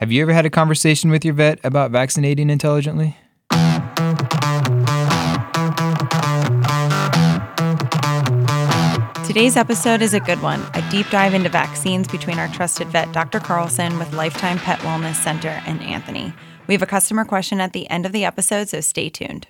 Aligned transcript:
Have 0.00 0.10
you 0.10 0.22
ever 0.22 0.32
had 0.32 0.46
a 0.46 0.50
conversation 0.50 1.10
with 1.10 1.26
your 1.26 1.34
vet 1.34 1.60
about 1.62 1.90
vaccinating 1.90 2.48
intelligently? 2.48 3.18
Today's 9.26 9.58
episode 9.58 10.00
is 10.00 10.14
a 10.14 10.20
good 10.20 10.40
one 10.40 10.62
a 10.72 10.82
deep 10.90 11.10
dive 11.10 11.34
into 11.34 11.50
vaccines 11.50 12.08
between 12.08 12.38
our 12.38 12.48
trusted 12.48 12.88
vet, 12.88 13.12
Dr. 13.12 13.40
Carlson, 13.40 13.98
with 13.98 14.14
Lifetime 14.14 14.58
Pet 14.58 14.78
Wellness 14.78 15.16
Center, 15.16 15.60
and 15.66 15.82
Anthony. 15.82 16.32
We 16.66 16.72
have 16.72 16.82
a 16.82 16.86
customer 16.86 17.26
question 17.26 17.60
at 17.60 17.74
the 17.74 17.88
end 17.90 18.06
of 18.06 18.12
the 18.12 18.24
episode, 18.24 18.70
so 18.70 18.80
stay 18.80 19.10
tuned. 19.10 19.48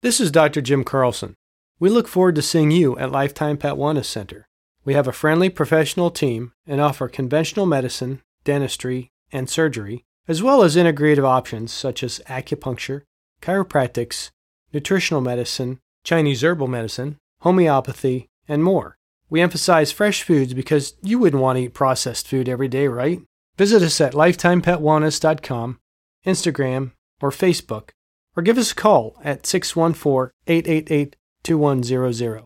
This 0.00 0.20
is 0.20 0.30
Dr. 0.30 0.60
Jim 0.60 0.84
Carlson. 0.84 1.34
We 1.80 1.90
look 1.90 2.06
forward 2.06 2.36
to 2.36 2.42
seeing 2.42 2.70
you 2.70 2.96
at 2.98 3.10
Lifetime 3.10 3.56
Pet 3.56 3.74
Wellness 3.74 4.04
Center. 4.04 4.46
We 4.84 4.94
have 4.94 5.08
a 5.08 5.12
friendly 5.12 5.50
professional 5.50 6.12
team 6.12 6.52
and 6.68 6.80
offer 6.80 7.08
conventional 7.08 7.66
medicine, 7.66 8.22
dentistry, 8.44 9.11
and 9.32 9.48
surgery, 9.48 10.04
as 10.28 10.42
well 10.42 10.62
as 10.62 10.76
integrative 10.76 11.24
options 11.24 11.72
such 11.72 12.02
as 12.02 12.20
acupuncture, 12.28 13.02
chiropractics, 13.40 14.30
nutritional 14.72 15.20
medicine, 15.20 15.80
Chinese 16.04 16.44
herbal 16.44 16.68
medicine, 16.68 17.16
homeopathy, 17.40 18.28
and 18.48 18.62
more. 18.62 18.96
We 19.30 19.40
emphasize 19.40 19.92
fresh 19.92 20.22
foods 20.22 20.54
because 20.54 20.94
you 21.02 21.18
wouldn't 21.18 21.42
want 21.42 21.56
to 21.56 21.64
eat 21.64 21.74
processed 21.74 22.28
food 22.28 22.48
every 22.48 22.68
day, 22.68 22.86
right? 22.88 23.22
Visit 23.56 23.82
us 23.82 24.00
at 24.00 24.12
lifetimepetwellness.com, 24.12 25.78
Instagram, 26.26 26.92
or 27.20 27.30
Facebook, 27.30 27.90
or 28.36 28.42
give 28.42 28.58
us 28.58 28.72
a 28.72 28.74
call 28.74 29.16
at 29.24 29.46
614 29.46 30.32
888 30.46 31.16
2100. 31.44 32.44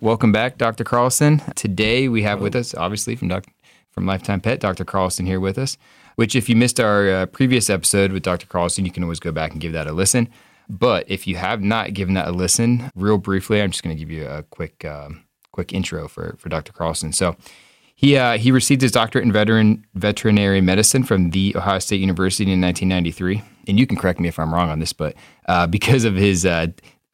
Welcome 0.00 0.30
back, 0.30 0.58
Dr. 0.58 0.84
Carlson. 0.84 1.40
Today 1.54 2.08
we 2.08 2.22
have 2.22 2.40
with 2.40 2.54
us, 2.54 2.74
obviously 2.74 3.16
from 3.16 3.28
Dr 3.28 3.50
from 3.96 4.06
Lifetime 4.06 4.42
Pet, 4.42 4.60
Dr. 4.60 4.84
Carlson 4.84 5.24
here 5.24 5.40
with 5.40 5.56
us. 5.56 5.78
Which, 6.16 6.36
if 6.36 6.48
you 6.48 6.56
missed 6.56 6.78
our 6.78 7.08
uh, 7.08 7.26
previous 7.26 7.68
episode 7.70 8.12
with 8.12 8.22
Dr. 8.22 8.46
Carlson, 8.46 8.84
you 8.84 8.90
can 8.90 9.02
always 9.02 9.20
go 9.20 9.32
back 9.32 9.52
and 9.52 9.60
give 9.60 9.72
that 9.72 9.86
a 9.86 9.92
listen. 9.92 10.28
But 10.68 11.10
if 11.10 11.26
you 11.26 11.36
have 11.36 11.62
not 11.62 11.94
given 11.94 12.14
that 12.14 12.28
a 12.28 12.32
listen, 12.32 12.90
real 12.94 13.18
briefly, 13.18 13.62
I'm 13.62 13.70
just 13.70 13.82
going 13.82 13.96
to 13.96 13.98
give 13.98 14.10
you 14.10 14.26
a 14.26 14.42
quick, 14.42 14.84
um, 14.84 15.24
quick 15.52 15.72
intro 15.72 16.08
for 16.08 16.36
for 16.38 16.48
Dr. 16.48 16.72
Carlson. 16.72 17.12
So. 17.12 17.36
He, 17.98 18.14
uh, 18.18 18.36
he 18.36 18.50
received 18.50 18.82
his 18.82 18.92
doctorate 18.92 19.24
in 19.24 19.32
veteran, 19.32 19.82
veterinary 19.94 20.60
medicine 20.60 21.02
from 21.02 21.30
the 21.30 21.56
Ohio 21.56 21.78
State 21.78 21.98
University 21.98 22.44
in 22.44 22.60
1993. 22.60 23.42
And 23.68 23.78
you 23.78 23.86
can 23.86 23.96
correct 23.96 24.20
me 24.20 24.28
if 24.28 24.38
I'm 24.38 24.52
wrong 24.52 24.68
on 24.68 24.80
this, 24.80 24.92
but 24.92 25.14
uh, 25.48 25.66
because 25.78 26.04
of 26.04 26.14
his 26.14 26.44
uh, 26.44 26.66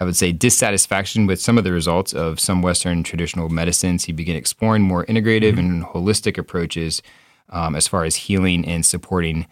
I 0.03 0.05
would 0.05 0.17
say, 0.17 0.33
dissatisfaction 0.33 1.27
with 1.27 1.41
some 1.41 1.56
of 1.56 1.62
the 1.62 1.70
results 1.70 2.12
of 2.12 2.41
some 2.41 2.61
Western 2.61 3.05
traditional 3.05 3.48
medicines. 3.48 4.05
He 4.05 4.12
began 4.12 4.34
exploring 4.34 4.83
more 4.83 5.06
integrative 5.06 5.53
mm-hmm. 5.53 5.58
and 5.61 5.84
holistic 5.84 6.36
approaches 6.36 7.03
um, 7.50 7.77
as 7.77 7.86
far 7.86 8.03
as 8.03 8.17
healing 8.17 8.64
and 8.64 8.84
supporting 8.84 9.47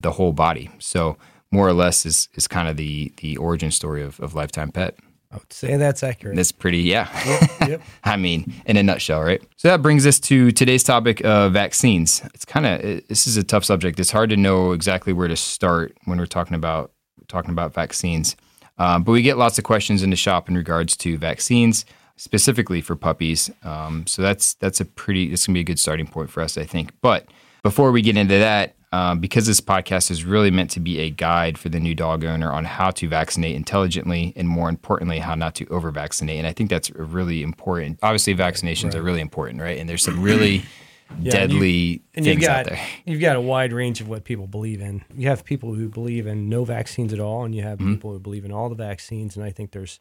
the 0.00 0.12
whole 0.12 0.32
body. 0.32 0.70
So, 0.78 1.16
more 1.50 1.66
or 1.66 1.72
less, 1.72 2.06
is 2.06 2.28
is 2.34 2.46
kind 2.46 2.68
of 2.68 2.76
the 2.76 3.12
the 3.16 3.36
origin 3.38 3.72
story 3.72 4.00
of, 4.00 4.20
of 4.20 4.36
Lifetime 4.36 4.70
Pet. 4.70 4.96
I 5.32 5.38
would 5.38 5.52
say 5.52 5.76
that's 5.76 6.04
accurate. 6.04 6.36
That's 6.36 6.52
pretty, 6.52 6.82
yeah. 6.82 7.08
Yep, 7.26 7.68
yep. 7.68 7.82
I 8.04 8.16
mean, 8.16 8.54
in 8.66 8.76
a 8.76 8.82
nutshell, 8.84 9.22
right? 9.22 9.42
So 9.56 9.66
that 9.66 9.82
brings 9.82 10.06
us 10.06 10.20
to 10.20 10.52
today's 10.52 10.84
topic 10.84 11.24
of 11.24 11.52
vaccines. 11.52 12.22
It's 12.32 12.44
kind 12.44 12.64
of 12.64 12.80
this 13.08 13.26
is 13.26 13.36
a 13.36 13.42
tough 13.42 13.64
subject. 13.64 13.98
It's 13.98 14.12
hard 14.12 14.30
to 14.30 14.36
know 14.36 14.70
exactly 14.70 15.12
where 15.12 15.26
to 15.26 15.36
start 15.36 15.96
when 16.04 16.18
we're 16.18 16.26
talking 16.26 16.54
about 16.54 16.92
talking 17.26 17.50
about 17.50 17.74
vaccines. 17.74 18.36
Um, 18.78 19.02
but 19.02 19.12
we 19.12 19.22
get 19.22 19.38
lots 19.38 19.58
of 19.58 19.64
questions 19.64 20.02
in 20.02 20.10
the 20.10 20.16
shop 20.16 20.48
in 20.48 20.56
regards 20.56 20.96
to 20.98 21.16
vaccines, 21.16 21.84
specifically 22.16 22.80
for 22.80 22.96
puppies. 22.96 23.50
Um, 23.62 24.06
so 24.06 24.22
that's 24.22 24.54
that's 24.54 24.80
a 24.80 24.84
pretty 24.84 25.32
it's 25.32 25.46
gonna 25.46 25.54
be 25.54 25.60
a 25.60 25.64
good 25.64 25.78
starting 25.78 26.06
point 26.06 26.30
for 26.30 26.42
us, 26.42 26.58
I 26.58 26.64
think. 26.64 26.92
But 27.00 27.26
before 27.62 27.90
we 27.92 28.02
get 28.02 28.16
into 28.16 28.38
that, 28.38 28.76
um, 28.92 29.18
because 29.18 29.46
this 29.46 29.60
podcast 29.60 30.10
is 30.10 30.24
really 30.24 30.50
meant 30.50 30.70
to 30.70 30.80
be 30.80 31.00
a 31.00 31.10
guide 31.10 31.58
for 31.58 31.68
the 31.68 31.80
new 31.80 31.94
dog 31.94 32.24
owner 32.24 32.52
on 32.52 32.64
how 32.64 32.90
to 32.92 33.08
vaccinate 33.08 33.56
intelligently 33.56 34.32
and 34.36 34.48
more 34.48 34.68
importantly, 34.68 35.18
how 35.18 35.34
not 35.34 35.54
to 35.56 35.66
over 35.66 35.90
vaccinate. 35.90 36.38
And 36.38 36.46
I 36.46 36.52
think 36.52 36.70
that's 36.70 36.90
really 36.92 37.42
important. 37.42 37.98
Obviously, 38.02 38.34
vaccinations 38.34 38.92
right. 38.92 38.96
are 38.96 39.02
really 39.02 39.20
important, 39.20 39.60
right? 39.60 39.78
And 39.78 39.88
there's 39.88 40.04
some 40.04 40.22
really 40.22 40.64
yeah, 41.20 41.30
deadly 41.30 41.70
you, 41.70 42.00
and 42.14 42.24
things 42.24 42.46
got, 42.46 42.58
out 42.58 42.66
there. 42.66 42.86
You've 43.04 43.20
got 43.20 43.36
a 43.36 43.40
wide 43.40 43.72
range 43.72 44.00
of 44.00 44.08
what 44.08 44.24
people 44.24 44.46
believe 44.46 44.80
in. 44.80 45.04
You 45.14 45.28
have 45.28 45.44
people 45.44 45.74
who 45.74 45.88
believe 45.88 46.26
in 46.26 46.48
no 46.48 46.64
vaccines 46.64 47.12
at 47.12 47.20
all, 47.20 47.44
and 47.44 47.54
you 47.54 47.62
have 47.62 47.78
mm-hmm. 47.78 47.94
people 47.94 48.12
who 48.12 48.18
believe 48.18 48.44
in 48.44 48.52
all 48.52 48.68
the 48.68 48.74
vaccines. 48.74 49.36
And 49.36 49.44
I 49.44 49.50
think 49.50 49.72
there's 49.72 50.00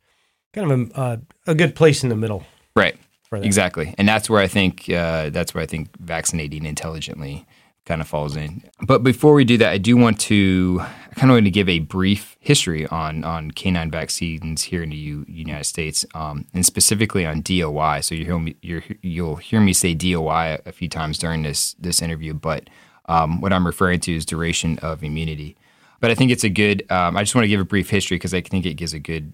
kind 0.54 0.72
of 0.72 0.92
a, 0.92 1.00
uh, 1.00 1.18
a 1.48 1.56
good 1.56 1.76
place 1.76 2.04
in 2.04 2.10
the 2.10 2.16
middle. 2.16 2.44
Right. 2.76 2.98
Exactly. 3.44 3.94
And 3.98 4.08
that's 4.08 4.30
where 4.30 4.40
I 4.40 4.48
think 4.48 4.90
uh, 4.90 5.30
that's 5.30 5.54
where 5.54 5.62
I 5.62 5.66
think 5.66 5.90
vaccinating 6.00 6.66
intelligently 6.66 7.46
kind 7.86 8.02
of 8.02 8.08
falls 8.08 8.36
in. 8.36 8.64
But 8.82 9.04
before 9.04 9.34
we 9.34 9.46
do 9.46 9.58
that, 9.58 9.72
I 9.72 9.78
do 9.78 9.96
want 9.96 10.20
to 10.22 10.80
I 10.82 11.14
kind 11.14 11.32
of 11.32 11.36
want 11.36 11.46
to 11.46 11.52
give 11.52 11.70
a 11.70 11.80
brief 11.80 12.36
history 12.40 12.86
on 12.88 13.24
on 13.24 13.52
canine 13.52 13.92
vaccines 13.92 14.64
here 14.64 14.84
in 14.84 14.90
the 14.90 14.96
U, 14.96 15.26
United 15.28 15.66
States, 15.66 16.06
um, 16.14 16.46
and 16.54 16.66
specifically 16.66 17.26
on 17.26 17.42
DOI. 17.42 18.02
So 18.02 18.16
you 18.16 18.26
hear 18.26 18.40
me, 18.40 18.56
you 18.62 19.24
will 19.24 19.38
hear 19.38 19.62
me 19.62 19.74
say 19.74 19.94
DOI 19.94 20.60
a 20.66 20.72
few 20.72 20.90
times 20.90 21.18
during 21.18 21.44
this 21.44 21.74
this 21.74 22.02
interview, 22.02 22.34
but 22.34 22.70
um, 23.08 23.40
what 23.42 23.54
I'm 23.54 23.66
referring 23.66 24.00
to 24.02 24.16
is 24.16 24.26
duration 24.26 24.80
of 24.80 25.04
immunity. 25.04 25.56
But 26.00 26.12
I 26.12 26.16
think 26.16 26.32
it's 26.32 26.44
a 26.44 26.50
good. 26.50 26.90
Um, 26.92 27.16
I 27.16 27.24
just 27.24 27.36
want 27.36 27.46
to 27.46 27.50
give 27.50 27.62
a 27.62 27.66
brief 27.66 27.90
history 27.90 28.16
because 28.16 28.34
I 28.34 28.42
think 28.42 28.66
it 28.66 28.74
gives 28.76 28.94
a 28.94 29.00
good 29.00 29.34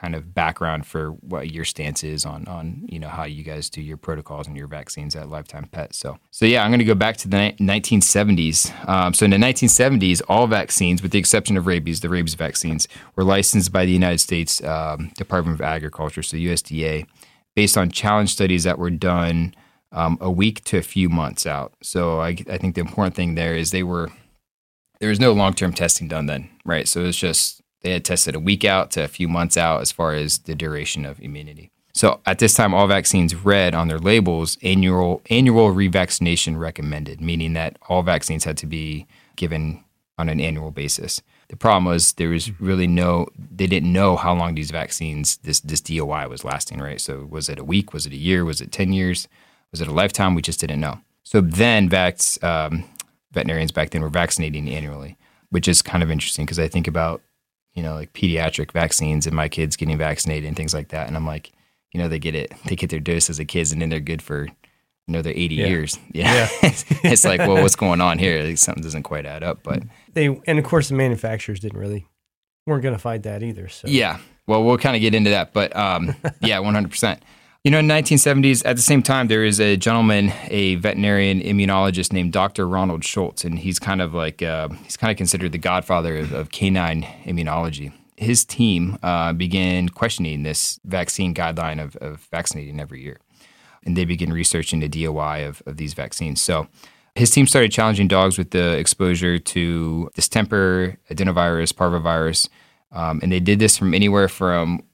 kind 0.00 0.14
of 0.14 0.34
background 0.34 0.86
for 0.86 1.10
what 1.10 1.50
your 1.50 1.64
stance 1.64 2.04
is 2.04 2.24
on 2.24 2.46
on 2.46 2.86
you 2.88 2.98
know 2.98 3.08
how 3.08 3.24
you 3.24 3.42
guys 3.42 3.68
do 3.68 3.82
your 3.82 3.96
protocols 3.96 4.46
and 4.46 4.56
your 4.56 4.66
vaccines 4.66 5.16
at 5.16 5.28
Lifetime 5.28 5.64
Pet. 5.70 5.94
So 5.94 6.18
so 6.30 6.46
yeah, 6.46 6.62
I'm 6.62 6.70
going 6.70 6.78
to 6.78 6.84
go 6.84 6.94
back 6.94 7.16
to 7.18 7.28
the 7.28 7.36
ni- 7.58 7.80
1970s. 7.80 8.88
Um, 8.88 9.12
so 9.14 9.24
in 9.24 9.30
the 9.30 9.36
1970s, 9.36 10.22
all 10.28 10.46
vaccines, 10.46 11.02
with 11.02 11.10
the 11.10 11.18
exception 11.18 11.56
of 11.56 11.66
rabies, 11.66 12.00
the 12.00 12.08
rabies 12.08 12.34
vaccines, 12.34 12.86
were 13.16 13.24
licensed 13.24 13.72
by 13.72 13.84
the 13.84 13.92
United 13.92 14.18
States 14.18 14.62
um, 14.62 15.10
Department 15.16 15.56
of 15.56 15.60
Agriculture, 15.60 16.22
so 16.22 16.36
USDA, 16.36 17.06
based 17.56 17.76
on 17.76 17.90
challenge 17.90 18.30
studies 18.30 18.64
that 18.64 18.78
were 18.78 18.90
done 18.90 19.54
um, 19.92 20.18
a 20.20 20.30
week 20.30 20.64
to 20.64 20.78
a 20.78 20.82
few 20.82 21.08
months 21.08 21.46
out. 21.46 21.74
So 21.82 22.20
I, 22.20 22.36
I 22.48 22.58
think 22.58 22.74
the 22.74 22.82
important 22.82 23.16
thing 23.16 23.34
there 23.34 23.54
is 23.54 23.70
they 23.70 23.82
were 23.82 24.10
there 25.00 25.08
was 25.08 25.20
no 25.20 25.32
long 25.32 25.54
term 25.54 25.72
testing 25.72 26.08
done 26.08 26.26
then, 26.26 26.50
right? 26.64 26.86
So 26.88 27.04
it's 27.04 27.18
just 27.18 27.62
they 27.80 27.92
had 27.92 28.04
tested 28.04 28.34
a 28.34 28.40
week 28.40 28.64
out 28.64 28.90
to 28.92 29.04
a 29.04 29.08
few 29.08 29.28
months 29.28 29.56
out 29.56 29.80
as 29.80 29.92
far 29.92 30.14
as 30.14 30.38
the 30.38 30.54
duration 30.54 31.04
of 31.04 31.20
immunity. 31.20 31.70
So 31.94 32.20
at 32.26 32.38
this 32.38 32.54
time, 32.54 32.74
all 32.74 32.86
vaccines 32.86 33.34
read 33.34 33.74
on 33.74 33.88
their 33.88 33.98
labels 33.98 34.56
annual 34.62 35.22
annual 35.30 35.74
revaccination 35.74 36.58
recommended, 36.58 37.20
meaning 37.20 37.54
that 37.54 37.76
all 37.88 38.02
vaccines 38.02 38.44
had 38.44 38.56
to 38.58 38.66
be 38.66 39.06
given 39.36 39.82
on 40.16 40.28
an 40.28 40.40
annual 40.40 40.70
basis. 40.70 41.22
The 41.48 41.56
problem 41.56 41.86
was 41.86 42.12
there 42.12 42.28
was 42.28 42.60
really 42.60 42.86
no 42.86 43.26
they 43.36 43.66
didn't 43.66 43.92
know 43.92 44.16
how 44.16 44.34
long 44.34 44.54
these 44.54 44.70
vaccines 44.70 45.38
this 45.38 45.60
this 45.60 45.80
DOI 45.80 46.28
was 46.28 46.44
lasting, 46.44 46.78
right? 46.78 47.00
So 47.00 47.26
was 47.30 47.48
it 47.48 47.58
a 47.58 47.64
week? 47.64 47.92
Was 47.92 48.06
it 48.06 48.12
a 48.12 48.16
year? 48.16 48.44
Was 48.44 48.60
it 48.60 48.70
ten 48.70 48.92
years? 48.92 49.26
Was 49.70 49.80
it 49.80 49.88
a 49.88 49.92
lifetime? 49.92 50.34
We 50.34 50.42
just 50.42 50.60
didn't 50.60 50.80
know. 50.80 51.00
So 51.24 51.40
then, 51.40 51.88
vax 51.88 52.42
um, 52.44 52.84
veterinarians 53.32 53.72
back 53.72 53.90
then 53.90 54.02
were 54.02 54.08
vaccinating 54.08 54.68
annually, 54.68 55.16
which 55.50 55.68
is 55.68 55.82
kind 55.82 56.02
of 56.02 56.10
interesting 56.10 56.44
because 56.44 56.58
I 56.58 56.68
think 56.68 56.86
about 56.86 57.22
you 57.74 57.82
know, 57.82 57.94
like 57.94 58.12
pediatric 58.12 58.72
vaccines 58.72 59.26
and 59.26 59.34
my 59.36 59.48
kids 59.48 59.76
getting 59.76 59.98
vaccinated 59.98 60.46
and 60.46 60.56
things 60.56 60.74
like 60.74 60.88
that. 60.88 61.06
And 61.06 61.16
I'm 61.16 61.26
like, 61.26 61.52
you 61.92 62.00
know, 62.00 62.08
they 62.08 62.18
get 62.18 62.34
it, 62.34 62.52
they 62.66 62.76
get 62.76 62.90
their 62.90 63.00
dose 63.00 63.30
as 63.30 63.38
a 63.38 63.44
kids 63.44 63.72
and 63.72 63.80
then 63.80 63.88
they're 63.88 64.00
good 64.00 64.22
for 64.22 64.48
another 65.06 65.30
80 65.30 65.54
yeah. 65.54 65.66
years. 65.66 65.98
Yeah. 66.12 66.32
yeah. 66.34 66.48
it's 67.04 67.24
like, 67.24 67.40
well, 67.40 67.62
what's 67.62 67.76
going 67.76 68.00
on 68.00 68.18
here? 68.18 68.42
Like, 68.42 68.58
something 68.58 68.82
doesn't 68.82 69.04
quite 69.04 69.26
add 69.26 69.42
up, 69.42 69.62
but 69.62 69.82
they, 70.12 70.26
and 70.46 70.58
of 70.58 70.64
course 70.64 70.88
the 70.88 70.94
manufacturers 70.94 71.60
didn't 71.60 71.78
really, 71.78 72.06
weren't 72.66 72.82
going 72.82 72.94
to 72.94 73.00
fight 73.00 73.22
that 73.22 73.42
either. 73.42 73.68
So 73.68 73.88
yeah, 73.88 74.18
well, 74.46 74.64
we'll 74.64 74.78
kind 74.78 74.96
of 74.96 75.00
get 75.00 75.14
into 75.14 75.30
that, 75.30 75.52
but 75.52 75.74
um, 75.76 76.14
yeah, 76.40 76.58
100%. 76.58 77.20
You 77.68 77.72
know, 77.72 77.80
in 77.80 77.86
the 77.86 77.92
1970s, 77.92 78.62
at 78.64 78.76
the 78.76 78.82
same 78.82 79.02
time, 79.02 79.28
there 79.28 79.44
is 79.44 79.60
a 79.60 79.76
gentleman, 79.76 80.32
a 80.48 80.76
veterinarian 80.76 81.38
immunologist 81.42 82.14
named 82.14 82.32
Dr. 82.32 82.66
Ronald 82.66 83.04
Schultz, 83.04 83.44
and 83.44 83.58
he's 83.58 83.78
kind 83.78 84.00
of 84.00 84.14
like 84.14 84.40
uh, 84.40 84.70
he's 84.84 84.96
kind 84.96 85.10
of 85.10 85.18
considered 85.18 85.52
the 85.52 85.58
godfather 85.58 86.16
of, 86.16 86.32
of 86.32 86.50
canine 86.50 87.02
immunology. 87.26 87.92
His 88.16 88.46
team 88.46 88.96
uh, 89.02 89.34
began 89.34 89.90
questioning 89.90 90.44
this 90.44 90.80
vaccine 90.86 91.34
guideline 91.34 91.78
of, 91.78 91.94
of, 91.96 92.20
vaccinating 92.30 92.80
every 92.80 93.02
year, 93.02 93.20
and 93.84 93.98
they 93.98 94.06
began 94.06 94.32
researching 94.32 94.80
the 94.80 94.88
DOI 94.88 95.46
of, 95.46 95.62
of 95.66 95.76
these 95.76 95.92
vaccines. 95.92 96.40
So 96.40 96.68
his 97.16 97.30
team 97.30 97.46
started 97.46 97.70
challenging 97.70 98.08
dogs 98.08 98.38
with 98.38 98.52
the 98.52 98.78
exposure 98.78 99.38
to 99.38 100.10
distemper, 100.14 100.96
adenovirus, 101.10 101.74
parvovirus, 101.74 102.48
um, 102.92 103.20
and 103.22 103.30
they 103.30 103.40
did 103.40 103.58
this 103.58 103.76
from 103.76 103.92
anywhere 103.92 104.28
from 104.28 104.84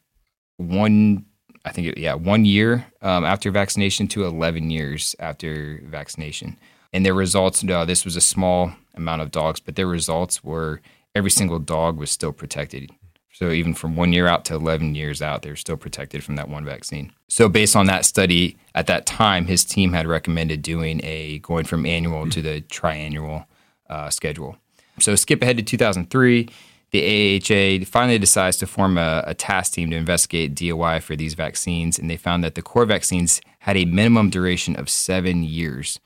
one, 0.57 1.25
I 1.65 1.73
think, 1.73 1.89
it, 1.89 1.99
yeah, 1.99 2.15
one 2.15 2.45
year 2.45 2.87
um, 3.03 3.25
after 3.25 3.51
vaccination 3.51 4.07
to 4.09 4.25
11 4.25 4.71
years 4.71 5.17
after 5.19 5.81
vaccination. 5.85 6.59
And 6.93 7.05
their 7.05 7.15
results, 7.15 7.65
no, 7.65 7.85
this 7.85 8.05
was 8.05 8.17
a 8.17 8.21
small 8.21 8.73
amount 8.95 9.23
of 9.23 9.31
dogs, 9.31 9.61
but 9.61 9.75
their 9.75 9.87
results 9.87 10.45
were 10.45 10.81
every 11.15 11.31
single 11.31 11.59
dog 11.59 11.97
was 11.97 12.11
still 12.11 12.33
protected. 12.33 12.91
So 13.33 13.51
even 13.51 13.75
from 13.75 13.97
one 13.97 14.13
year 14.13 14.29
out 14.29 14.45
to 14.47 14.55
11 14.55 14.95
years 14.95 15.21
out, 15.21 15.43
they're 15.43 15.57
still 15.57 15.77
protected 15.77 16.23
from 16.23 16.37
that 16.37 16.49
one 16.49 16.65
vaccine. 16.65 17.13
So 17.29 17.49
based 17.49 17.75
on 17.75 17.87
that 17.87 18.05
study, 18.05 18.57
at 18.77 18.87
that 18.87 19.07
time, 19.07 19.47
his 19.47 19.65
team 19.65 19.93
had 19.93 20.07
recommended 20.07 20.63
doing 20.63 21.01
a 21.03 21.41
going 21.41 21.65
from 21.65 21.85
annual 21.85 22.31
to 22.31 22.41
the 22.41 22.61
triannual 22.63 23.47
uh, 23.91 24.09
schedule. 24.11 24.57
So 25.01 25.17
skip 25.17 25.43
ahead 25.43 25.57
to 25.57 25.65
2003. 25.65 26.49
The 26.95 27.41
AHA 27.41 27.87
finally 27.87 28.21
decides 28.21 28.57
to 28.59 28.69
form 28.69 28.99
a, 28.99 29.25
a 29.27 29.35
task 29.35 29.73
team 29.73 29.91
to 29.91 29.97
investigate 29.97 30.55
DOI 30.55 31.01
for 31.01 31.17
these 31.17 31.35
vaccines, 31.35 31.99
and 31.99 32.09
they 32.09 32.17
found 32.17 32.45
that 32.45 32.55
the 32.55 32.63
core 32.63 32.85
vaccines 32.85 33.41
had 33.59 33.77
a 33.77 33.85
minimum 33.85 34.31
duration 34.31 34.77
of 34.77 34.89
seven 34.89 35.43
years. 35.43 35.99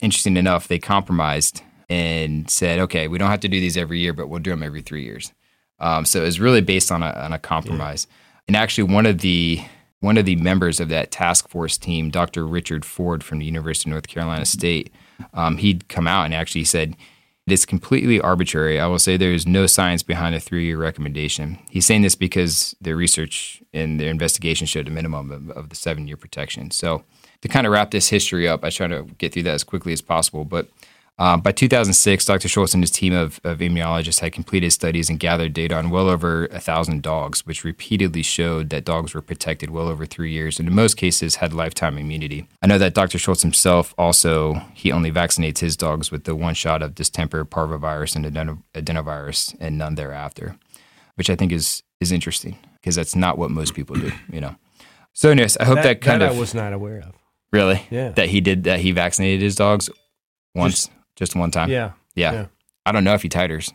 Interesting 0.00 0.38
enough, 0.38 0.66
they 0.66 0.78
compromised 0.78 1.60
and 1.90 2.48
said, 2.48 2.78
okay, 2.78 3.06
we 3.06 3.18
don't 3.18 3.28
have 3.28 3.40
to 3.40 3.48
do 3.48 3.60
these 3.60 3.76
every 3.76 3.98
year, 3.98 4.14
but 4.14 4.28
we'll 4.28 4.40
do 4.40 4.48
them 4.48 4.62
every 4.62 4.80
three 4.80 5.04
years. 5.04 5.30
Um, 5.78 6.06
so 6.06 6.22
it 6.22 6.24
was 6.24 6.40
really 6.40 6.62
based 6.62 6.90
on 6.90 7.02
a, 7.02 7.10
on 7.10 7.34
a 7.34 7.38
compromise. 7.38 8.06
Yeah. 8.08 8.16
And 8.48 8.56
actually, 8.56 8.94
one 8.94 9.04
of 9.04 9.18
the 9.18 9.62
one 9.98 10.16
of 10.16 10.24
the 10.24 10.36
members 10.36 10.80
of 10.80 10.88
that 10.88 11.10
task 11.10 11.50
force 11.50 11.76
team, 11.76 12.08
Dr. 12.08 12.46
Richard 12.46 12.86
Ford 12.86 13.22
from 13.22 13.40
the 13.40 13.44
University 13.44 13.90
of 13.90 13.92
North 13.92 14.08
Carolina 14.08 14.46
State, 14.46 14.90
um, 15.34 15.58
he'd 15.58 15.86
come 15.88 16.06
out 16.06 16.24
and 16.24 16.32
actually 16.32 16.64
said 16.64 16.96
it's 17.52 17.66
completely 17.66 18.20
arbitrary. 18.20 18.80
I 18.80 18.86
will 18.86 18.98
say 18.98 19.16
there 19.16 19.32
is 19.32 19.46
no 19.46 19.66
science 19.66 20.02
behind 20.02 20.34
a 20.34 20.40
three 20.40 20.66
year 20.66 20.78
recommendation. 20.78 21.58
He's 21.70 21.86
saying 21.86 22.02
this 22.02 22.14
because 22.14 22.74
their 22.80 22.96
research 22.96 23.62
and 23.72 24.00
their 24.00 24.10
investigation 24.10 24.66
showed 24.66 24.88
a 24.88 24.90
minimum 24.90 25.30
of, 25.30 25.50
of 25.50 25.68
the 25.68 25.76
seven 25.76 26.06
year 26.06 26.16
protection. 26.16 26.70
So 26.70 27.04
to 27.42 27.48
kind 27.48 27.66
of 27.66 27.72
wrap 27.72 27.90
this 27.90 28.08
history 28.08 28.48
up, 28.48 28.64
I 28.64 28.70
try 28.70 28.86
to 28.88 29.04
get 29.18 29.32
through 29.32 29.44
that 29.44 29.54
as 29.54 29.64
quickly 29.64 29.92
as 29.92 30.02
possible. 30.02 30.44
But 30.44 30.68
uh, 31.20 31.36
by 31.36 31.52
2006, 31.52 32.24
Dr. 32.24 32.48
Schultz 32.48 32.72
and 32.72 32.82
his 32.82 32.90
team 32.90 33.12
of, 33.12 33.38
of, 33.44 33.58
immunologists 33.58 34.20
had 34.20 34.32
completed 34.32 34.72
studies 34.72 35.10
and 35.10 35.20
gathered 35.20 35.52
data 35.52 35.76
on 35.76 35.90
well 35.90 36.08
over 36.08 36.46
a 36.46 36.58
thousand 36.58 37.02
dogs, 37.02 37.44
which 37.44 37.62
repeatedly 37.62 38.22
showed 38.22 38.70
that 38.70 38.86
dogs 38.86 39.12
were 39.12 39.20
protected 39.20 39.68
well 39.68 39.86
over 39.86 40.06
three 40.06 40.32
years, 40.32 40.58
and 40.58 40.66
in 40.66 40.74
most 40.74 40.96
cases 40.96 41.36
had 41.36 41.52
lifetime 41.52 41.98
immunity. 41.98 42.48
I 42.62 42.68
know 42.68 42.78
that 42.78 42.94
Dr. 42.94 43.18
Schultz 43.18 43.42
himself 43.42 43.94
also 43.98 44.62
he 44.72 44.90
only 44.90 45.12
vaccinates 45.12 45.58
his 45.58 45.76
dogs 45.76 46.10
with 46.10 46.24
the 46.24 46.34
one 46.34 46.54
shot 46.54 46.82
of 46.82 46.94
distemper, 46.94 47.44
parvovirus, 47.44 48.16
and 48.16 48.24
adenovirus, 48.74 49.54
and 49.60 49.76
none 49.76 49.96
thereafter, 49.96 50.56
which 51.16 51.28
I 51.28 51.36
think 51.36 51.52
is 51.52 51.82
is 52.00 52.12
interesting 52.12 52.56
because 52.80 52.96
that's 52.96 53.14
not 53.14 53.36
what 53.36 53.50
most 53.50 53.74
people 53.74 53.94
do. 53.94 54.10
You 54.32 54.40
know. 54.40 54.56
So, 55.12 55.28
anyways, 55.28 55.58
I 55.58 55.64
hope 55.64 55.76
that, 55.76 55.82
that 55.82 56.00
kind 56.00 56.22
that 56.22 56.30
of 56.30 56.36
I 56.38 56.40
was 56.40 56.54
not 56.54 56.72
aware 56.72 57.00
of. 57.00 57.12
Really? 57.52 57.86
Yeah. 57.90 58.10
That 58.10 58.30
he 58.30 58.40
did 58.40 58.64
that 58.64 58.80
he 58.80 58.92
vaccinated 58.92 59.42
his 59.42 59.54
dogs 59.54 59.90
once. 60.54 60.86
Just, 60.86 60.90
just 61.20 61.36
one 61.36 61.52
time. 61.52 61.68
Yeah. 61.68 61.92
yeah. 62.16 62.32
Yeah. 62.32 62.46
I 62.84 62.90
don't 62.90 63.04
know 63.04 63.14
if 63.14 63.22
he 63.22 63.28
titers. 63.28 63.72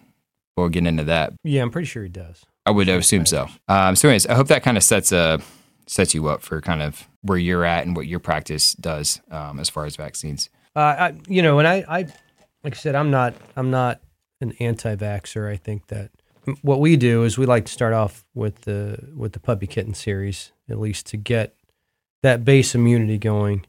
We'll 0.57 0.68
get 0.69 0.86
into 0.86 1.06
that. 1.06 1.33
Yeah, 1.44 1.62
I'm 1.62 1.71
pretty 1.71 1.86
sure 1.86 2.03
he 2.03 2.09
does. 2.09 2.44
I 2.65 2.71
would 2.71 2.89
assume 2.89 3.25
so. 3.25 3.47
Um, 3.68 3.95
so, 3.95 4.09
anyways, 4.09 4.25
I 4.27 4.33
hope 4.33 4.47
that 4.47 4.63
kind 4.63 4.75
of 4.75 4.83
sets 4.83 5.12
a 5.12 5.39
sets 5.88 6.15
you 6.15 6.27
up 6.27 6.42
for 6.42 6.59
kind 6.62 6.81
of 6.81 7.07
where 7.21 7.38
you're 7.38 7.63
at 7.63 7.86
and 7.86 7.95
what 7.95 8.07
your 8.07 8.19
practice 8.19 8.74
does 8.74 9.21
um, 9.30 9.59
as 9.59 9.69
far 9.69 9.86
as 9.86 9.95
vaccines. 9.95 10.50
Uh, 10.75 10.80
I, 10.80 11.13
you 11.27 11.44
know, 11.44 11.59
and 11.59 11.68
I, 11.68 11.86
I, 11.88 12.00
like 12.63 12.74
I 12.74 12.77
said, 12.77 12.95
I'm 12.95 13.12
not, 13.12 13.36
I'm 13.56 13.69
not 13.69 14.01
an 14.41 14.53
anti-vaxxer. 14.59 15.48
I 15.48 15.57
think 15.57 15.88
that 15.88 16.09
what 16.63 16.80
we 16.80 16.98
do 16.98 17.24
is 17.24 17.38
we 17.38 17.45
like 17.45 17.65
to 17.65 17.71
start 17.71 17.94
off 17.94 18.25
with 18.33 18.62
the 18.62 19.12
with 19.15 19.33
the 19.33 19.39
puppy 19.39 19.68
kitten 19.68 19.94
series, 19.94 20.51
at 20.69 20.80
least 20.80 21.06
to 21.07 21.18
get 21.18 21.56
that 22.24 22.44
base 22.44 22.74
immunity 22.74 23.19
going, 23.19 23.65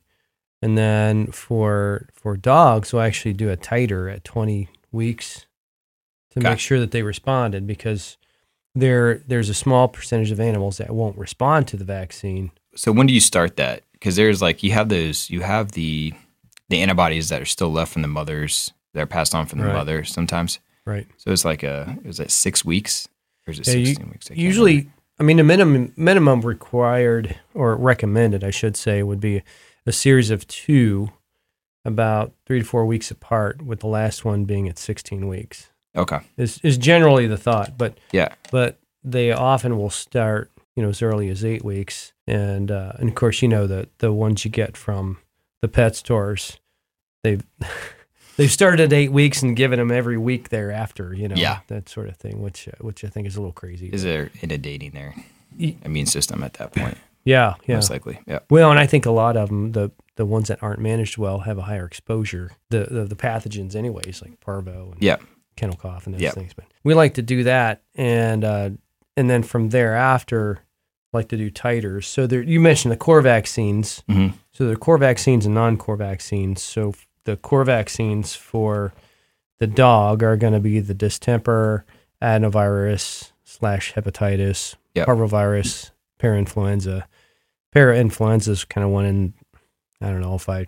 and 0.67 0.77
then 0.77 1.29
for 1.29 2.09
for 2.13 2.37
dogs, 2.37 2.93
we'll 2.93 3.03
actually 3.03 3.35
do 3.35 3.51
a 3.51 3.57
titer 3.57 4.13
at 4.13 4.25
20 4.25 4.69
weeks 4.91 5.47
to 6.33 6.41
okay. 6.41 6.51
make 6.51 6.59
sure 6.59 6.81
that 6.81 6.91
they 6.91 7.03
responded 7.03 7.69
because 7.69 8.17
there 8.75 9.19
there's 9.29 9.49
a 9.49 9.55
small 9.55 9.87
percentage 9.87 10.33
of 10.33 10.41
animals 10.41 10.79
that 10.79 10.91
won't 10.91 11.17
respond 11.17 11.69
to 11.69 11.77
the 11.77 11.85
vaccine. 11.85 12.51
So 12.75 12.91
when 12.91 13.07
do 13.07 13.15
you 13.15 13.21
start 13.21 13.55
that? 13.59 13.85
Because 13.93 14.17
there's 14.17 14.43
like 14.43 14.65
you 14.65 14.73
have 14.73 14.89
those 14.89 15.31
you 15.31 15.43
have 15.43 15.71
the 15.73 16.13
the 16.69 16.83
antibodies 16.83 17.29
that 17.29 17.41
are 17.41 17.47
still 17.47 17.71
left 17.71 17.93
from 17.93 18.03
the 18.03 18.09
mothers 18.09 18.73
that 18.93 19.03
are 19.03 19.07
passed 19.07 19.37
on 19.37 19.47
from 19.47 19.61
the 19.61 19.67
right. 19.67 19.73
mother 19.73 20.03
sometimes. 20.03 20.59
Right. 20.85 21.07
So 21.17 21.31
it's 21.31 21.45
like 21.45 21.63
a 21.63 21.97
is 22.03 22.19
it 22.19 22.33
six 22.33 22.65
weeks 22.65 23.07
or 23.47 23.53
is 23.53 23.61
it 23.61 23.69
yeah, 23.69 23.85
sixteen 23.85 24.07
you, 24.07 24.13
weeks? 24.15 24.31
Usually, 24.31 24.73
remember. 24.73 24.93
I 25.21 25.23
mean 25.23 25.37
the 25.37 25.45
minimum 25.45 25.93
minimum 25.97 26.41
required 26.41 27.39
or 27.55 27.77
recommended, 27.77 28.43
I 28.43 28.51
should 28.51 28.77
say, 28.77 29.05
would 29.05 29.21
be 29.21 29.45
a 29.87 29.93
series 29.93 30.31
of 30.31 30.47
two 30.47 31.11
about 31.85 32.33
three 32.45 32.59
to 32.59 32.65
four 32.65 32.85
weeks 32.85 33.11
apart, 33.11 33.63
with 33.63 33.81
the 33.81 33.87
last 33.87 34.25
one 34.25 34.45
being 34.45 34.69
at 34.69 34.79
16 34.79 35.29
weeks. 35.29 35.71
Okay. 35.95 36.19
Is, 36.37 36.61
is 36.63 36.77
generally 36.77 37.27
the 37.27 37.37
thought. 37.37 37.79
But 37.79 37.97
yeah. 38.13 38.35
But 38.51 38.79
they 39.05 39.31
often 39.31 39.79
will 39.79 39.91
start, 39.91 40.51
you 40.75 40.83
know, 40.83 40.89
as 40.89 41.01
early 41.01 41.31
as 41.31 41.45
eight 41.45 41.65
weeks. 41.65 42.13
And, 42.27 42.73
uh, 42.73 42.95
and 42.99 43.09
of 43.09 43.15
course, 43.15 43.41
you 43.41 43.49
know, 43.49 43.69
the, 43.69 43.89
the 43.99 44.13
ones 44.13 44.45
you 44.45 44.51
get 44.51 44.77
from 44.77 45.19
the 45.63 45.69
pet 45.69 45.97
stores, 45.97 46.59
they've. 47.23 47.45
they've 48.37 48.53
started 48.53 48.81
at 48.81 48.93
eight 48.93 49.13
weeks 49.13 49.43
and 49.43 49.57
given 49.57 49.79
them 49.79 49.91
every 49.91 50.19
week 50.19 50.51
thereafter, 50.51 51.15
you 51.15 51.29
know, 51.29 51.37
yeah. 51.37 51.61
that 51.69 51.89
sort 51.89 52.09
of 52.09 52.17
thing, 52.17 52.43
which 52.43 52.69
uh, 52.69 52.73
which 52.81 53.03
I 53.03 53.09
think 53.09 53.27
is 53.27 53.37
a 53.37 53.41
little 53.41 53.53
crazy. 53.53 53.89
Is 53.89 54.03
there 54.03 54.31
inundating 54.43 54.91
their 54.91 55.15
immune 55.59 56.05
system 56.05 56.43
at 56.43 56.55
that 56.55 56.75
point? 56.75 56.99
Yeah, 57.27 57.55
yeah, 57.67 57.75
most 57.75 57.91
likely. 57.91 58.21
Yeah. 58.27 58.39
Well, 58.49 58.71
and 58.71 58.79
I 58.79 58.87
think 58.87 59.05
a 59.05 59.11
lot 59.11 59.37
of 59.37 59.49
them, 59.49 59.73
the 59.73 59.91
the 60.15 60.25
ones 60.25 60.49
that 60.49 60.63
aren't 60.63 60.81
managed 60.81 61.19
well, 61.19 61.41
have 61.41 61.59
a 61.59 61.63
higher 61.63 61.85
exposure. 61.85 62.53
The 62.71 62.87
the, 62.91 63.05
the 63.05 63.17
pathogens, 63.17 63.75
anyways, 63.75 64.23
like 64.23 64.41
parvo, 64.41 64.93
and 64.93 65.03
yeah, 65.03 65.17
kennel 65.57 65.77
cough, 65.77 66.07
and 66.07 66.15
those 66.15 66.23
yep. 66.23 66.35
things. 66.35 66.55
But 66.55 66.67
we 66.85 66.95
like 66.95 67.15
to 67.15 67.23
do 67.23 67.43
that, 67.43 67.83
and 67.97 68.45
uh, 68.45 68.71
and 69.17 69.29
then 69.29 69.43
from 69.43 69.71
thereafter, 69.71 70.61
like 71.13 71.29
to 71.29 71.37
do 71.37 71.51
titers. 71.51 72.05
So 72.05 72.29
there, 72.29 72.43
you 72.43 72.61
mentioned 72.61 72.93
the 72.93 72.97
core 72.97 73.21
vaccines. 73.23 74.05
Mm-hmm. 74.09 74.37
So 74.53 74.65
there 74.65 74.75
are 74.75 74.79
core 74.79 74.99
vaccines 74.99 75.45
and 75.45 75.55
non-core 75.55 75.97
vaccines. 75.97 76.63
So 76.63 76.95
the 77.25 77.37
core 77.37 77.65
vaccines 77.65 78.37
for 78.37 78.95
the 79.59 79.67
dog 79.67 80.23
are 80.23 80.37
going 80.37 80.53
to 80.53 80.61
be 80.61 80.79
the 80.79 80.95
distemper, 80.95 81.85
adenovirus 82.23 83.33
slash 83.45 83.95
hepatitis, 83.95 84.77
yep. 84.95 85.09
parvovirus, 85.09 85.91
parainfluenza 86.21 87.05
parainfluenza 87.77 88.49
is 88.49 88.65
kind 88.65 88.85
of 88.85 88.91
one 88.91 89.05
in 89.05 89.35
I 90.01 90.11
don't 90.11 90.21
know 90.21 90.35
if 90.35 90.49
I 90.49 90.67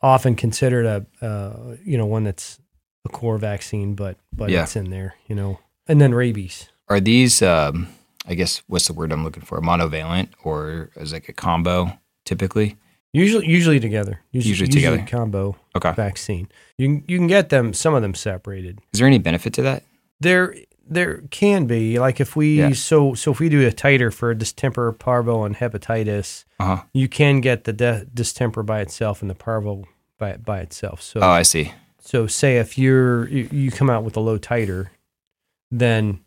often 0.00 0.34
considered 0.34 0.86
a 0.86 1.24
uh, 1.24 1.76
you 1.84 1.96
know 1.96 2.06
one 2.06 2.24
that's 2.24 2.58
a 3.04 3.08
core 3.08 3.38
vaccine, 3.38 3.94
but 3.94 4.16
but 4.32 4.50
yeah. 4.50 4.62
it's 4.62 4.76
in 4.76 4.90
there, 4.90 5.14
you 5.26 5.34
know, 5.34 5.58
and 5.88 6.00
then 6.00 6.14
rabies. 6.14 6.68
Are 6.88 7.00
these? 7.00 7.42
Um, 7.42 7.88
I 8.26 8.34
guess 8.34 8.62
what's 8.68 8.86
the 8.86 8.92
word 8.92 9.12
I'm 9.12 9.24
looking 9.24 9.42
for? 9.42 9.60
Monovalent 9.60 10.28
or 10.44 10.90
is 10.96 11.12
like 11.12 11.28
a 11.28 11.32
combo 11.32 11.98
typically? 12.24 12.76
Usually, 13.12 13.46
usually 13.46 13.80
together. 13.80 14.20
Usually, 14.30 14.48
usually 14.48 14.68
together. 14.68 14.96
Usually 14.96 15.10
combo. 15.10 15.56
Okay. 15.76 15.92
Vaccine. 15.92 16.48
You 16.78 16.86
can, 16.86 17.04
you 17.08 17.18
can 17.18 17.26
get 17.26 17.50
them. 17.50 17.74
Some 17.74 17.94
of 17.94 18.00
them 18.00 18.14
separated. 18.14 18.78
Is 18.94 19.00
there 19.00 19.06
any 19.06 19.18
benefit 19.18 19.52
to 19.54 19.62
that? 19.62 19.82
There 20.20 20.54
there 20.94 21.22
can 21.30 21.66
be 21.66 21.98
like 21.98 22.20
if 22.20 22.36
we 22.36 22.58
Yeah. 22.58 22.72
so 22.72 23.14
so 23.14 23.30
if 23.32 23.40
we 23.40 23.48
do 23.48 23.66
a 23.66 23.70
titer 23.72 24.12
for 24.12 24.34
distemper, 24.34 24.92
parvo, 24.92 25.44
and 25.44 25.56
hepatitis, 25.56 26.44
Uh-huh. 26.60 26.82
you 26.92 27.08
can 27.08 27.40
get 27.40 27.64
the 27.64 27.72
de- 27.72 28.06
distemper 28.12 28.62
by 28.62 28.80
itself 28.80 29.20
and 29.22 29.30
the 29.30 29.34
parvo 29.34 29.84
by 30.18 30.36
by 30.36 30.60
itself. 30.60 31.02
So 31.02 31.20
Oh, 31.20 31.28
I 31.30 31.42
see. 31.42 31.72
so 32.00 32.26
say 32.26 32.58
if 32.58 32.76
you're 32.78 33.28
you, 33.28 33.48
you 33.50 33.70
come 33.70 33.90
out 33.90 34.04
with 34.04 34.16
a 34.16 34.20
low 34.20 34.38
titer, 34.38 34.88
then 35.70 36.20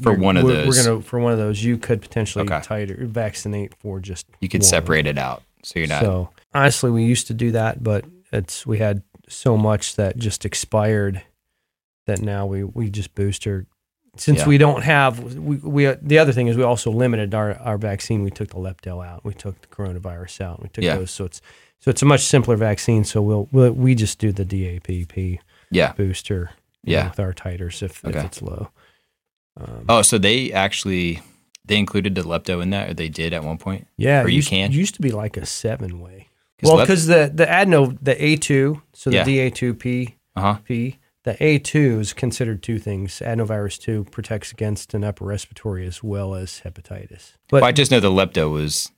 For 0.00 0.14
one 0.14 0.36
of 0.36 0.44
we're, 0.44 0.52
those. 0.64 0.68
we're 0.78 0.84
gonna 0.84 1.02
for 1.02 1.18
one 1.18 1.32
of 1.32 1.38
those 1.38 1.62
you 1.64 1.76
could 1.76 2.00
potentially 2.00 2.44
Okay. 2.44 2.56
titer 2.60 3.06
vaccinate 3.06 3.74
for 3.74 4.00
just 4.00 4.26
You 4.40 4.48
could 4.48 4.62
one. 4.62 4.68
separate 4.68 5.06
it 5.06 5.18
out, 5.18 5.42
so 5.62 5.78
you're 5.78 5.88
not. 5.88 6.02
So 6.02 6.30
honestly, 6.54 6.90
we 6.90 7.04
used 7.04 7.26
to 7.26 7.34
do 7.34 7.50
that, 7.52 7.82
but 7.82 8.04
it's 8.32 8.66
we 8.66 8.78
had 8.78 9.02
so 9.28 9.56
much 9.56 9.96
that 9.96 10.16
just 10.16 10.44
expired 10.44 11.22
that 12.06 12.20
now 12.20 12.46
we 12.46 12.64
we 12.64 12.90
just 12.90 13.14
booster. 13.14 13.66
Since 14.16 14.40
Yeah. 14.40 14.48
we 14.48 14.58
don't 14.58 14.82
have 14.82 15.34
we, 15.34 15.56
we 15.56 15.86
the 16.02 16.18
other 16.18 16.32
thing 16.32 16.48
is 16.48 16.56
we 16.56 16.62
also 16.62 16.90
limited 16.90 17.34
our, 17.34 17.54
our 17.58 17.78
vaccine. 17.78 18.22
We 18.22 18.30
took 18.30 18.48
the 18.50 18.56
lepto 18.56 19.04
out. 19.06 19.24
We 19.24 19.32
took 19.34 19.60
the 19.62 19.68
coronavirus 19.68 20.40
out. 20.42 20.62
We 20.62 20.68
took 20.68 20.84
Yeah. 20.84 20.96
those. 20.96 21.10
So 21.10 21.24
it's 21.24 21.40
so 21.80 21.90
it's 21.90 22.02
a 22.02 22.06
much 22.06 22.20
simpler 22.20 22.56
vaccine. 22.56 23.04
So 23.04 23.22
we'll, 23.22 23.48
we'll 23.52 23.72
we 23.72 23.94
just 23.94 24.18
do 24.18 24.30
the 24.32 24.44
DAPP 24.44 25.38
yeah. 25.70 25.92
booster. 25.94 26.50
know, 26.84 26.92
Yeah. 26.92 27.08
with 27.08 27.20
our 27.20 27.32
titers 27.32 27.82
if, 27.82 28.04
Okay. 28.04 28.18
if 28.18 28.24
it's 28.26 28.42
low. 28.42 28.68
Um, 29.58 29.86
Oh, 29.88 30.02
so 30.02 30.18
they 30.18 30.52
actually 30.52 31.20
they 31.64 31.78
included 31.78 32.14
the 32.14 32.22
lepto 32.22 32.60
in 32.62 32.70
that, 32.70 32.90
or 32.90 32.94
they 32.94 33.08
did 33.08 33.32
at 33.32 33.44
one 33.44 33.56
point. 33.56 33.86
yeah, 33.96 34.22
or 34.22 34.28
you 34.28 34.36
used, 34.36 34.48
can? 34.50 34.72
used 34.72 34.94
to 34.96 35.00
be 35.02 35.10
like 35.10 35.36
a 35.36 35.46
seven 35.46 36.00
way. 36.00 36.28
Well, 36.62 36.78
because 36.78 37.06
the 37.06 37.30
the 37.34 37.46
adeno 37.46 37.96
the 38.02 38.22
A 38.22 38.36
two, 38.36 38.82
so 38.92 39.10
the 39.10 39.16
Yeah. 39.16 39.24
DA 39.24 39.50
two 39.50 39.74
P 39.74 40.16
uh 40.36 40.40
huh. 40.40 40.54
P, 40.64 40.98
the 41.24 41.36
A 41.42 41.58
two 41.58 42.00
is 42.00 42.12
considered 42.12 42.62
two 42.62 42.78
things. 42.78 43.20
Adenovirus 43.24 43.78
two 43.78 44.04
protects 44.10 44.50
against 44.52 44.94
an 44.94 45.04
upper 45.04 45.24
respiratory 45.24 45.86
as 45.86 46.02
well 46.02 46.34
as 46.34 46.62
hepatitis. 46.64 47.32
But 47.48 47.62
Well, 47.62 47.68
I 47.68 47.72
just 47.72 47.90
know 47.90 48.00
the 48.00 48.10
lepto 48.10 48.50
was 48.52 48.90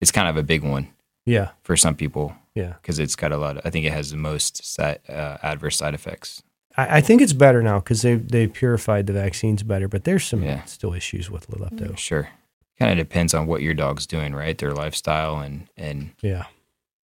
it's 0.00 0.10
kind 0.12 0.28
of 0.28 0.36
a 0.36 0.42
big 0.42 0.62
one 0.62 0.88
yeah, 1.26 1.50
for 1.62 1.76
some 1.76 1.94
people 1.94 2.34
yeah, 2.54 2.74
because 2.80 2.98
it's 2.98 3.14
got 3.16 3.32
a 3.32 3.36
lot. 3.36 3.58
Of, 3.58 3.62
I 3.66 3.70
think 3.70 3.84
it 3.86 3.92
has 3.92 4.10
the 4.10 4.16
most 4.16 4.64
side, 4.64 4.98
uh, 5.08 5.38
adverse 5.42 5.76
side 5.76 5.94
effects. 5.94 6.42
I, 6.76 6.98
I 6.98 7.00
think 7.00 7.20
it's 7.22 7.32
better 7.32 7.62
now 7.62 7.78
because 7.80 8.02
they 8.02 8.14
they 8.16 8.46
purified 8.46 9.06
the 9.06 9.12
vaccines 9.12 9.62
better. 9.62 9.86
But 9.88 10.04
there's 10.04 10.24
some 10.24 10.42
Yeah. 10.42 10.64
still 10.64 10.94
issues 10.94 11.30
with 11.30 11.48
lepto. 11.48 11.96
Sure, 11.98 12.30
kind 12.78 12.90
of 12.90 12.98
depends 12.98 13.34
on 13.34 13.46
what 13.46 13.62
your 13.62 13.74
dog's 13.74 14.06
doing, 14.06 14.34
right? 14.34 14.56
Their 14.58 14.72
lifestyle 14.72 15.38
and 15.38 15.68
and 15.76 16.10
Yeah. 16.22 16.46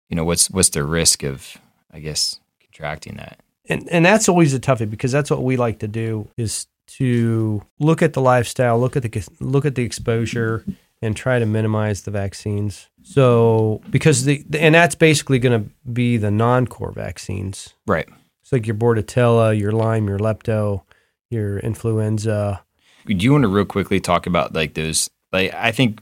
you 0.08 0.16
know 0.16 0.24
what's 0.24 0.48
what's 0.50 0.70
the 0.70 0.84
risk 0.84 1.22
of 1.24 1.58
I 1.92 2.00
guess 2.00 2.40
contracting 2.62 3.16
that. 3.16 3.40
And 3.68 3.88
and 3.88 4.04
that's 4.04 4.28
always 4.28 4.54
a 4.54 4.60
toughie 4.60 4.90
because 4.90 5.12
that's 5.12 5.30
what 5.30 5.42
we 5.42 5.56
like 5.56 5.78
to 5.80 5.88
do 5.88 6.28
is 6.36 6.66
to 6.86 7.62
look 7.78 8.02
at 8.02 8.12
the 8.12 8.20
lifestyle, 8.20 8.78
look 8.78 8.96
at 8.96 9.02
the 9.02 9.28
look 9.40 9.64
at 9.64 9.74
the 9.74 9.82
exposure, 9.82 10.64
and 11.00 11.16
try 11.16 11.38
to 11.38 11.46
minimize 11.46 12.02
the 12.02 12.10
vaccines. 12.10 12.88
So 13.02 13.80
because 13.90 14.24
the 14.24 14.44
and 14.58 14.74
that's 14.74 14.94
basically 14.94 15.38
going 15.38 15.64
to 15.64 15.70
be 15.92 16.16
the 16.16 16.30
non-core 16.30 16.92
vaccines. 16.92 17.74
Right. 17.86 18.08
It's 18.42 18.52
like 18.52 18.66
your 18.66 18.76
Bordetella, 18.76 19.58
your 19.58 19.72
Lyme, 19.72 20.08
your 20.08 20.18
Lepto, 20.18 20.82
your 21.30 21.58
influenza. 21.60 22.62
Do 23.06 23.14
you 23.14 23.32
want 23.32 23.42
to 23.42 23.48
real 23.48 23.64
quickly 23.64 24.00
talk 24.00 24.26
about 24.26 24.54
like 24.54 24.74
those? 24.74 25.10
Like, 25.32 25.52
I 25.54 25.72
think 25.72 26.00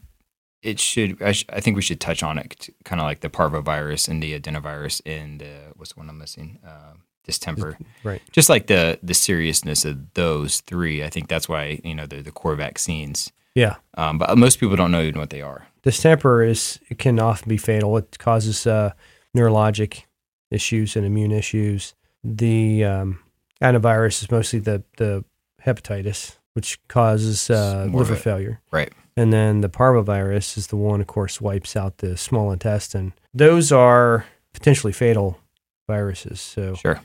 it 0.62 0.78
should. 0.78 1.22
I, 1.22 1.32
sh- 1.32 1.46
I 1.50 1.60
think 1.60 1.76
we 1.76 1.82
should 1.82 2.00
touch 2.00 2.22
on 2.22 2.38
it, 2.38 2.68
kind 2.84 3.00
of 3.00 3.06
like 3.06 3.20
the 3.20 3.30
parvovirus 3.30 4.08
and 4.08 4.22
the 4.22 4.38
adenovirus 4.38 5.00
and 5.06 5.40
the 5.40 5.72
what's 5.76 5.94
the 5.94 6.00
one 6.00 6.10
I'm 6.10 6.18
missing? 6.18 6.58
Uh, 6.66 6.94
distemper. 7.24 7.76
Right. 8.02 8.22
Just 8.32 8.48
like 8.48 8.66
the 8.66 8.98
the 9.02 9.14
seriousness 9.14 9.84
of 9.84 10.12
those 10.14 10.60
three. 10.60 11.04
I 11.04 11.10
think 11.10 11.28
that's 11.28 11.48
why 11.48 11.80
you 11.84 11.94
know 11.94 12.06
they're 12.06 12.22
the 12.22 12.32
core 12.32 12.56
vaccines. 12.56 13.32
Yeah. 13.54 13.76
Um, 13.94 14.18
but 14.18 14.36
most 14.38 14.60
people 14.60 14.76
don't 14.76 14.90
know 14.92 15.02
even 15.02 15.20
what 15.20 15.30
they 15.30 15.42
are. 15.42 15.66
Distemper 15.82 16.42
is 16.42 16.78
it 16.88 16.98
can 16.98 17.18
often 17.18 17.48
be 17.48 17.56
fatal. 17.56 17.96
It 17.96 18.18
causes 18.18 18.66
uh, 18.66 18.92
neurologic 19.36 20.04
issues 20.50 20.96
and 20.96 21.04
immune 21.06 21.32
issues. 21.32 21.94
The 22.22 22.84
um, 22.84 23.20
adenovirus 23.62 24.22
is 24.22 24.30
mostly 24.30 24.58
the 24.58 24.82
the 24.96 25.24
hepatitis, 25.64 26.36
which 26.54 26.78
causes 26.88 27.50
uh, 27.50 27.84
It's 27.84 27.92
more 27.92 28.02
of 28.02 28.08
liver 28.10 28.20
failure. 28.20 28.60
Right. 28.70 28.92
And 29.16 29.32
then 29.32 29.60
the 29.60 29.68
parvovirus 29.68 30.56
is 30.56 30.68
the 30.68 30.76
one, 30.76 31.00
of 31.00 31.06
course, 31.06 31.40
wipes 31.40 31.76
out 31.76 31.98
the 31.98 32.16
small 32.16 32.52
intestine. 32.52 33.12
Those 33.34 33.72
are 33.72 34.24
potentially 34.52 34.92
fatal 34.92 35.38
viruses. 35.86 36.40
So 36.40 36.74
Sure. 36.74 37.00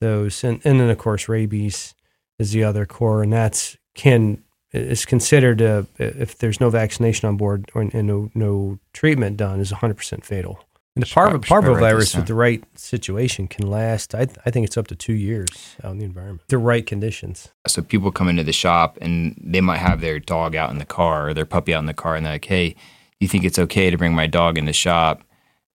Those, 0.00 0.44
and, 0.44 0.60
and 0.64 0.80
then 0.80 0.90
of 0.90 0.98
course 0.98 1.28
rabies 1.28 1.94
is 2.38 2.52
the 2.52 2.64
other 2.64 2.86
core, 2.86 3.22
and 3.22 3.32
that's 3.32 3.76
can 3.94 4.42
is 4.72 5.06
considered 5.06 5.62
uh 5.62 5.84
if 5.98 6.36
there's 6.38 6.60
no 6.60 6.68
vaccination 6.68 7.28
on 7.28 7.36
board 7.36 7.70
or 7.74 7.82
and 7.82 8.06
no 8.06 8.30
no 8.34 8.78
treatment 8.92 9.36
done 9.36 9.60
is 9.60 9.72
100 9.72 9.94
percent 9.94 10.24
fatal. 10.24 10.60
And 10.94 11.02
the 11.02 11.08
parvo, 11.08 11.32
prob- 11.32 11.44
should 11.44 11.48
probably 11.48 11.70
write 11.70 11.94
this 11.94 12.14
parvovirus 12.14 12.16
with 12.16 12.26
the 12.26 12.34
right 12.34 12.64
situation 12.74 13.48
can 13.48 13.66
last. 13.66 14.14
I 14.14 14.26
I 14.44 14.50
think 14.50 14.66
it's 14.66 14.76
up 14.76 14.88
to 14.88 14.96
two 14.96 15.12
years 15.14 15.76
out 15.84 15.92
in 15.92 15.98
the 15.98 16.04
environment. 16.04 16.48
The 16.48 16.58
right 16.58 16.86
conditions. 16.86 17.48
So 17.66 17.82
people 17.82 18.10
come 18.10 18.28
into 18.28 18.42
the 18.44 18.52
shop 18.52 18.98
and 19.00 19.38
they 19.42 19.60
might 19.60 19.78
have 19.78 20.00
their 20.00 20.18
dog 20.18 20.56
out 20.56 20.70
in 20.70 20.78
the 20.78 20.86
car 20.86 21.28
or 21.28 21.34
their 21.34 21.44
puppy 21.44 21.74
out 21.74 21.80
in 21.80 21.86
the 21.86 21.94
car, 21.94 22.16
and 22.16 22.24
they're 22.24 22.34
like, 22.34 22.46
"Hey, 22.46 22.70
do 22.70 22.76
you 23.20 23.28
think 23.28 23.44
it's 23.44 23.58
okay 23.58 23.90
to 23.90 23.98
bring 23.98 24.14
my 24.14 24.26
dog 24.26 24.56
in 24.56 24.64
the 24.64 24.72
shop?" 24.72 25.22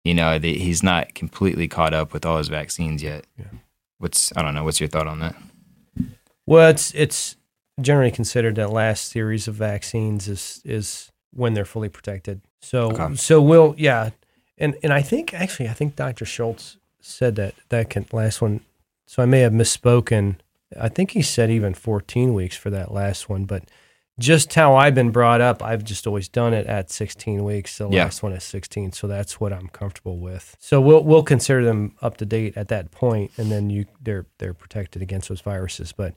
You 0.06 0.14
know, 0.14 0.40
they, 0.40 0.54
he's 0.54 0.82
not 0.82 1.14
completely 1.14 1.68
caught 1.68 1.94
up 1.94 2.14
with 2.14 2.26
all 2.26 2.38
his 2.38 2.48
vaccines 2.48 3.04
yet. 3.04 3.28
Yeah. 3.38 3.46
What's 4.00 4.36
I 4.36 4.42
don't 4.42 4.56
know. 4.56 4.64
What's 4.64 4.80
your 4.80 4.90
thought 4.90 5.08
on 5.08 5.20
that? 5.20 5.36
Well, 6.46 6.70
it's 6.70 6.94
it's 6.96 7.36
generally 7.80 8.12
considered 8.12 8.56
that 8.56 8.72
last 8.72 9.10
series 9.12 9.48
of 9.48 9.56
vaccines 9.56 10.28
is 10.28 10.62
is 10.66 11.12
when 11.32 11.54
they're 11.54 11.66
fully 11.66 11.90
protected. 11.90 12.42
So 12.62 12.92
Okay. 12.92 13.16
so 13.16 13.42
we'll 13.42 13.76
yeah, 13.78 14.10
and 14.58 14.76
and 14.84 14.92
I 14.92 15.02
think 15.02 15.34
actually 15.34 15.70
I 15.70 15.74
think 15.74 15.96
Dr. 15.96 16.26
Schultz 16.26 16.78
said 17.02 17.36
that 17.36 17.54
that 17.70 17.90
can 17.90 18.06
last 18.12 18.42
one. 18.42 18.62
So 19.06 19.22
I 19.22 19.26
may 19.26 19.42
have 19.42 19.54
misspoken. 19.54 20.36
I 20.80 20.88
think 20.90 21.12
he 21.12 21.22
said 21.22 21.50
even 21.50 21.74
14 21.74 22.34
weeks 22.34 22.56
for 22.56 22.70
that 22.70 22.92
last 22.94 23.28
one, 23.28 23.46
but 23.46 23.64
just 24.20 24.54
how 24.54 24.76
I've 24.76 24.94
been 24.94 25.12
brought 25.12 25.42
up, 25.42 25.64
I've 25.64 25.84
just 25.84 26.06
always 26.06 26.28
done 26.28 26.54
it 26.54 26.68
at 26.68 26.92
16 26.92 27.44
weeks. 27.44 27.78
The 27.78 27.90
Yeah. 27.90 28.04
last 28.04 28.22
one 28.22 28.34
is 28.34 28.44
16, 28.44 28.92
so 28.92 29.08
that's 29.08 29.40
what 29.40 29.52
I'm 29.54 29.70
comfortable 29.70 30.20
with. 30.20 30.56
So 30.60 30.80
we'll 30.82 31.04
we'll 31.04 31.24
consider 31.24 31.64
them 31.66 31.96
up 32.02 32.18
to 32.18 32.26
date 32.26 32.56
at 32.58 32.68
that 32.68 32.92
point, 32.92 33.32
and 33.38 33.52
then 33.52 33.70
you 33.70 33.86
they're 34.02 34.26
they're 34.38 34.54
protected 34.54 35.02
against 35.02 35.30
those 35.30 35.42
viruses. 35.42 35.92
But 35.94 36.14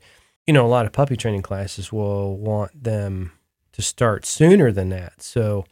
you 0.47 0.53
know, 0.53 0.67
a 0.67 0.69
lot 0.69 0.87
of 0.87 0.93
puppy 0.93 1.17
training 1.17 1.43
classes 1.43 1.93
will 1.93 2.37
want 2.37 2.85
them 2.85 3.33
to 3.73 3.81
start 3.83 4.27
sooner 4.27 4.71
than 4.73 4.89
that. 4.91 5.23
So 5.23 5.65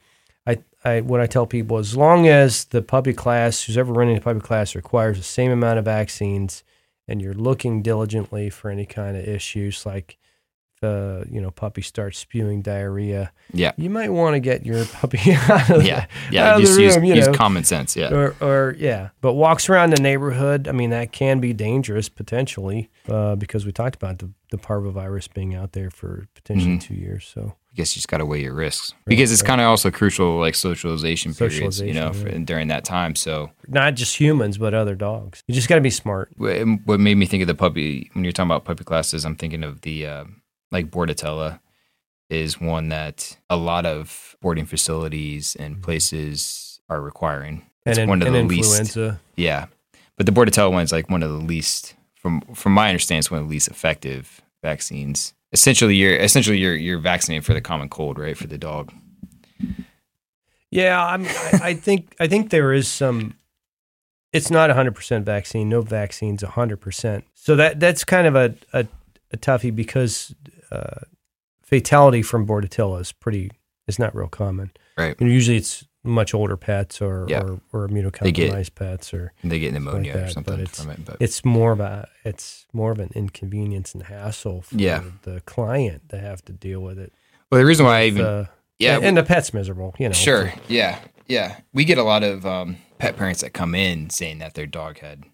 I, 0.46 0.58
I 0.84 1.00
what 1.00 1.20
I 1.20 1.26
tell 1.26 1.46
people 1.46 1.78
as 1.78 1.96
long 1.96 2.28
as 2.28 2.64
the 2.66 2.80
puppy 2.80 3.12
class, 3.12 3.64
who's 3.64 3.76
ever 3.76 3.92
running 3.92 4.16
a 4.16 4.20
puppy 4.20 4.40
class, 4.40 4.74
requires 4.74 5.18
the 5.18 5.24
same 5.24 5.50
amount 5.50 5.78
of 5.80 5.84
vaccines, 5.84 6.62
and 7.08 7.20
you're 7.20 7.34
looking 7.34 7.82
diligently 7.82 8.48
for 8.48 8.70
any 8.70 8.86
kind 8.86 9.16
of 9.16 9.24
issues 9.28 9.84
like 9.84 10.16
the 10.80 11.26
you 11.30 11.40
know 11.40 11.50
puppy 11.50 11.82
starts 11.82 12.18
spewing 12.18 12.62
diarrhea, 12.62 13.32
Yeah. 13.52 13.72
you 13.76 13.90
might 13.90 14.08
want 14.10 14.34
to 14.34 14.40
get 14.40 14.64
your 14.64 14.84
puppy 14.86 15.18
out 15.32 15.70
of 15.70 15.84
Yeah, 15.84 16.06
the, 16.30 16.34
yeah. 16.34 16.50
out 16.50 16.56
of 16.56 16.60
Just 16.62 16.76
the 16.76 16.82
use, 16.82 16.96
room, 16.96 17.04
you 17.04 17.14
use 17.14 17.26
know. 17.26 17.34
common 17.34 17.64
sense. 17.64 17.96
Yeah, 17.96 18.12
Or, 18.12 18.34
or 18.40 18.74
yeah, 18.78 19.10
but 19.20 19.34
walks 19.34 19.68
around 19.68 19.90
the 19.90 20.00
neighborhood. 20.02 20.68
I 20.68 20.72
mean, 20.72 20.90
that 20.90 21.12
can 21.12 21.38
be 21.40 21.52
dangerous 21.52 22.08
potentially 22.08 22.88
uh, 23.08 23.36
because 23.36 23.66
we 23.66 23.72
talked 23.72 23.96
about 23.96 24.18
the, 24.18 24.30
the 24.50 24.56
parvovirus 24.58 25.32
being 25.32 25.54
out 25.54 25.72
there 25.72 25.90
for 25.90 26.26
potentially 26.34 26.76
Mhm. 26.76 26.80
two 26.80 26.94
years. 26.94 27.30
So 27.32 27.54
I 27.72 27.76
guess 27.76 27.94
you 27.94 28.00
just 28.00 28.08
got 28.08 28.18
to 28.18 28.26
weigh 28.26 28.40
your 28.42 28.54
risks 28.54 28.94
because 29.06 29.30
it's 29.32 29.42
right. 29.42 29.48
kind 29.48 29.60
of 29.60 29.66
also 29.68 29.90
crucial, 29.90 30.38
like 30.38 30.54
socialization 30.54 31.34
periods. 31.34 31.80
You 31.80 31.92
know, 31.94 32.08
Socialization, 32.12 32.40
for, 32.40 32.46
during 32.46 32.68
that 32.68 32.84
time. 32.84 33.14
So 33.14 33.50
not 33.68 33.94
just 33.94 34.16
humans, 34.18 34.56
but 34.58 34.72
other 34.74 34.94
dogs. 34.96 35.42
You 35.46 35.54
just 35.54 35.68
got 35.68 35.74
to 35.76 35.80
be 35.80 35.90
smart. 35.90 36.30
what 36.36 36.56
what 36.86 36.98
made 37.00 37.16
me 37.16 37.26
think 37.26 37.42
of 37.42 37.46
the 37.48 37.54
puppy 37.54 38.10
when 38.14 38.24
you're 38.24 38.32
talking 38.32 38.48
about 38.50 38.64
puppy 38.64 38.82
classes, 38.84 39.24
I'm 39.26 39.36
thinking 39.36 39.62
of 39.62 39.82
the 39.82 40.06
um, 40.06 40.39
like 40.70 40.90
Bordetella 40.90 41.60
is 42.28 42.60
one 42.60 42.88
that 42.90 43.36
a 43.50 43.56
lot 43.56 43.84
of 43.84 44.36
boarding 44.40 44.66
facilities 44.66 45.56
and 45.56 45.74
mm-hmm. 45.74 45.82
places 45.82 46.80
are 46.88 47.00
requiring. 47.00 47.66
It's 47.84 47.98
and 47.98 48.08
one 48.08 48.22
of 48.22 48.28
and 48.28 48.36
the 48.36 48.42
least. 48.42 48.78
influenza. 48.78 49.20
Yeah, 49.36 49.66
but 50.16 50.26
the 50.26 50.32
Bordetella 50.32 50.70
one 50.70 50.82
is 50.82 50.92
like 50.92 51.08
one 51.10 51.22
of 51.22 51.30
the 51.30 51.36
least, 51.36 51.94
from 52.14 52.40
from 52.54 52.72
my 52.72 52.88
understanding, 52.88 53.20
it's 53.20 53.30
one 53.30 53.40
of 53.40 53.46
the 53.46 53.50
least 53.50 53.68
effective 53.68 54.42
vaccines. 54.62 55.34
Essentially, 55.52 55.96
you're 55.96 56.14
essentially 56.16 56.58
you're 56.58 56.76
you're 56.76 56.98
vaccinated 56.98 57.44
for 57.44 57.54
the 57.54 57.60
common 57.60 57.88
cold, 57.88 58.18
right, 58.18 58.36
for 58.36 58.46
the 58.46 58.58
dog. 58.58 58.92
Yeah, 60.70 61.04
I'm, 61.04 61.24
I, 61.26 61.60
I 61.62 61.74
think 61.74 62.14
I 62.20 62.28
think 62.28 62.50
there 62.50 62.72
is 62.72 62.86
some. 62.86 63.34
It's 64.32 64.50
not 64.50 64.70
100% 64.70 65.24
vaccine. 65.24 65.68
No 65.68 65.80
vaccine's 65.80 66.44
100%. 66.44 67.24
So 67.34 67.56
that 67.56 67.80
that's 67.80 68.04
kind 68.04 68.28
of 68.28 68.36
a 68.36 68.54
a, 68.72 68.86
a 69.32 69.36
toughie 69.36 69.74
because 69.74 70.34
uh, 70.72 71.00
fatality 71.62 72.22
from 72.22 72.46
Bordetella 72.46 73.00
is 73.00 73.12
pretty 73.12 73.50
is 73.86 73.98
not 73.98 74.14
real 74.14 74.28
common. 74.28 74.70
Right. 74.96 75.16
And 75.20 75.30
usually 75.30 75.56
it's 75.56 75.84
much 76.02 76.32
older 76.32 76.56
pets 76.56 77.00
or 77.02 77.26
Yeah. 77.28 77.42
or, 77.42 77.60
or 77.72 77.88
immunocompromised 77.88 78.74
pets 78.74 79.12
or 79.12 79.32
They 79.44 79.58
get 79.58 79.72
pneumonia 79.74 80.12
or 80.12 80.16
that, 80.18 80.24
but 80.26 80.32
something 80.32 80.54
it's- 80.60 80.80
from 80.82 80.90
it. 80.92 81.04
But 81.04 81.16
it's 81.20 81.44
more 81.44 81.72
of 81.72 81.80
a 81.80 82.08
it's 82.24 82.66
more 82.72 82.92
of 82.92 82.98
an 82.98 83.10
inconvenience 83.14 83.94
and 83.94 84.04
hassle 84.04 84.62
for 84.62 84.76
Yeah. 84.76 85.02
the 85.22 85.40
client 85.42 86.08
to 86.10 86.18
have 86.18 86.44
to 86.46 86.52
deal 86.52 86.80
with 86.80 86.98
it. 86.98 87.12
well, 87.50 87.58
the 87.60 87.66
reason 87.66 87.84
why 87.86 88.00
I 88.00 88.04
even 88.06 88.24
Uh, 88.24 88.46
yeah 88.78 88.96
and, 88.96 89.04
and 89.04 89.16
the 89.16 89.22
pet's 89.22 89.52
miserable. 89.52 89.94
You 89.98 90.08
know, 90.08 90.12
Sure. 90.14 90.52
Yeah. 90.68 90.98
Yeah. 91.26 91.56
We 91.72 91.84
get 91.84 91.98
a 91.98 92.02
lot 92.04 92.22
of 92.22 92.46
um, 92.46 92.76
pet 92.98 93.16
parents 93.16 93.40
that 93.42 93.52
come 93.52 93.74
in 93.74 94.10
saying 94.10 94.38
that 94.38 94.54
their 94.54 94.66
dog 94.66 94.98
had, 95.00 95.24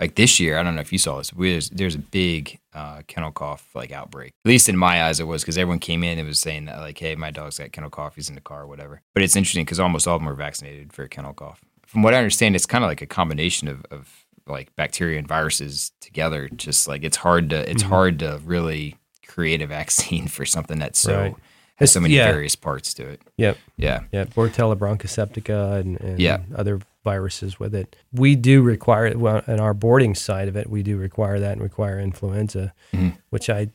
like 0.00 0.14
this 0.14 0.38
year, 0.38 0.58
I 0.58 0.62
don't 0.62 0.74
know 0.76 0.80
if 0.80 0.92
you 0.92 0.98
saw 0.98 1.18
this, 1.18 1.32
we- 1.32 1.50
there's, 1.52 1.70
there's 1.70 1.94
a 1.94 1.98
big 1.98 2.58
uh, 2.72 3.02
kennel 3.08 3.32
cough 3.32 3.68
like 3.74 3.90
outbreak. 3.92 4.32
At 4.44 4.48
least 4.48 4.68
in 4.68 4.76
my 4.76 5.02
eyes, 5.04 5.18
it 5.20 5.24
was 5.26 5.42
because 5.42 5.58
everyone 5.58 5.80
came 5.80 6.04
in 6.04 6.18
and 6.18 6.28
was 6.28 6.38
saying 6.38 6.66
that, 6.66 6.78
like, 6.78 6.98
hey, 6.98 7.14
my 7.16 7.30
dog's 7.30 7.58
got 7.58 7.72
kennel 7.72 7.90
cough. 7.90 8.14
He's 8.14 8.28
in 8.28 8.34
the 8.36 8.40
car 8.40 8.62
or 8.62 8.66
whatever. 8.68 9.02
But 9.14 9.22
it's 9.24 9.34
interesting 9.36 9.64
because 9.64 9.80
almost 9.80 10.06
all 10.06 10.16
of 10.16 10.20
them 10.22 10.28
are 10.28 10.34
vaccinated 10.34 10.92
for 10.92 11.08
kennel 11.08 11.32
cough. 11.34 11.60
From 11.86 12.02
what 12.02 12.14
I 12.14 12.18
understand, 12.18 12.54
it's 12.54 12.66
kind 12.66 12.84
of 12.84 12.88
like 12.88 13.02
a 13.02 13.06
combination 13.06 13.66
of, 13.66 13.84
of 13.90 14.24
like 14.46 14.74
bacteria 14.76 15.18
and 15.18 15.26
viruses 15.26 15.90
together. 16.00 16.48
Just 16.54 16.86
like 16.86 17.02
it's 17.02 17.16
hard 17.16 17.50
to, 17.50 17.68
it's 17.70 17.82
Mhm. 17.82 17.88
hard 17.88 18.18
to 18.20 18.40
really 18.44 18.96
create 19.26 19.60
a 19.62 19.66
vaccine 19.66 20.28
for 20.36 20.44
something 20.46 20.78
that's 20.78 20.98
so, 20.98 21.18
Right. 21.20 21.34
has 21.76 21.90
so 21.92 22.00
many 22.00 22.14
Yeah. 22.14 22.30
various 22.30 22.54
parts 22.56 22.94
to 22.94 23.06
it. 23.08 23.20
Yep. 23.36 23.58
Yeah. 23.76 24.00
Yeah, 24.12 24.24
Bordetella 24.24 24.76
bronchiseptica 24.76 25.80
and, 25.80 26.00
and 26.00 26.20
Yeah. 26.20 26.38
other 26.54 26.80
viruses 27.04 27.58
with 27.60 27.74
it. 27.74 27.96
We 28.12 28.34
do 28.36 28.62
require, 28.62 29.16
well, 29.16 29.42
in 29.46 29.60
our 29.60 29.74
boarding 29.74 30.14
side 30.14 30.48
of 30.48 30.56
it, 30.56 30.68
we 30.68 30.82
do 30.82 30.96
require 30.96 31.38
that 31.40 31.52
and 31.52 31.62
require 31.62 31.98
influenza, 31.98 32.72
Mhm. 32.92 33.16
which 33.30 33.48
I 33.48 33.68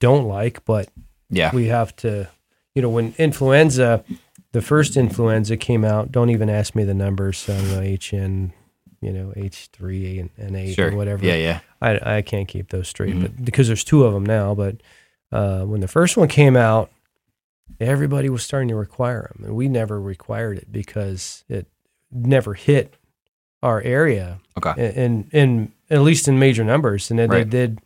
don't 0.00 0.26
like, 0.26 0.64
but 0.64 0.88
Yeah. 1.30 1.54
we 1.54 1.66
have 1.66 1.94
to, 1.96 2.28
you 2.74 2.82
know, 2.82 2.88
when 2.88 3.14
influenza, 3.18 4.04
the 4.52 4.62
first 4.62 4.96
influenza 4.96 5.56
came 5.56 5.84
out. 5.84 6.12
Don't 6.12 6.30
even 6.30 6.48
ask 6.48 6.74
me 6.74 6.84
the 6.84 6.94
numbers. 6.94 7.38
So 7.38 7.54
don't 7.56 7.70
know 7.70 7.80
HN, 7.80 8.52
you 9.00 9.12
know 9.12 9.32
H 9.36 9.68
three 9.72 10.18
and, 10.18 10.30
and 10.38 10.56
eight 10.56 10.74
Sure. 10.74 10.90
or 10.92 10.96
whatever. 10.96 11.26
Yeah, 11.26 11.34
yeah. 11.36 11.60
I 11.82 12.16
I 12.18 12.22
can't 12.22 12.48
keep 12.48 12.70
those 12.70 12.88
straight, 12.88 13.14
Mhm. 13.14 13.22
but 13.22 13.44
because 13.44 13.66
there's 13.66 13.84
two 13.84 14.04
of 14.04 14.14
them 14.14 14.24
now. 14.24 14.54
But 14.54 14.76
uh, 15.32 15.64
when 15.64 15.80
the 15.80 15.88
first 15.88 16.16
one 16.16 16.28
came 16.28 16.56
out, 16.56 16.90
everybody 17.80 18.28
was 18.28 18.42
starting 18.42 18.68
to 18.68 18.76
require 18.76 19.30
them, 19.34 19.44
and 19.46 19.56
we 19.56 19.68
never 19.68 20.00
required 20.00 20.58
it 20.58 20.70
because 20.72 21.44
it 21.48 21.66
never 22.14 22.54
hit 22.54 22.94
our 23.62 23.80
area, 23.82 24.40
Okay. 24.56 24.92
in 24.94 25.28
in 25.32 25.72
at 25.90 26.00
least 26.02 26.28
in 26.28 26.38
major 26.38 26.64
numbers. 26.64 27.10
And 27.10 27.18
then 27.18 27.28
Right. 27.30 27.44
they 27.50 27.58
did 27.66 27.80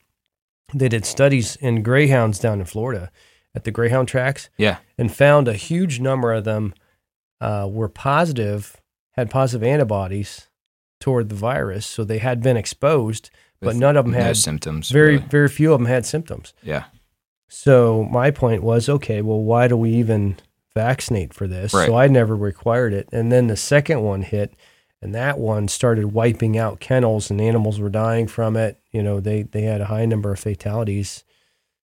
they 0.75 0.88
did 0.88 1.06
studies 1.06 1.56
in 1.56 1.82
greyhounds 1.82 2.38
down 2.38 2.61
in 2.61 2.66
Florida 2.66 3.11
at 3.54 3.64
the 3.64 3.70
greyhound 3.70 4.06
tracks 4.06 4.50
Yeah. 4.58 4.76
and 4.99 5.11
found 5.11 5.49
a 5.49 5.54
huge 5.54 5.99
number 5.99 6.32
of 6.35 6.44
them 6.44 6.75
uh, 7.40 7.66
were 7.70 7.88
positive, 7.88 8.76
had 9.12 9.30
positive 9.30 9.66
antibodies 9.66 10.49
toward 11.00 11.28
the 11.30 11.35
virus, 11.37 11.87
so 11.87 12.04
they 12.04 12.18
had 12.18 12.42
been 12.42 12.56
exposed, 12.56 13.30
but 13.61 13.68
With 13.68 13.76
none 13.76 13.97
of 13.97 14.04
them 14.04 14.12
no 14.12 14.20
had 14.20 14.37
symptoms. 14.37 14.90
very 14.90 15.14
really. 15.16 15.28
very 15.28 15.49
few 15.49 15.73
of 15.73 15.78
them 15.78 15.87
had 15.87 16.04
symptoms. 16.04 16.52
Yeah. 16.62 16.85
So 17.49 18.04
my 18.11 18.30
point 18.30 18.62
was, 18.62 18.88
okay, 18.88 19.23
well, 19.23 19.40
why 19.40 19.68
do 19.68 19.76
we 19.76 19.90
even 19.92 20.37
vaccinate 20.75 21.32
for 21.34 21.46
this? 21.46 21.72
Right. 21.75 21.87
So 21.87 21.96
I 21.96 22.06
never 22.08 22.37
required 22.37 22.92
it, 22.92 23.08
and 23.12 23.30
then 23.32 23.46
the 23.48 23.56
second 23.56 24.02
one 24.02 24.22
hit, 24.22 24.54
and 25.02 25.14
that 25.14 25.38
one 25.38 25.68
started 25.68 26.06
wiping 26.12 26.58
out 26.58 26.80
kennels, 26.80 27.30
and 27.30 27.40
animals 27.40 27.78
were 27.80 27.88
dying 27.90 28.26
from 28.26 28.56
it. 28.56 28.80
You 28.92 29.02
know, 29.02 29.20
they 29.20 29.42
they 29.42 29.62
had 29.62 29.80
a 29.80 29.87
high 29.87 30.04
number 30.06 30.32
of 30.32 30.38
fatalities. 30.40 31.25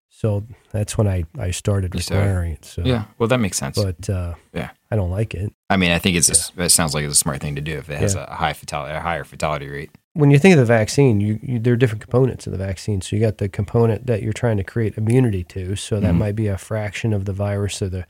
So 0.09 0.45
that's 0.71 0.97
when 0.97 1.07
I 1.07 1.25
I 1.37 1.51
started 1.51 1.93
You 1.93 1.99
requiring 1.99 2.53
it. 2.53 2.65
So 2.65 2.83
Yeah. 2.85 3.05
Well, 3.17 3.27
that 3.27 3.39
makes 3.39 3.57
sense. 3.57 3.75
but 3.81 4.09
uh, 4.09 4.35
Yeah. 4.53 4.69
I 4.89 4.95
don't 4.95 5.11
like 5.11 5.33
it. 5.33 5.51
I 5.69 5.75
mean, 5.75 5.91
I 5.91 5.99
think 5.99 6.15
it's 6.15 6.29
a 6.29 6.31
s 6.31 6.51
it 6.57 6.69
sounds 6.69 6.93
like 6.93 7.03
it's 7.03 7.13
a 7.15 7.17
smart 7.17 7.41
thing 7.41 7.55
to 7.55 7.61
do 7.61 7.77
if 7.77 7.89
it 7.89 7.97
has 7.99 8.15
a 8.15 8.25
high 8.25 8.53
fatality, 8.53 8.95
a 8.95 9.01
higher 9.01 9.25
fatality 9.25 9.67
rate. 9.67 9.91
when 10.13 10.31
you 10.31 10.39
think 10.39 10.53
of 10.53 10.59
the 10.59 10.65
vaccine, 10.65 11.19
you, 11.19 11.37
you 11.43 11.59
there 11.59 11.73
are 11.73 11.75
different 11.75 12.01
components 12.01 12.47
of 12.47 12.51
the 12.53 12.57
vaccine. 12.57 13.01
So 13.01 13.15
you 13.17 13.21
got 13.21 13.39
the 13.39 13.49
component 13.49 14.07
that 14.07 14.23
you're 14.23 14.31
trying 14.31 14.55
to 14.55 14.63
create 14.63 14.97
immunity 14.97 15.43
to. 15.55 15.75
So 15.75 15.99
that 15.99 16.13
Mhm. 16.13 16.17
might 16.17 16.35
be 16.37 16.47
a 16.47 16.57
fraction 16.57 17.11
of 17.11 17.25
the 17.25 17.33
virus 17.33 17.81
or 17.81 17.89
the 17.89 18.05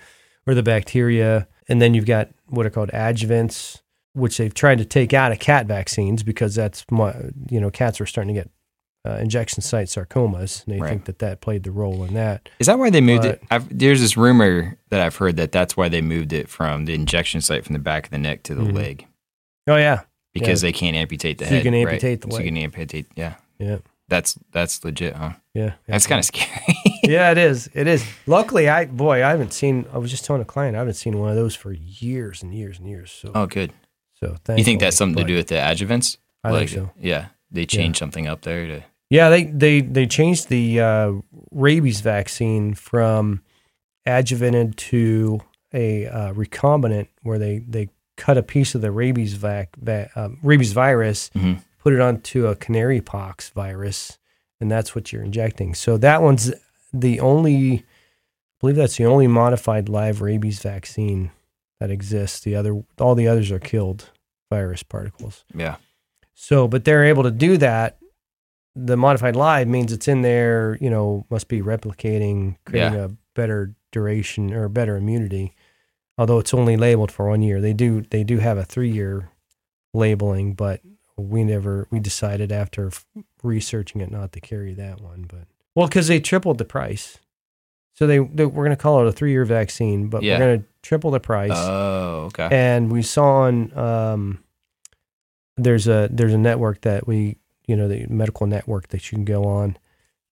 or 0.47 0.53
the 0.53 0.63
bacteria, 0.63 1.47
and 1.67 1.81
then 1.81 1.93
you've 1.93 2.05
got 2.05 2.29
what 2.47 2.65
are 2.65 2.69
called 2.69 2.89
adjuvants, 2.91 3.81
which 4.13 4.37
they've 4.37 4.53
tried 4.53 4.77
to 4.77 4.85
take 4.85 5.13
out 5.13 5.31
of 5.31 5.39
cat 5.39 5.65
vaccines 5.65 6.23
because 6.23 6.55
that's 6.55 6.85
you 7.49 7.59
know 7.59 7.69
cats 7.71 7.99
are 8.01 8.05
starting 8.05 8.33
to 8.35 8.41
get 8.41 8.49
uh, 9.07 9.17
injection 9.17 9.61
site 9.61 9.87
sarcomas, 9.87 10.65
and 10.65 10.75
they 10.75 10.79
Right. 10.79 10.89
think 10.89 11.05
that 11.05 11.19
that 11.19 11.39
played 11.41 11.63
the 11.63 11.71
role 11.71 12.03
in 12.03 12.13
that. 12.15 12.49
Is 12.59 12.67
that 12.67 12.79
why 12.79 12.89
they 12.89 13.01
moved 13.01 13.21
But- 13.23 13.35
it? 13.35 13.43
I've, 13.51 13.77
there's 13.77 14.01
this 14.01 14.17
rumor 14.17 14.77
that 14.89 14.99
I've 14.99 15.15
heard 15.15 15.37
that 15.37 15.51
that's 15.51 15.77
why 15.77 15.89
they 15.89 16.01
moved 16.01 16.33
it 16.33 16.49
from 16.49 16.85
the 16.85 16.93
injection 16.95 17.41
site 17.41 17.63
from 17.65 17.73
the 17.73 17.79
back 17.79 18.05
of 18.05 18.11
the 18.11 18.17
neck 18.17 18.41
to 18.43 18.55
the 18.55 18.63
Mhm. 18.63 18.73
leg 18.73 19.05
Oh 19.67 19.75
yeah, 19.77 20.01
because 20.33 20.61
they 20.61 20.71
can't 20.71 20.95
amputate 20.95 21.37
the 21.37 21.45
head. 21.45 21.57
You 21.57 21.61
can 21.63 21.73
right? 21.73 21.81
amputate 21.93 22.21
the 22.21 22.31
So 22.31 22.39
you 22.39 22.45
can 22.45 22.57
amputate. 22.57 23.05
Yeah. 23.15 23.35
yeah, 23.59 23.77
That's 24.07 24.37
that's 24.51 24.83
legit, 24.83 25.15
huh? 25.15 25.33
yeah. 25.53 25.73
That's 25.87 26.07
kind 26.07 26.19
of 26.19 26.25
scary. 26.25 26.75
yeah, 27.09 27.31
it 27.31 27.37
is. 27.37 27.69
It 27.73 27.87
is. 27.87 28.05
Luckily, 28.27 28.67
I 28.69 28.85
boy, 28.85 29.23
I 29.23 29.29
haven't 29.29 29.53
seen. 29.53 29.85
I 29.93 29.97
was 29.97 30.11
just 30.11 30.25
telling 30.25 30.41
a 30.41 30.45
client, 30.45 30.75
I 30.75 30.79
haven't 30.79 30.95
seen 30.95 31.17
one 31.19 31.29
of 31.29 31.35
those 31.35 31.55
for 31.55 31.71
years 31.71 32.43
and 32.43 32.53
years 32.53 32.79
and 32.79 32.87
years. 32.87 33.11
So, 33.11 33.31
oh, 33.33 33.45
good. 33.47 33.71
so 34.19 34.35
You 34.55 34.63
think 34.63 34.79
that's 34.79 34.97
something 34.97 35.23
to 35.23 35.27
do 35.27 35.35
with 35.35 35.47
the 35.47 35.55
adjuvants? 35.55 36.17
I 36.43 36.51
think 36.51 36.69
so. 36.69 36.91
Yeah, 36.99 37.27
they 37.51 37.65
changed 37.65 37.97
something 37.99 38.27
up 38.27 38.41
there 38.41 38.67
to. 38.67 38.83
Yeah, 39.09 39.29
they 39.29 39.43
they 39.45 39.81
they 39.81 40.07
changed 40.07 40.49
the 40.49 40.79
uh, 40.81 41.11
rabies 41.51 42.01
vaccine 42.01 42.73
from 42.73 43.41
adjuvanted 44.07 44.75
to 44.77 45.41
a 45.73 46.07
uh, 46.07 46.33
recombinant, 46.33 47.07
where 47.23 47.37
they 47.39 47.59
they 47.59 47.89
cut 48.17 48.37
a 48.37 48.43
piece 48.43 48.75
of 48.75 48.81
the 48.81 48.91
rabies 48.91 49.33
vac 49.33 49.75
va- 49.77 50.09
um, 50.15 50.39
rabies 50.41 50.71
virus, 50.73 51.29
Mhm. 51.35 51.59
put 51.79 51.93
it 51.93 51.99
onto 51.99 52.47
a 52.47 52.55
canary 52.55 53.01
pox 53.01 53.49
virus, 53.49 54.17
and 54.61 54.71
that's 54.71 54.95
what 54.95 55.11
you're 55.11 55.23
injecting. 55.23 55.75
So 55.75 55.97
that 55.97 56.21
one's 56.21 56.53
the 56.99 57.19
only, 57.19 57.79
I 57.79 57.83
believe 58.61 58.75
that's 58.75 58.97
the 58.97 59.05
only 59.05 59.27
modified 59.27 59.89
live 59.89 60.21
rabies 60.21 60.61
vaccine 60.61 61.31
that 61.79 61.91
exists. 61.91 62.39
The 62.41 62.55
other, 62.55 62.83
all 62.99 63.15
the 63.15 63.27
others 63.27 63.51
are 63.51 63.59
killed 63.59 64.09
virus 64.49 64.83
particles. 64.83 65.43
Yeah. 65.53 65.77
So, 66.33 66.67
but 66.67 66.85
they're 66.85 67.05
able 67.05 67.23
to 67.23 67.31
do 67.31 67.57
that. 67.57 67.97
The 68.75 68.97
modified 68.97 69.35
live 69.35 69.67
means 69.67 69.93
it's 69.93 70.07
in 70.07 70.21
there, 70.21 70.77
you 70.81 70.89
know, 70.89 71.25
must 71.29 71.47
be 71.47 71.61
replicating, 71.61 72.57
creating 72.65 72.99
a 72.99 73.11
better 73.33 73.73
duration 73.91 74.53
or 74.53 74.67
better 74.67 74.97
immunity. 74.97 75.55
Although 76.17 76.39
it's 76.39 76.53
only 76.53 76.75
labeled 76.75 77.11
for 77.11 77.29
one 77.29 77.41
year, 77.41 77.61
they 77.61 77.73
do 77.73 78.01
they 78.01 78.23
do 78.23 78.39
have 78.39 78.57
a 78.57 78.65
three 78.65 78.89
year 78.89 79.31
labeling, 79.93 80.53
but 80.53 80.81
we 81.17 81.43
never 81.43 81.87
we 81.89 81.99
decided 81.99 82.51
after 82.51 82.87
f- 82.87 83.05
researching 83.43 84.01
it 84.01 84.11
not 84.11 84.33
to 84.33 84.41
carry 84.41 84.73
that 84.73 84.99
one. 85.01 85.25
But 85.27 85.47
well, 85.75 85.87
because 85.87 86.07
they 86.07 86.19
tripled 86.19 86.57
the 86.57 86.65
price, 86.65 87.17
so 87.93 88.07
they, 88.07 88.17
they 88.19 88.45
we're 88.45 88.65
going 88.65 88.69
to 88.75 88.81
call 88.81 89.01
it 89.01 89.07
a 89.07 89.11
three 89.11 89.31
year 89.31 89.45
vaccine, 89.45 90.07
but 90.07 90.23
Yeah. 90.23 90.39
we're 90.39 90.45
going 90.45 90.59
to 90.61 90.65
triple 90.81 91.11
the 91.11 91.19
price 91.19 91.51
Oh, 91.53 92.25
okay. 92.33 92.47
and 92.51 92.91
we 92.91 93.01
saw 93.01 93.41
on 93.43 93.75
um, 93.77 94.43
there's 95.57 95.87
a 95.87 96.09
there's 96.11 96.33
a 96.33 96.37
network 96.37 96.81
that 96.81 97.07
we 97.07 97.37
you 97.67 97.75
know 97.75 97.87
the 97.87 98.05
medical 98.07 98.45
network 98.47 98.89
that 98.89 99.11
you 99.11 99.15
can 99.17 99.25
go 99.25 99.45
on 99.45 99.77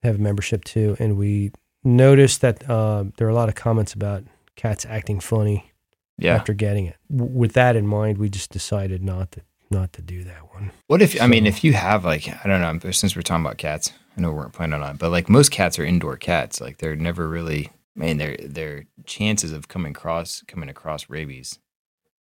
have 0.03 0.15
a 0.15 0.19
membership 0.19 0.63
to 0.65 0.95
and 0.99 1.17
we 1.17 1.51
noticed 1.83 2.41
that 2.41 2.69
uh, 2.69 3.05
there 3.17 3.25
are 3.27 3.31
a 3.31 3.33
lot 3.35 3.49
of 3.49 3.55
comments 3.55 3.93
about 3.93 4.23
cats 4.55 4.85
acting 4.87 5.19
funny 5.19 5.71
yeah. 6.17 6.35
after 6.35 6.53
getting 6.53 6.85
it 6.85 6.97
w- 7.09 7.31
with 7.33 7.53
that 7.53 7.75
in 7.75 7.87
mind 7.87 8.17
we 8.17 8.29
just 8.29 8.51
decided 8.51 9.01
not 9.01 9.31
to 9.31 9.41
not 9.71 9.91
to 9.93 10.01
do 10.01 10.23
that 10.23 10.53
one 10.53 10.71
What 10.87 11.01
if 11.01 11.19
I 11.21 11.25
mean 11.27 11.47
if 11.47 11.63
you 11.63 11.73
have 11.73 12.05
like 12.05 12.27
I 12.27 12.47
don't 12.47 12.61
know 12.83 12.91
since 12.91 13.15
we're 13.15 13.21
talking 13.23 13.43
about 13.45 13.57
cats 13.57 13.91
I 14.17 14.21
know 14.21 14.29
we 14.29 14.35
weren't 14.35 14.53
planning 14.53 14.81
on 14.81 14.91
it 14.95 14.99
but 14.99 15.09
like 15.11 15.29
most 15.29 15.49
cats 15.51 15.77
are 15.79 15.85
indoor 15.85 16.17
cats. 16.17 16.61
Like 16.61 16.77
they're 16.77 16.95
never 16.95 17.27
really 17.27 17.69
I 17.95 17.99
mean 17.99 18.17
their 18.17 18.37
their 18.37 18.85
chances 19.05 19.51
of 19.51 19.67
coming 19.67 19.91
across 19.91 20.43
coming 20.47 20.69
across 20.69 21.09
rabies 21.09 21.59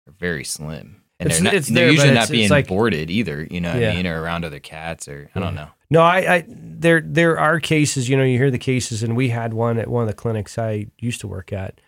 are 0.07 0.13
very 0.17 0.43
slim. 0.43 1.03
And 1.19 1.27
It's- 1.27 1.37
they're 1.41 1.43
not 1.45 1.53
it's 1.55 1.67
they're 1.67 1.75
there, 1.85 1.91
usually 1.91 2.09
it's- 2.11 2.29
not 2.29 2.31
being 2.31 2.49
like- 2.49 2.67
boarded 2.67 3.09
either 3.09 3.47
you 3.49 3.61
know 3.61 3.71
what 3.73 3.81
Yeah. 3.81 3.91
I 3.91 3.95
mean 3.95 4.07
or 4.07 4.21
around 4.21 4.45
other 4.45 4.59
cats 4.59 5.07
or 5.07 5.29
I 5.35 5.39
don't 5.39 5.55
know. 5.55 5.69
No 5.89 6.01
I, 6.01 6.35
I 6.35 6.45
there 6.47 7.01
there 7.01 7.39
are 7.39 7.59
cases 7.59 8.09
you 8.09 8.17
know 8.17 8.23
you 8.23 8.37
hear 8.37 8.51
the 8.51 8.57
cases 8.59 9.03
and 9.03 9.15
we 9.15 9.29
had 9.29 9.53
one 9.53 9.77
at 9.79 9.87
one 9.87 10.03
of 10.03 10.07
the 10.09 10.13
clinics 10.13 10.57
I 10.57 10.87
used 10.99 11.21
to 11.21 11.27
work 11.27 11.51
at 11.53 11.79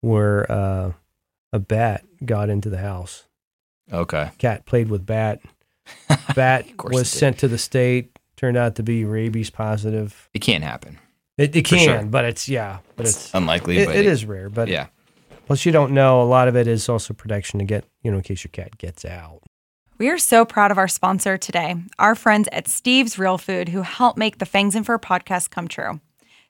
where 0.00 0.50
uh, 0.50 0.92
a 1.52 1.58
bat 1.58 2.04
got 2.24 2.48
into 2.50 2.68
the 2.70 2.78
house. 2.78 3.24
Okay. 3.92 4.30
Cat 4.38 4.64
played 4.66 4.88
with 4.88 5.04
bat. 5.06 5.40
Bat 6.34 6.66
was 6.84 7.10
sent 7.10 7.38
to 7.40 7.48
the 7.48 7.58
state. 7.58 8.16
Turned 8.42 8.56
out 8.58 8.74
to 8.74 8.82
be 8.82 9.04
rabies 9.04 9.48
positive. 9.48 10.28
it 10.34 10.40
can't 10.40 10.64
happen 10.64 10.98
It, 11.38 11.56
it 11.56 11.64
can, 11.64 11.78
sure. 11.78 12.02
but 12.04 12.24
it's 12.26 12.48
yeah, 12.48 12.80
but 12.96 13.06
it's 13.06 13.26
it's 13.26 13.34
unlikely 13.34 13.78
it, 13.78 13.86
but 13.86 13.96
it 13.96 14.04
is 14.04 14.26
rare. 14.26 14.50
But 14.50 14.68
yeah 14.68 14.88
plus 15.46 15.66
you 15.66 15.72
don't 15.72 15.92
know. 15.92 16.22
A 16.22 16.24
lot 16.24 16.48
of 16.48 16.56
it 16.56 16.66
is 16.66 16.88
also 16.88 17.14
protection 17.14 17.58
to 17.58 17.64
get 17.64 17.84
you 18.02 18.10
know 18.10 18.16
in 18.16 18.22
case 18.22 18.44
your 18.44 18.50
cat 18.50 18.78
gets 18.78 19.04
out. 19.04 19.40
We 19.98 20.08
are 20.08 20.18
so 20.18 20.44
proud 20.44 20.70
of 20.70 20.78
our 20.78 20.88
sponsor 20.88 21.38
today, 21.38 21.76
our 21.98 22.14
friends 22.14 22.48
at 22.50 22.66
Steve's 22.66 23.18
Real 23.18 23.38
Food, 23.38 23.68
who 23.68 23.82
help 23.82 24.16
make 24.16 24.38
the 24.38 24.46
Fangs 24.46 24.74
and 24.74 24.84
Fur 24.84 24.98
podcast 24.98 25.50
come 25.50 25.68
true. 25.68 26.00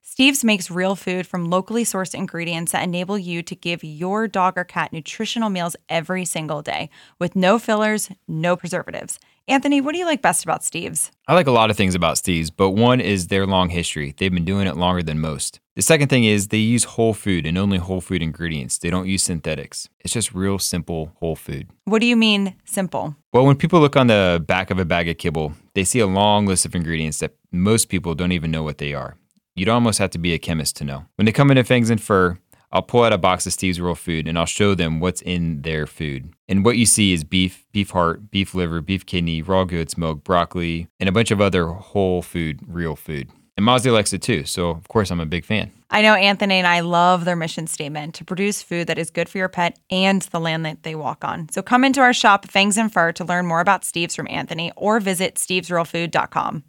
Steve's 0.00 0.42
makes 0.42 0.70
real 0.70 0.96
food 0.96 1.26
from 1.26 1.50
locally 1.50 1.84
sourced 1.84 2.14
ingredients 2.14 2.72
that 2.72 2.82
enable 2.82 3.18
you 3.18 3.42
to 3.42 3.54
give 3.54 3.84
your 3.84 4.26
dog 4.26 4.54
or 4.56 4.64
cat 4.64 4.92
nutritional 4.92 5.50
meals 5.50 5.76
every 5.88 6.24
single 6.24 6.62
day 6.62 6.90
with 7.18 7.36
no 7.36 7.58
fillers, 7.58 8.10
no 8.26 8.56
preservatives. 8.56 9.18
Anthony, 9.48 9.80
what 9.80 9.92
do 9.92 9.98
you 9.98 10.06
like 10.06 10.22
best 10.22 10.44
about 10.44 10.62
Steve's? 10.62 11.10
I 11.26 11.34
like 11.34 11.48
a 11.48 11.52
lot 11.52 11.70
of 11.70 11.76
things 11.76 11.96
about 11.96 12.16
Steve's, 12.16 12.50
but 12.50 12.70
one 12.70 13.00
is 13.00 13.26
their 13.26 13.44
long 13.44 13.70
history. 13.70 14.14
They've 14.16 14.32
been 14.32 14.44
doing 14.44 14.68
it 14.68 14.76
longer 14.76 15.02
than 15.02 15.18
most. 15.18 15.58
The 15.74 15.82
second 15.82 16.08
thing 16.08 16.22
is 16.22 16.48
they 16.48 16.58
use 16.58 16.84
whole 16.84 17.12
food 17.12 17.44
and 17.44 17.58
only 17.58 17.78
whole 17.78 18.00
food 18.00 18.22
ingredients. 18.22 18.78
They 18.78 18.90
don't 18.90 19.08
use 19.08 19.24
synthetics. 19.24 19.88
It's 20.00 20.14
just 20.14 20.32
real 20.32 20.60
simple 20.60 21.12
whole 21.16 21.34
food. 21.34 21.68
What 21.86 22.00
do 22.00 22.06
you 22.06 22.16
mean 22.16 22.54
simple? 22.64 23.16
Well, 23.32 23.44
when 23.44 23.56
people 23.56 23.80
look 23.80 23.96
on 23.96 24.06
the 24.06 24.44
back 24.46 24.70
of 24.70 24.78
a 24.78 24.84
bag 24.84 25.08
of 25.08 25.18
kibble, 25.18 25.54
they 25.74 25.84
see 25.84 25.98
a 25.98 26.06
long 26.06 26.46
list 26.46 26.64
of 26.64 26.76
ingredients 26.76 27.18
that 27.18 27.34
most 27.50 27.88
people 27.88 28.14
don't 28.14 28.32
even 28.32 28.52
know 28.52 28.62
what 28.62 28.78
they 28.78 28.94
are. 28.94 29.16
You'd 29.56 29.68
almost 29.68 29.98
have 29.98 30.10
to 30.10 30.18
be 30.18 30.32
a 30.32 30.38
chemist 30.38 30.76
to 30.76 30.84
know. 30.84 31.06
When 31.16 31.26
they 31.26 31.32
come 31.32 31.50
into 31.50 31.64
Fangs 31.64 31.90
and 31.90 32.00
Fur, 32.00 32.38
I'll 32.72 32.82
pull 32.82 33.04
out 33.04 33.12
a 33.12 33.18
box 33.18 33.46
of 33.46 33.52
Steve's 33.52 33.80
Real 33.80 33.94
Food 33.94 34.26
and 34.26 34.38
I'll 34.38 34.46
show 34.46 34.74
them 34.74 34.98
what's 34.98 35.20
in 35.22 35.62
their 35.62 35.86
food. 35.86 36.32
And 36.48 36.64
what 36.64 36.78
you 36.78 36.86
see 36.86 37.12
is 37.12 37.24
beef, 37.24 37.66
beef 37.72 37.90
heart, 37.90 38.30
beef 38.30 38.54
liver, 38.54 38.80
beef 38.80 39.04
kidney, 39.04 39.42
raw 39.42 39.64
goat's 39.64 39.98
milk, 39.98 40.24
broccoli, 40.24 40.88
and 40.98 41.08
a 41.08 41.12
bunch 41.12 41.30
of 41.30 41.40
other 41.40 41.66
whole 41.66 42.22
food, 42.22 42.60
real 42.66 42.96
food. 42.96 43.28
And 43.56 43.66
Mazda 43.66 43.92
likes 43.92 44.14
it 44.14 44.22
too, 44.22 44.44
so 44.44 44.70
of 44.70 44.88
course 44.88 45.10
I'm 45.10 45.20
a 45.20 45.26
big 45.26 45.44
fan. 45.44 45.70
I 45.90 46.00
know 46.00 46.14
Anthony 46.14 46.54
and 46.54 46.66
I 46.66 46.80
love 46.80 47.26
their 47.26 47.36
mission 47.36 47.66
statement 47.66 48.14
to 48.14 48.24
produce 48.24 48.62
food 48.62 48.86
that 48.86 48.98
is 48.98 49.10
good 49.10 49.28
for 49.28 49.36
your 49.36 49.50
pet 49.50 49.78
and 49.90 50.22
the 50.22 50.40
land 50.40 50.64
that 50.64 50.84
they 50.84 50.94
walk 50.94 51.22
on. 51.22 51.50
So 51.50 51.60
come 51.60 51.84
into 51.84 52.00
our 52.00 52.14
shop, 52.14 52.46
Fangs 52.48 52.78
and 52.78 52.90
Fur, 52.90 53.12
to 53.12 53.24
learn 53.24 53.44
more 53.44 53.60
about 53.60 53.84
Steve's 53.84 54.16
from 54.16 54.26
Anthony 54.30 54.72
or 54.74 55.00
visit 55.00 55.34
stevesrealfood.com. 55.34 56.64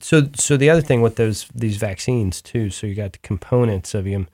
So 0.00 0.28
so 0.34 0.56
the 0.56 0.70
other 0.70 0.82
thing 0.82 1.02
with 1.02 1.16
those 1.16 1.46
these 1.54 1.76
vaccines 1.76 2.42
too. 2.42 2.70
So 2.70 2.86
you 2.86 2.94
got 2.94 3.12
the 3.12 3.18
components 3.18 3.94
of 3.94 4.04
them. 4.04 4.28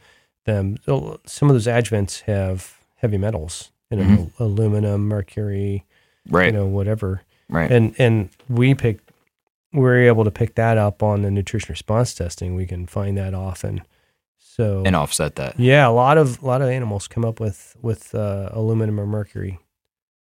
Them 0.44 0.76
so 0.84 1.20
some 1.26 1.48
of 1.48 1.54
those 1.54 1.66
adjuvants 1.66 2.22
have 2.22 2.78
heavy 2.96 3.16
metals, 3.18 3.70
you 3.90 3.96
know, 3.98 4.04
Mhm. 4.04 4.30
aluminum, 4.40 5.08
mercury, 5.08 5.84
Right. 6.28 6.46
you 6.46 6.52
know, 6.52 6.66
whatever. 6.66 7.22
right. 7.48 7.70
And 7.70 7.94
and 7.98 8.28
we 8.48 8.74
pick 8.74 8.98
we 9.72 9.80
were 9.80 9.98
able 9.98 10.22
to 10.24 10.30
pick 10.30 10.54
that 10.54 10.78
up 10.78 11.02
on 11.02 11.22
the 11.22 11.30
nutrition 11.30 11.72
response 11.72 12.14
testing. 12.14 12.54
We 12.54 12.66
can 12.66 12.86
find 12.86 13.16
that 13.18 13.34
often. 13.34 13.82
So 14.38 14.82
and 14.86 14.94
offset 14.94 15.34
that. 15.36 15.58
yeah, 15.58 15.88
a 15.88 15.90
lot 15.90 16.16
of 16.18 16.42
a 16.42 16.46
lot 16.46 16.62
of 16.62 16.68
animals 16.68 17.08
come 17.08 17.24
up 17.24 17.40
with 17.40 17.76
with 17.82 18.14
uh, 18.14 18.50
aluminum 18.52 19.00
or 19.00 19.06
mercury, 19.06 19.58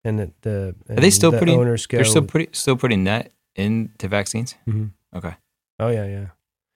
and 0.04 0.18
the, 0.18 0.30
the 0.42 0.74
Are 0.90 0.96
they 1.00 1.10
still 1.10 1.30
the 1.30 1.38
putting- 1.38 1.58
owners 1.58 1.86
go. 1.86 1.96
They're 1.98 2.04
still 2.04 2.22
putting 2.24 2.48
still 2.52 2.76
putting 2.76 3.04
that 3.04 3.30
into 3.56 4.08
vaccines. 4.08 4.56
Mhm. 4.68 4.90
Okay. 5.16 5.34
Oh 5.78 5.88
yeah, 5.88 6.04
yeah. 6.06 6.26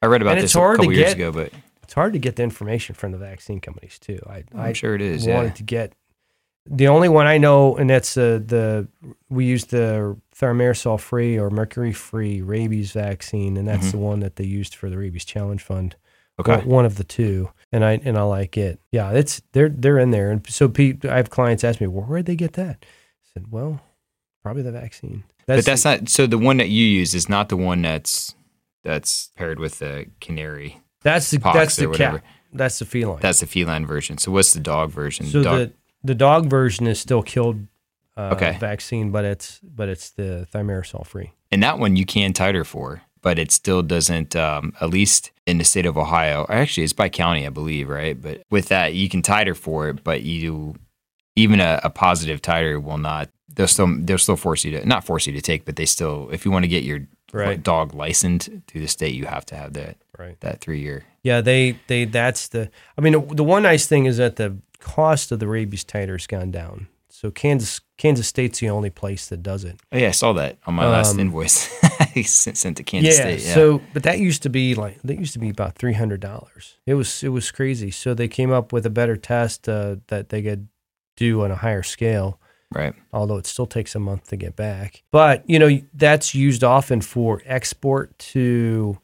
I 0.01 0.07
read 0.07 0.23
about 0.23 0.37
And 0.39 0.45
this 0.45 0.55
a 0.55 0.59
couple 0.59 0.91
years 0.93 1.15
get- 1.15 1.17
ago, 1.17 1.33
but 1.33 1.53
It's 1.85 1.95
hard 1.95 2.13
to 2.15 2.19
get 2.19 2.37
the 2.37 2.43
information 2.43 2.95
from 2.95 3.13
the 3.13 3.19
vaccine 3.19 3.61
companies 3.61 3.99
too. 3.99 4.19
I 4.29 4.45
I'm 4.55 4.61
I 4.61 4.73
sure 4.73 4.95
it 4.95 5.01
is. 5.03 5.27
wanted 5.27 5.49
Yeah. 5.49 5.55
to 5.55 5.63
get 5.63 5.93
the 6.67 6.89
only 6.89 7.09
one 7.11 7.27
I 7.27 7.37
know, 7.39 7.77
and 7.77 7.89
that's 7.91 8.17
uh, 8.17 8.41
the 8.45 8.89
we 9.29 9.45
use 9.45 9.67
the 9.67 10.17
thimerosal 10.35 10.99
free 10.99 11.39
or 11.39 11.51
mercury 11.51 11.93
free 11.93 12.41
rabies 12.43 12.93
vaccine, 12.93 13.57
and 13.59 13.69
that's 13.69 13.89
Mhm. 13.89 13.93
the 13.93 13.99
one 13.99 14.21
that 14.21 14.37
they 14.37 14.45
used 14.45 14.75
for 14.75 14.89
the 14.91 14.97
rabies 14.99 15.25
challenge 15.25 15.63
fund. 15.63 15.97
Okay. 16.41 16.63
one, 16.65 16.85
of 16.85 16.97
the 16.97 17.05
two, 17.05 17.51
and 17.71 17.85
I 17.85 18.01
and 18.05 18.19
I 18.19 18.23
like 18.23 18.57
it. 18.57 18.81
Yeah, 18.91 19.13
it's 19.13 19.41
they're 19.53 19.69
they're 19.69 20.01
in 20.01 20.11
there, 20.11 20.33
and 20.33 20.45
so 20.49 20.69
Pete, 20.69 21.05
I 21.05 21.17
have 21.17 21.31
clients 21.31 21.63
ask 21.63 21.81
me, 21.81 21.87
well, 21.87 22.05
where'd 22.07 22.27
they 22.27 22.35
get 22.35 22.55
that? 22.55 22.79
I 22.83 23.25
said, 23.35 23.53
well, 23.53 23.81
probably 24.43 24.63
the 24.63 24.73
vaccine. 24.73 25.23
but 25.47 25.65
that's 25.65 25.85
not. 25.85 26.09
So 26.09 26.27
the 26.27 26.37
one 26.39 26.57
that 26.57 26.71
you 26.71 26.85
use 26.87 27.15
is 27.15 27.29
not 27.29 27.51
the 27.51 27.57
one 27.57 27.83
that's 27.83 28.35
that's 28.83 29.31
paired 29.37 29.61
with 29.61 29.79
the 29.79 30.07
canary. 30.21 30.81
That's 31.05 31.31
the 31.31 31.39
pox 31.39 31.57
that's 31.57 31.77
the 31.77 31.89
cat. 31.91 32.25
That's 32.53 32.79
the 32.81 32.85
feline. 32.87 33.21
That's 33.21 33.41
the 33.41 33.47
feline 33.47 33.87
version. 33.87 34.19
So 34.19 34.31
what's 34.33 34.53
the 34.53 34.61
dog 34.61 34.91
version? 34.91 35.27
so 35.27 35.43
dog, 35.43 35.59
the 35.59 35.73
the 36.03 36.15
dog 36.15 36.47
version 36.51 36.87
is 36.89 36.99
still 36.99 37.23
killed. 37.23 37.67
Uh, 38.17 38.31
Okay. 38.35 38.57
vaccine, 38.61 39.11
but 39.11 39.25
it's 39.25 39.61
but 39.63 39.89
it's 39.89 40.11
the 40.11 40.47
thimerosal 40.53 41.05
free. 41.05 41.33
and 41.51 41.63
that 41.65 41.79
one 41.81 41.97
you 41.97 42.07
can 42.07 42.33
titer 42.33 42.65
for, 42.65 43.03
but 43.23 43.39
it 43.41 43.51
still 43.51 43.83
doesn't. 43.83 44.37
Um, 44.37 44.73
at 44.81 44.91
least 44.91 45.33
in 45.47 45.59
the 45.59 45.65
state 45.65 45.85
of 45.85 45.99
Ohio, 45.99 46.43
or 46.49 46.53
actually 46.53 46.85
it's 46.85 46.93
by 46.93 47.09
county, 47.09 47.45
I 47.45 47.51
believe, 47.51 47.89
right? 47.89 48.21
But 48.21 48.43
with 48.51 48.69
that, 48.69 48.95
you 48.95 49.09
can 49.09 49.21
titer 49.21 49.57
for 49.57 49.89
it, 49.89 50.05
but 50.05 50.23
you 50.23 50.77
even 51.35 51.59
a, 51.61 51.81
a 51.83 51.91
positive 51.91 52.41
titer 52.41 52.81
will 52.81 52.99
not. 52.99 53.31
They'll 53.53 53.67
still 53.67 53.89
they'll 53.99 54.19
still 54.19 54.37
force 54.37 54.65
you 54.65 54.71
to 54.79 54.87
not 54.87 55.03
force 55.05 55.27
you 55.27 55.33
to 55.33 55.41
take, 55.41 55.65
but 55.65 55.75
they 55.75 55.87
still 55.87 56.29
if 56.31 56.45
you 56.45 56.53
want 56.53 56.63
to 56.65 56.69
get 56.69 56.85
your 56.85 57.01
Right. 57.33 57.61
dog 57.61 57.95
licensed 57.95 58.49
through 58.69 58.81
the 58.83 58.87
state, 58.87 59.13
you 59.17 59.27
have 59.27 59.45
to 59.47 59.57
have 59.57 59.73
that 59.73 59.97
Right. 60.19 60.39
that 60.41 60.61
three 60.61 60.81
year. 60.81 61.05
Yeah, 61.23 61.41
they 61.41 61.79
they 61.87 62.05
that's 62.05 62.49
the. 62.49 62.71
I 62.97 63.01
mean, 63.01 63.13
the 63.35 63.45
one 63.45 63.63
nice 63.63 63.87
thing 63.87 64.07
is 64.07 64.17
that 64.19 64.37
the 64.37 64.57
cost 64.81 65.33
of 65.33 65.39
the 65.41 65.47
rabies 65.49 65.85
titer 65.85 66.13
has 66.13 66.27
gone 66.27 66.51
down. 66.51 66.89
So 67.09 67.31
Kansas 67.31 67.81
Kansas 67.97 68.27
State's 68.29 68.59
the 68.61 68.69
only 68.69 68.91
place 68.91 69.29
that 69.29 69.43
does 69.43 69.65
it. 69.65 69.81
Oh 69.93 69.97
yeah, 69.99 70.09
I 70.09 70.13
saw 70.13 70.33
that 70.35 70.59
on 70.67 70.75
my 70.75 70.87
last 70.87 71.13
Um, 71.15 71.21
invoice. 71.21 71.69
I 72.01 72.23
sent, 72.23 72.57
sent 72.59 72.77
to 72.77 72.83
Kansas 72.83 73.17
yeah, 73.17 73.23
State. 73.23 73.41
Yeah. 73.47 73.55
So, 73.55 73.81
but 73.93 74.03
that 74.03 74.19
used 74.19 74.43
to 74.43 74.51
be 74.51 74.75
like 74.75 75.01
that 75.03 75.17
used 75.19 75.33
to 75.33 75.39
be 75.39 75.49
about 75.49 75.77
three 75.77 75.95
hundred 75.95 76.21
dollars. 76.21 76.77
It 76.87 76.95
was 76.95 77.23
it 77.23 77.29
was 77.31 77.51
crazy. 77.51 77.91
So 77.91 78.15
they 78.15 78.29
came 78.29 78.53
up 78.53 78.73
with 78.73 78.85
a 78.85 78.91
better 78.91 79.17
test 79.17 79.69
uh, 79.69 79.97
that 80.09 80.29
they 80.29 80.43
could 80.43 80.69
do 81.17 81.43
on 81.45 81.51
a 81.51 81.57
higher 81.57 81.83
scale. 81.85 82.41
right. 82.75 82.95
Although 83.13 83.37
it 83.39 83.47
still 83.47 83.67
takes 83.67 83.95
a 83.95 84.01
month 84.01 84.29
to 84.29 84.37
get 84.37 84.57
back. 84.57 85.03
But 85.13 85.49
you 85.49 85.59
know 85.61 85.71
that's 85.95 86.35
used 86.35 86.63
often 86.65 87.01
for 87.01 87.41
export 87.47 88.19
to 88.35 88.99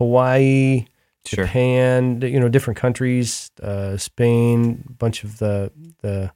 Hawaii, 0.00 0.86
Sure. 1.26 1.44
Japan, 1.44 2.22
you 2.22 2.40
know, 2.40 2.48
different 2.48 2.78
countries, 2.80 3.50
uh, 3.62 3.98
Spain, 3.98 4.84
a 4.88 4.92
bunch 4.92 5.22
of 5.22 5.36
the 5.38 5.70
the 6.00 6.32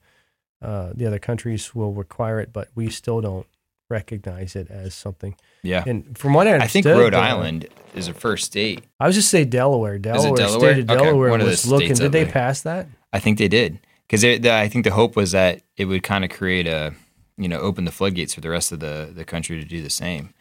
uh, 0.60 0.92
the 0.94 1.06
other 1.06 1.18
countries 1.18 1.74
will 1.74 1.92
require 1.94 2.38
it, 2.38 2.52
but 2.52 2.68
we 2.74 2.90
still 2.90 3.22
don't 3.22 3.46
recognize 3.88 4.54
it 4.54 4.70
as 4.70 4.94
something. 4.94 5.36
Yeah. 5.62 5.84
And 5.86 6.16
from 6.18 6.34
what 6.34 6.46
I 6.46 6.56
I 6.58 6.66
think 6.66 6.84
Rhode 6.84 7.14
uh, 7.14 7.18
Island 7.18 7.66
is 7.94 8.08
a 8.08 8.14
first 8.14 8.44
state. 8.44 8.84
I 9.00 9.06
was 9.06 9.16
just 9.16 9.30
say 9.30 9.46
Delaware. 9.46 9.98
Delaware, 9.98 10.36
Delaware? 10.36 10.74
state 10.74 10.84
of 10.84 10.90
Okay, 10.90 11.04
Delaware 11.04 11.40
of 11.40 11.46
was 11.46 11.66
looking. 11.66 11.94
Did 11.94 12.12
they 12.12 12.24
there. 12.24 12.32
pass 12.32 12.60
that? 12.62 12.86
I 13.10 13.20
think 13.20 13.38
they 13.38 13.48
did 13.48 13.78
because 14.06 14.22
I 14.22 14.68
think 14.68 14.84
the 14.84 14.92
hope 14.92 15.16
was 15.16 15.32
that 15.32 15.62
it 15.78 15.86
would 15.86 16.02
kind 16.02 16.24
of 16.24 16.30
create 16.30 16.66
a 16.66 16.92
you 17.38 17.48
know 17.48 17.58
open 17.58 17.86
the 17.86 17.90
floodgates 17.92 18.34
for 18.34 18.42
the 18.42 18.50
rest 18.50 18.70
of 18.70 18.80
the 18.80 19.10
the 19.14 19.24
country 19.24 19.58
to 19.58 19.64
do 19.66 19.80
the 19.82 19.88
same. 19.90 20.34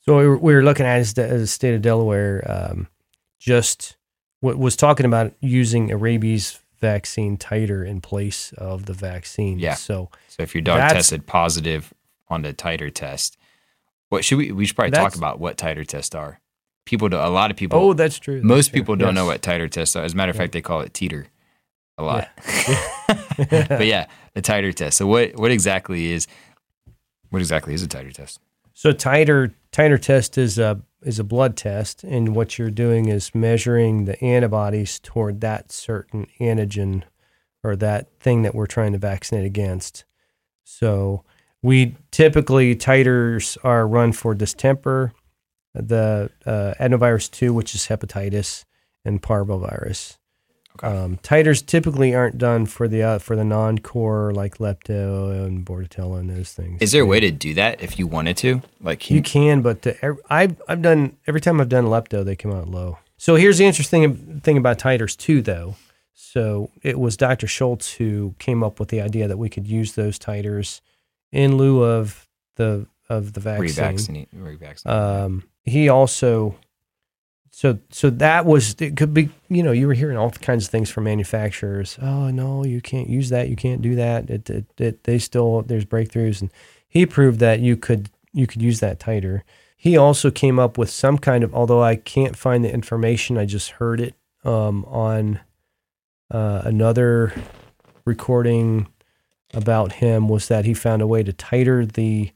So 0.00 0.18
we 0.18 0.26
were, 0.26 0.38
we 0.38 0.54
were 0.54 0.62
looking 0.62 0.86
at 0.86 0.98
as 0.98 1.14
the, 1.14 1.26
the 1.26 1.46
state 1.46 1.74
of 1.74 1.82
Delaware, 1.82 2.44
um, 2.50 2.88
just 3.38 3.96
what 4.40 4.58
was 4.58 4.76
talking 4.76 5.06
about 5.06 5.32
using 5.40 5.90
a 5.90 5.96
rabies 5.96 6.58
vaccine 6.80 7.36
titer 7.36 7.86
in 7.86 8.00
place 8.00 8.52
of 8.54 8.86
the 8.86 8.94
vaccine. 8.94 9.58
Yeah. 9.58 9.74
So 9.74 10.10
So 10.28 10.42
if 10.42 10.54
your 10.54 10.62
dog 10.62 10.78
tested 10.90 11.26
positive 11.26 11.92
on 12.28 12.42
the 12.42 12.54
titer 12.54 12.92
test, 12.92 13.36
what 14.08 14.24
should 14.24 14.38
we? 14.38 14.52
We 14.52 14.66
should 14.66 14.76
probably 14.76 14.92
talk 14.92 15.14
about 15.14 15.38
what 15.38 15.56
titer 15.56 15.86
tests 15.86 16.14
are. 16.14 16.40
People, 16.86 17.08
do, 17.08 17.16
a 17.16 17.28
lot 17.28 17.50
of 17.50 17.56
people, 17.56 17.78
oh, 17.78 17.92
that's 17.92 18.18
true. 18.18 18.42
most 18.42 18.56
That's 18.56 18.68
true. 18.68 18.80
people 18.80 18.96
don't 18.96 19.14
know 19.14 19.26
what 19.26 19.42
titer 19.42 19.70
tests 19.70 19.94
are. 19.94 20.02
As 20.02 20.14
a 20.14 20.16
matter 20.16 20.30
of 20.30 20.36
fact, 20.36 20.52
they 20.52 20.62
call 20.62 20.80
it 20.80 20.92
teeter 20.92 21.26
a 21.96 22.02
lot. 22.02 22.28
Yeah. 22.68 23.66
but 23.68 23.86
yeah, 23.86 24.06
the 24.34 24.42
titer 24.42 24.74
test. 24.74 24.96
So 24.96 25.06
what 25.06 25.36
what 25.36 25.52
exactly 25.52 26.10
is 26.10 26.26
what 27.28 27.40
exactly 27.40 27.74
is 27.74 27.82
a 27.82 27.88
titer 27.88 28.12
test? 28.12 28.40
So 28.74 28.92
titer 28.92 29.52
titer 29.72 30.00
test 30.00 30.38
is 30.38 30.58
a 30.58 30.80
is 31.02 31.18
a 31.18 31.24
blood 31.24 31.56
test, 31.56 32.04
and 32.04 32.36
what 32.36 32.58
you're 32.58 32.70
doing 32.70 33.08
is 33.08 33.34
measuring 33.34 34.04
the 34.04 34.22
antibodies 34.22 34.98
toward 34.98 35.40
that 35.40 35.72
certain 35.72 36.26
antigen 36.38 37.02
or 37.64 37.74
that 37.76 38.08
thing 38.20 38.42
that 38.42 38.54
we're 38.54 38.66
trying 38.66 38.92
to 38.92 38.98
vaccinate 38.98 39.46
against. 39.46 40.04
So 40.64 41.24
we 41.62 41.96
typically 42.10 42.76
titers 42.76 43.56
are 43.64 43.86
run 43.86 44.12
for 44.12 44.34
distemper, 44.34 45.12
the 45.74 46.30
uh, 46.44 46.74
adenovirus 46.78 47.30
two, 47.30 47.54
which 47.54 47.74
is 47.74 47.86
hepatitis, 47.86 48.64
and 49.04 49.22
parvovirus. 49.22 50.18
Um, 50.82 51.18
titers 51.18 51.64
typically 51.64 52.14
aren't 52.14 52.38
done 52.38 52.66
for 52.66 52.88
the 52.88 53.02
uh, 53.02 53.18
for 53.18 53.36
the 53.36 53.44
non-core 53.44 54.32
like 54.32 54.58
lepto 54.58 55.44
and 55.44 55.64
bordetella 55.64 56.20
and 56.20 56.30
those 56.30 56.52
things. 56.52 56.80
Is 56.80 56.92
there 56.92 57.02
a 57.02 57.06
way 57.06 57.20
to 57.20 57.30
do 57.30 57.54
that 57.54 57.82
if 57.82 57.98
you 57.98 58.06
wanted 58.06 58.36
to? 58.38 58.62
Like, 58.80 59.10
You 59.10 59.22
can, 59.22 59.62
but 59.62 59.82
the, 59.82 60.18
I've 60.30 60.60
I've 60.68 60.82
done 60.82 61.16
every 61.26 61.40
time 61.40 61.60
I've 61.60 61.68
done 61.68 61.86
lepto, 61.86 62.24
they 62.24 62.36
come 62.36 62.52
out 62.52 62.68
low. 62.68 62.98
So 63.18 63.36
here's 63.36 63.58
the 63.58 63.66
interesting 63.66 64.40
thing 64.40 64.56
about 64.56 64.78
titers 64.78 65.16
too, 65.16 65.42
though. 65.42 65.76
So 66.14 66.70
it 66.82 66.98
was 66.98 67.16
Dr. 67.16 67.46
Schultz 67.46 67.94
who 67.94 68.34
came 68.38 68.62
up 68.62 68.78
with 68.78 68.88
the 68.88 69.00
idea 69.00 69.26
that 69.28 69.36
we 69.36 69.48
could 69.48 69.66
use 69.66 69.94
those 69.94 70.18
titers 70.18 70.80
in 71.32 71.56
lieu 71.56 71.82
of 71.82 72.28
the 72.56 72.86
of 73.08 73.32
the 73.32 73.40
vaccine. 73.40 73.66
revaccinate? 73.84 74.28
Revaccinate. 74.34 74.86
Um, 74.86 75.42
he 75.64 75.88
also, 75.88 76.54
so 77.50 77.78
so 77.90 78.10
that 78.10 78.46
was 78.46 78.76
it 78.80 78.96
could 78.96 79.14
be 79.14 79.30
you 79.48 79.62
know 79.62 79.72
you 79.72 79.86
were 79.88 79.94
hearing 79.94 80.16
all 80.18 80.30
kinds 80.30 80.66
of 80.66 80.70
things 80.70 80.90
from 80.90 81.04
manufacturers. 81.04 81.98
Oh 82.02 82.30
no, 82.30 82.64
you 82.64 82.80
can't 82.80 83.08
use 83.08 83.30
that. 83.30 83.48
You 83.48 83.56
can't 83.56 83.82
do 83.82 83.94
that. 83.96 84.30
It, 84.30 84.50
it, 84.50 84.66
it 84.78 85.04
they 85.04 85.18
still 85.18 85.62
there's 85.62 85.84
breakthroughs, 85.84 86.40
and 86.40 86.50
he 86.88 87.06
proved 87.06 87.40
that 87.40 87.60
you 87.60 87.76
could 87.76 88.10
you 88.32 88.46
could 88.46 88.62
use 88.62 88.80
that 88.80 89.00
titer 89.00 89.42
He 89.76 89.96
also 89.96 90.30
came 90.30 90.58
up 90.58 90.78
with 90.78 90.90
some 90.90 91.18
kind 91.18 91.44
of 91.44 91.54
although 91.54 91.82
I 91.82 91.96
can't 91.96 92.36
find 92.36 92.64
the 92.64 92.72
information. 92.72 93.38
I 93.38 93.46
just 93.46 93.72
heard 93.72 94.00
it 94.00 94.14
um, 94.44 94.84
on 94.86 95.40
uh, 96.30 96.62
another 96.64 97.32
recording 98.04 98.88
about 99.54 99.94
him 99.94 100.28
was 100.28 100.48
that 100.48 100.64
he 100.64 100.74
found 100.74 101.02
a 101.02 101.06
way 101.06 101.22
to 101.22 101.32
titer 101.32 101.90
the 101.90 102.32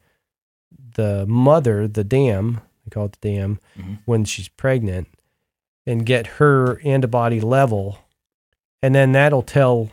the 0.96 1.26
mother, 1.26 1.88
the 1.88 2.04
dam, 2.04 2.60
call 2.90 3.06
it 3.06 3.16
the 3.20 3.28
dam, 3.34 3.58
Mhm. 3.78 3.98
when 4.04 4.24
she's 4.24 4.48
pregnant, 4.48 5.08
and 5.86 6.04
get 6.06 6.26
her 6.38 6.80
antibody 6.84 7.40
level, 7.40 7.98
and 8.82 8.94
then 8.94 9.12
that'll 9.12 9.42
tell. 9.42 9.90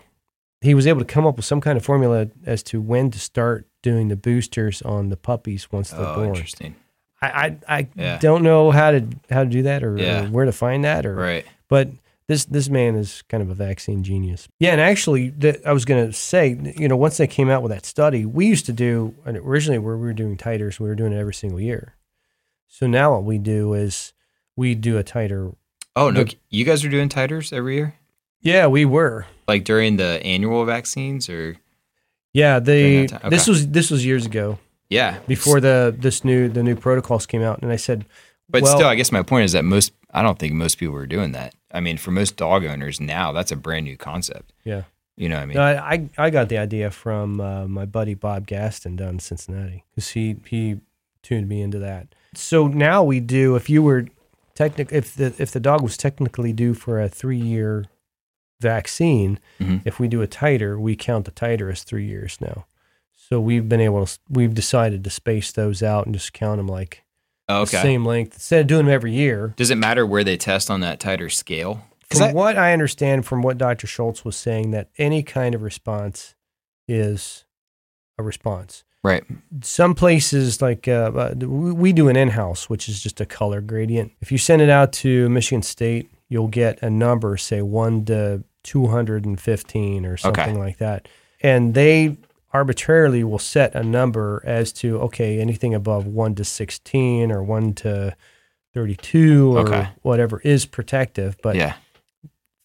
He 0.62 0.74
was 0.76 0.86
able 0.86 1.00
to 1.00 1.06
come 1.06 1.26
up 1.26 1.38
with 1.38 1.46
some 1.46 1.60
kind 1.60 1.76
of 1.78 1.84
formula 1.84 2.28
as 2.46 2.62
to 2.64 2.80
when 2.82 3.10
to 3.12 3.20
start 3.20 3.66
doing 3.82 4.10
the 4.10 4.16
boosters 4.16 4.82
on 4.84 5.10
the 5.10 5.18
puppies 5.18 5.72
once 5.72 5.90
they're 5.90 6.00
oh, 6.06 6.16
born. 6.16 6.28
interesting. 6.30 6.76
I 7.22 7.28
I, 7.68 7.78
I 7.80 7.88
Yeah. 7.96 8.20
don't 8.20 8.44
know 8.44 8.70
how 8.72 8.92
to 8.92 9.08
how 9.32 9.44
to 9.44 9.50
do 9.50 9.64
that 9.64 9.84
or, 9.84 9.98
or 9.98 10.24
where 10.28 10.46
to 10.46 10.52
find 10.52 10.84
that 10.86 11.06
or 11.06 11.16
Right. 11.16 11.46
but 11.68 11.90
this 12.28 12.46
this 12.46 12.70
man 12.70 12.96
is 12.96 13.24
kind 13.24 13.42
of 13.42 13.50
a 13.50 13.56
vaccine 13.56 14.04
genius. 14.04 14.48
Yeah, 14.60 14.72
and 14.72 14.80
actually, 14.80 15.30
the, 15.30 15.60
I 15.68 15.74
was 15.74 15.84
going 15.84 16.06
to 16.06 16.14
say, 16.14 16.56
you 16.78 16.88
know, 16.88 16.96
once 16.96 17.18
they 17.18 17.28
came 17.28 17.50
out 17.50 17.64
with 17.64 17.72
that 17.72 17.86
study, 17.86 18.26
we 18.26 18.46
used 18.46 18.68
to 18.68 18.74
do 18.74 19.16
and 19.26 19.38
originally 19.38 19.80
where 19.80 19.98
we 19.98 20.06
were 20.06 20.14
doing 20.14 20.38
titers, 20.38 20.80
we 20.80 20.88
were 20.88 20.96
doing 20.96 21.12
it 21.12 21.18
every 21.20 21.34
single 21.34 21.60
year. 21.60 21.96
So 22.74 22.88
now 22.88 23.12
what 23.14 23.26
we 23.26 23.38
do 23.38 23.74
is 23.74 24.14
we 24.56 24.76
do 24.76 24.98
a 24.98 25.04
titer. 25.04 25.54
Oh 25.96 26.10
no, 26.10 26.24
The- 26.24 26.38
you 26.50 26.64
guys 26.64 26.86
are 26.86 26.90
doing 26.90 27.10
titers 27.10 27.52
every 27.52 27.76
year, 27.76 27.96
Yeah, 28.40 28.68
we 28.68 28.86
were. 28.86 29.26
like 29.48 29.66
during 29.66 29.98
the 29.98 30.22
annual 30.26 30.64
vaccines, 30.66 31.30
or 31.30 31.58
Yeah, 32.34 32.60
they. 32.60 33.08
Time, 33.08 33.30
This 33.30 33.46
was 33.48 33.68
this 33.68 33.92
was 33.92 34.06
years 34.06 34.26
ago 34.26 34.58
yeah, 34.90 35.20
before 35.28 35.60
the 35.60 35.94
this 35.98 36.24
new 36.24 36.48
the 36.48 36.64
new 36.64 36.76
protocols 36.78 37.26
came 37.26 37.42
out, 37.42 37.62
and 37.62 37.72
I 37.72 37.76
said, 37.76 38.06
But 38.50 38.64
well, 38.64 38.78
still, 38.78 38.88
I 38.88 38.96
guess 38.96 39.12
my 39.12 39.22
point 39.22 39.46
is 39.46 39.52
that 39.52 39.66
most 39.66 39.92
I 40.14 40.22
don't 40.22 40.40
think 40.40 40.54
most 40.54 40.78
people 40.78 40.96
are 40.96 41.06
doing 41.08 41.34
that. 41.34 41.54
I 41.74 41.82
mean, 41.82 41.98
for 41.98 42.12
most 42.12 42.36
dog 42.38 42.66
owners 42.66 43.00
now, 43.02 43.32
that's 43.34 43.52
a 43.52 43.56
brand 43.58 43.86
new 43.86 43.98
concept. 43.98 44.54
yeah, 44.66 44.84
You 45.18 45.28
know 45.30 45.36
what 45.36 45.44
I 45.44 45.46
mean? 45.46 45.56
No, 45.58 45.64
I, 45.64 45.94
I 45.94 46.10
I 46.26 46.30
got 46.30 46.48
the 46.50 46.58
idea 46.58 46.90
from 46.92 47.40
uh, 47.42 47.68
my 47.68 47.86
buddy 47.86 48.14
Bob 48.14 48.48
Gaston 48.48 48.96
down 48.96 49.10
in 49.16 49.20
Cincinnati 49.20 49.84
because 49.92 50.10
he 50.12 50.38
he 50.48 50.80
tuned 51.22 51.50
me 51.50 51.62
into 51.62 51.80
that. 51.80 52.16
So 52.34 52.68
now 52.68 53.04
we 53.04 53.20
do 53.20 53.56
if 53.56 53.70
you 53.70 53.84
were 53.84 54.08
technic 54.56 54.90
if 54.92 55.16
the 55.16 55.34
if 55.38 55.52
the 55.52 55.60
dog 55.60 55.82
was 55.82 55.98
technically 55.98 56.54
due 56.54 56.74
for 56.74 57.02
a 57.02 57.10
three 57.10 57.38
year 57.40 57.86
vaccine, 58.62 59.40
Mhm. 59.60 59.82
if 59.86 60.00
we 60.00 60.08
do 60.08 60.22
a 60.22 60.28
titer, 60.28 60.80
we 60.80 60.96
count 60.96 61.26
the 61.26 61.32
titer 61.32 61.72
as 61.72 61.84
three 61.84 62.06
years 62.06 62.38
now. 62.40 62.66
So 63.14 63.40
we've 63.40 63.68
been 63.68 63.82
able 63.82 64.06
to 64.06 64.20
we've 64.30 64.54
decided 64.54 65.04
to 65.04 65.10
space 65.10 65.52
those 65.52 65.82
out 65.84 66.06
and 66.06 66.14
just 66.16 66.34
count 66.34 66.58
them 66.58 66.68
like 66.68 67.04
Oh, 67.50 67.66
the 67.66 67.72
same 67.82 68.06
length 68.06 68.36
instead 68.36 68.62
of 68.62 68.68
doing 68.68 68.86
them 68.86 68.94
every 68.94 69.12
year. 69.14 69.54
Does 69.58 69.72
it 69.72 69.76
matter 69.78 70.06
where 70.06 70.24
they 70.24 70.38
test 70.38 70.70
on 70.72 70.80
that 70.82 71.00
titer 71.02 71.30
scale? 71.32 71.86
From 72.10 72.22
I- 72.24 72.34
what 72.34 72.58
I 72.58 72.72
understand 72.72 73.26
from 73.26 73.42
what 73.42 73.58
Dr. 73.58 73.88
Schultz 73.88 74.24
was 74.24 74.36
saying, 74.38 74.72
that 74.72 74.90
any 74.98 75.22
kind 75.24 75.56
of 75.56 75.62
response 75.62 76.36
is 76.88 77.46
a 78.18 78.24
response. 78.24 78.84
Right. 79.04 79.24
Some 79.62 79.96
places, 79.96 80.62
like 80.62 80.88
uh, 80.88 81.12
uh, 81.16 81.34
we 81.46 81.94
do 81.94 82.08
an 82.10 82.16
in 82.16 82.30
house, 82.30 82.70
which 82.70 82.88
is 82.90 83.02
just 83.02 83.20
a 83.22 83.26
color 83.26 83.62
gradient. 83.62 84.12
If 84.22 84.32
you 84.32 84.38
send 84.38 84.62
it 84.62 84.70
out 84.70 84.92
to 84.94 85.30
Michigan 85.30 85.62
State, 85.64 86.12
you'll 86.30 86.48
get 86.48 86.82
a 86.82 86.90
number, 86.90 87.38
say 87.38 87.62
1 87.62 88.06
to 88.06 88.44
215 88.64 90.06
or 90.06 90.18
something 90.18 90.58
like 90.60 90.78
that. 90.78 91.08
And 91.42 91.74
they 91.74 92.18
arbitrarily 92.54 93.24
will 93.24 93.40
set 93.40 93.74
a 93.76 93.84
number 93.84 94.42
as 94.46 94.72
to, 94.74 95.00
okay, 95.02 95.40
anything 95.40 95.74
above 95.74 96.06
1 96.06 96.36
to 96.36 96.44
16 96.44 97.32
or 97.32 97.42
1 97.44 97.74
to 97.76 98.16
32 98.74 99.56
or 99.58 99.60
Okay. 99.62 99.90
whatever 100.02 100.40
is 100.42 100.66
protective. 100.66 101.38
But 101.42 101.56
yeah. 101.56 101.74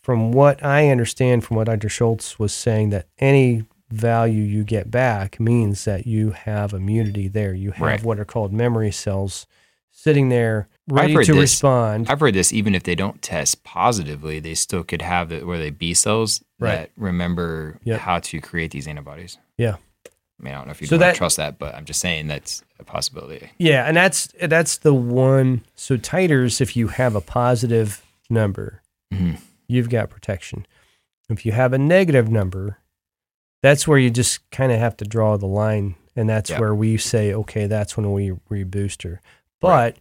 from 0.02 0.32
what 0.32 0.62
I 0.64 0.88
understand 0.90 1.44
from 1.44 1.56
what 1.56 1.64
Dr. 1.66 1.88
Schultz 1.88 2.38
was 2.38 2.52
saying, 2.52 2.90
that 2.90 3.06
any 3.18 3.64
value 3.90 4.42
you 4.42 4.64
get 4.64 4.90
back 4.90 5.38
means 5.38 5.84
that 5.84 6.06
you 6.06 6.30
have 6.32 6.72
immunity 6.72 7.28
there. 7.28 7.54
You 7.54 7.70
have 7.72 7.86
Right. 7.86 8.02
what 8.02 8.18
are 8.18 8.24
called 8.24 8.52
memory 8.52 8.90
cells 8.90 9.46
sitting 9.92 10.28
there 10.28 10.68
ready 10.88 11.12
to 11.14 11.18
this. 11.32 11.36
respond. 11.36 12.06
I've 12.10 12.20
heard 12.20 12.34
this. 12.34 12.52
Even 12.52 12.74
if 12.74 12.82
they 12.82 12.94
don't 12.94 13.22
test 13.22 13.64
positively, 13.64 14.40
they 14.40 14.54
still 14.54 14.82
could 14.84 15.02
have 15.02 15.32
it 15.32 15.46
where 15.46 15.58
they 15.58 15.70
B 15.70 15.94
cells 15.94 16.42
Right. 16.58 16.70
that 16.76 16.90
remember 16.96 17.78
Yep. 17.84 18.00
how 18.00 18.18
to 18.20 18.40
create 18.40 18.70
these 18.72 18.86
antibodies. 18.86 19.38
Yeah. 19.56 19.76
I 20.38 20.42
mean, 20.42 20.52
I 20.52 20.58
don't 20.58 20.66
know 20.66 20.72
if 20.72 20.82
you 20.82 20.86
So 20.86 20.98
that- 20.98 21.16
trust 21.16 21.38
that, 21.38 21.58
but 21.58 21.74
I'm 21.74 21.86
just 21.86 22.00
saying 22.00 22.26
that's 22.26 22.62
a 22.78 22.84
possibility. 22.84 23.48
Yeah, 23.56 23.84
and 23.86 23.96
that's 23.96 24.28
that's 24.42 24.76
the 24.78 24.92
one. 24.92 25.62
So 25.76 25.96
titers, 25.96 26.60
if 26.60 26.76
you 26.76 26.88
have 26.88 27.14
a 27.14 27.22
positive 27.22 28.02
number, 28.28 28.82
Mhm. 29.14 29.38
you've 29.66 29.88
got 29.88 30.10
protection. 30.10 30.66
If 31.30 31.46
you 31.46 31.52
have 31.52 31.72
a 31.72 31.78
negative 31.78 32.28
number, 32.28 32.78
that's 33.66 33.88
where 33.88 33.98
you 33.98 34.10
just 34.10 34.48
kind 34.50 34.70
of 34.70 34.78
have 34.78 34.96
to 34.98 35.04
draw 35.04 35.36
the 35.36 35.46
line, 35.46 35.96
and 36.14 36.28
that's 36.28 36.50
Yeah. 36.50 36.60
where 36.60 36.72
we 36.74 36.96
say, 36.98 37.34
okay, 37.34 37.66
that's 37.66 37.96
when 37.96 38.12
we 38.12 38.30
rebooster. 38.48 39.18
But 39.60 39.96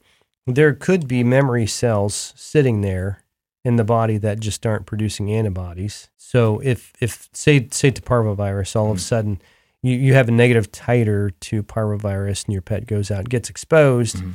there 0.46 0.74
could 0.74 1.08
be 1.08 1.24
memory 1.24 1.66
cells 1.66 2.32
sitting 2.36 2.82
there 2.82 3.24
in 3.64 3.78
the 3.78 3.84
body 3.84 4.18
that 4.20 4.40
just 4.40 4.64
aren't 4.68 4.86
producing 4.86 5.32
antibodies. 5.32 6.10
So 6.16 6.60
if 6.64 6.94
if 7.02 7.28
say 7.34 7.68
say 7.72 7.90
to 7.90 8.02
parvovirus, 8.04 8.76
all 8.76 8.92
of 8.92 8.98
a 8.98 9.00
Mhm. 9.00 9.04
sudden 9.04 9.42
you, 9.82 9.96
you 9.96 10.14
have 10.14 10.28
a 10.30 10.32
negative 10.32 10.72
titer 10.72 11.32
to 11.40 11.64
parvovirus 11.64 12.46
and 12.46 12.54
your 12.54 12.62
pet 12.62 12.86
goes 12.86 13.10
out 13.10 13.20
and 13.22 13.30
gets 13.30 13.50
exposed, 13.50 14.18
Mhm. 14.18 14.34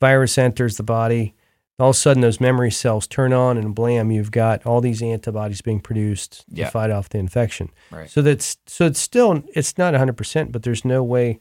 virus 0.00 0.38
enters 0.38 0.78
the 0.78 0.82
body. 0.82 1.34
All 1.78 1.90
of 1.90 1.96
a 1.96 1.98
sudden, 1.98 2.22
those 2.22 2.40
memory 2.40 2.70
cells 2.70 3.06
turn 3.06 3.34
on, 3.34 3.58
and 3.58 3.74
blam, 3.74 4.10
you've 4.10 4.30
got 4.30 4.64
all 4.64 4.80
these 4.80 5.02
antibodies 5.02 5.60
being 5.60 5.80
produced 5.80 6.44
to 6.54 6.70
fight 6.70 6.90
off 6.90 7.10
the 7.10 7.18
infection. 7.18 7.70
Right. 7.90 8.08
So 8.08 8.22
that's 8.22 8.56
so 8.66 8.86
it's 8.86 8.98
still 8.98 9.42
it's 9.54 9.76
not 9.76 9.92
100, 9.92 10.16
percent 10.16 10.52
but 10.52 10.62
there's 10.62 10.84
no 10.86 11.02
way. 11.02 11.38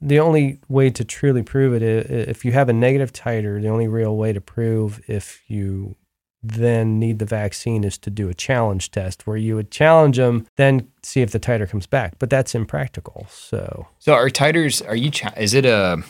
The 0.00 0.20
only 0.20 0.60
way 0.68 0.90
to 0.90 1.04
truly 1.04 1.42
prove 1.42 1.74
it 1.74 1.82
is 1.82 2.28
if 2.28 2.44
you 2.44 2.52
have 2.52 2.68
a 2.68 2.72
negative 2.72 3.12
titer. 3.12 3.60
The 3.60 3.68
only 3.68 3.88
real 3.88 4.16
way 4.16 4.32
to 4.32 4.40
prove 4.40 5.00
if 5.08 5.42
you 5.48 5.96
then 6.44 6.98
need 6.98 7.18
the 7.18 7.24
vaccine 7.24 7.82
is 7.82 7.98
to 7.98 8.10
do 8.10 8.28
a 8.28 8.34
challenge 8.34 8.90
test 8.90 9.26
where 9.26 9.36
you 9.36 9.54
would 9.54 9.70
challenge 9.70 10.16
them, 10.16 10.46
then 10.56 10.88
see 11.02 11.22
if 11.22 11.30
the 11.30 11.38
titer 11.40 11.68
comes 11.68 11.86
back. 11.86 12.18
But 12.18 12.30
that's 12.30 12.54
impractical. 12.54 13.26
So 13.30 13.88
So 13.98 14.14
are 14.14 14.28
titers? 14.28 14.86
Are 14.86 14.96
you? 14.96 15.10
Is 15.36 15.54
it 15.54 15.64
a? 15.64 16.02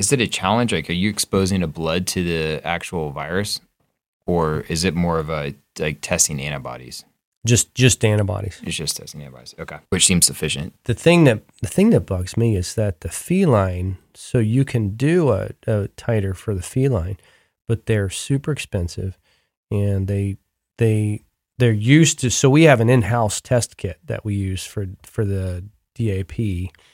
Is 0.00 0.12
it 0.12 0.20
a 0.20 0.26
challenge? 0.26 0.72
Like, 0.72 0.88
are 0.90 0.94
you 0.94 1.10
exposing 1.10 1.60
the 1.60 1.66
blood 1.66 2.06
to 2.08 2.24
the 2.24 2.66
actual 2.66 3.10
virus, 3.12 3.60
or 4.26 4.60
is 4.68 4.84
it 4.84 4.94
more 4.94 5.18
of 5.18 5.28
a 5.30 5.54
like 5.78 6.00
testing 6.00 6.40
antibodies? 6.40 7.04
just 7.46 7.74
just 7.74 8.04
antibodies. 8.04 8.60
It's 8.64 8.76
just 8.76 8.96
testing 8.98 9.22
antibodies. 9.22 9.54
Okay, 9.58 9.78
which 9.90 10.04
seems 10.04 10.26
sufficient. 10.26 10.74
the 10.84 10.94
thing 10.94 11.24
that 11.24 11.40
the 11.62 11.68
thing 11.68 11.90
that 11.90 12.00
bugs 12.06 12.36
me 12.36 12.54
is 12.56 12.74
that 12.74 13.00
the 13.00 13.08
feline 13.08 13.96
so 14.14 14.38
you 14.38 14.64
can 14.64 14.90
do 14.96 15.30
a, 15.30 15.50
a 15.66 15.88
titer 15.96 16.34
for 16.36 16.54
the 16.54 16.62
feline 16.62 17.16
but 17.68 17.86
they're 17.86 18.10
super 18.10 18.52
expensive 18.52 19.16
and 19.70 20.06
they 20.08 20.36
they 20.76 21.22
they're 21.58 21.72
used 21.98 22.18
to 22.18 22.30
so 22.30 22.50
we 22.50 22.64
have 22.64 22.80
an 22.80 22.90
in-house 22.90 23.40
test 23.40 23.76
kit 23.78 23.98
that 24.04 24.22
we 24.24 24.34
use 24.34 24.64
for 24.66 24.86
for 25.02 25.24
the 25.24 25.64
DAP 25.94 26.38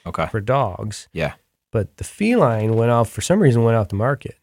Okay. 0.06 0.26
for 0.30 0.40
dogs 0.40 1.08
Yeah. 1.12 1.34
But 1.70 1.96
the 1.98 2.04
feline 2.04 2.74
went 2.74 2.90
off 2.90 3.10
for 3.10 3.20
some 3.20 3.40
reason 3.40 3.62
went 3.64 3.76
off 3.76 3.88
the 3.88 3.94
market 3.96 4.36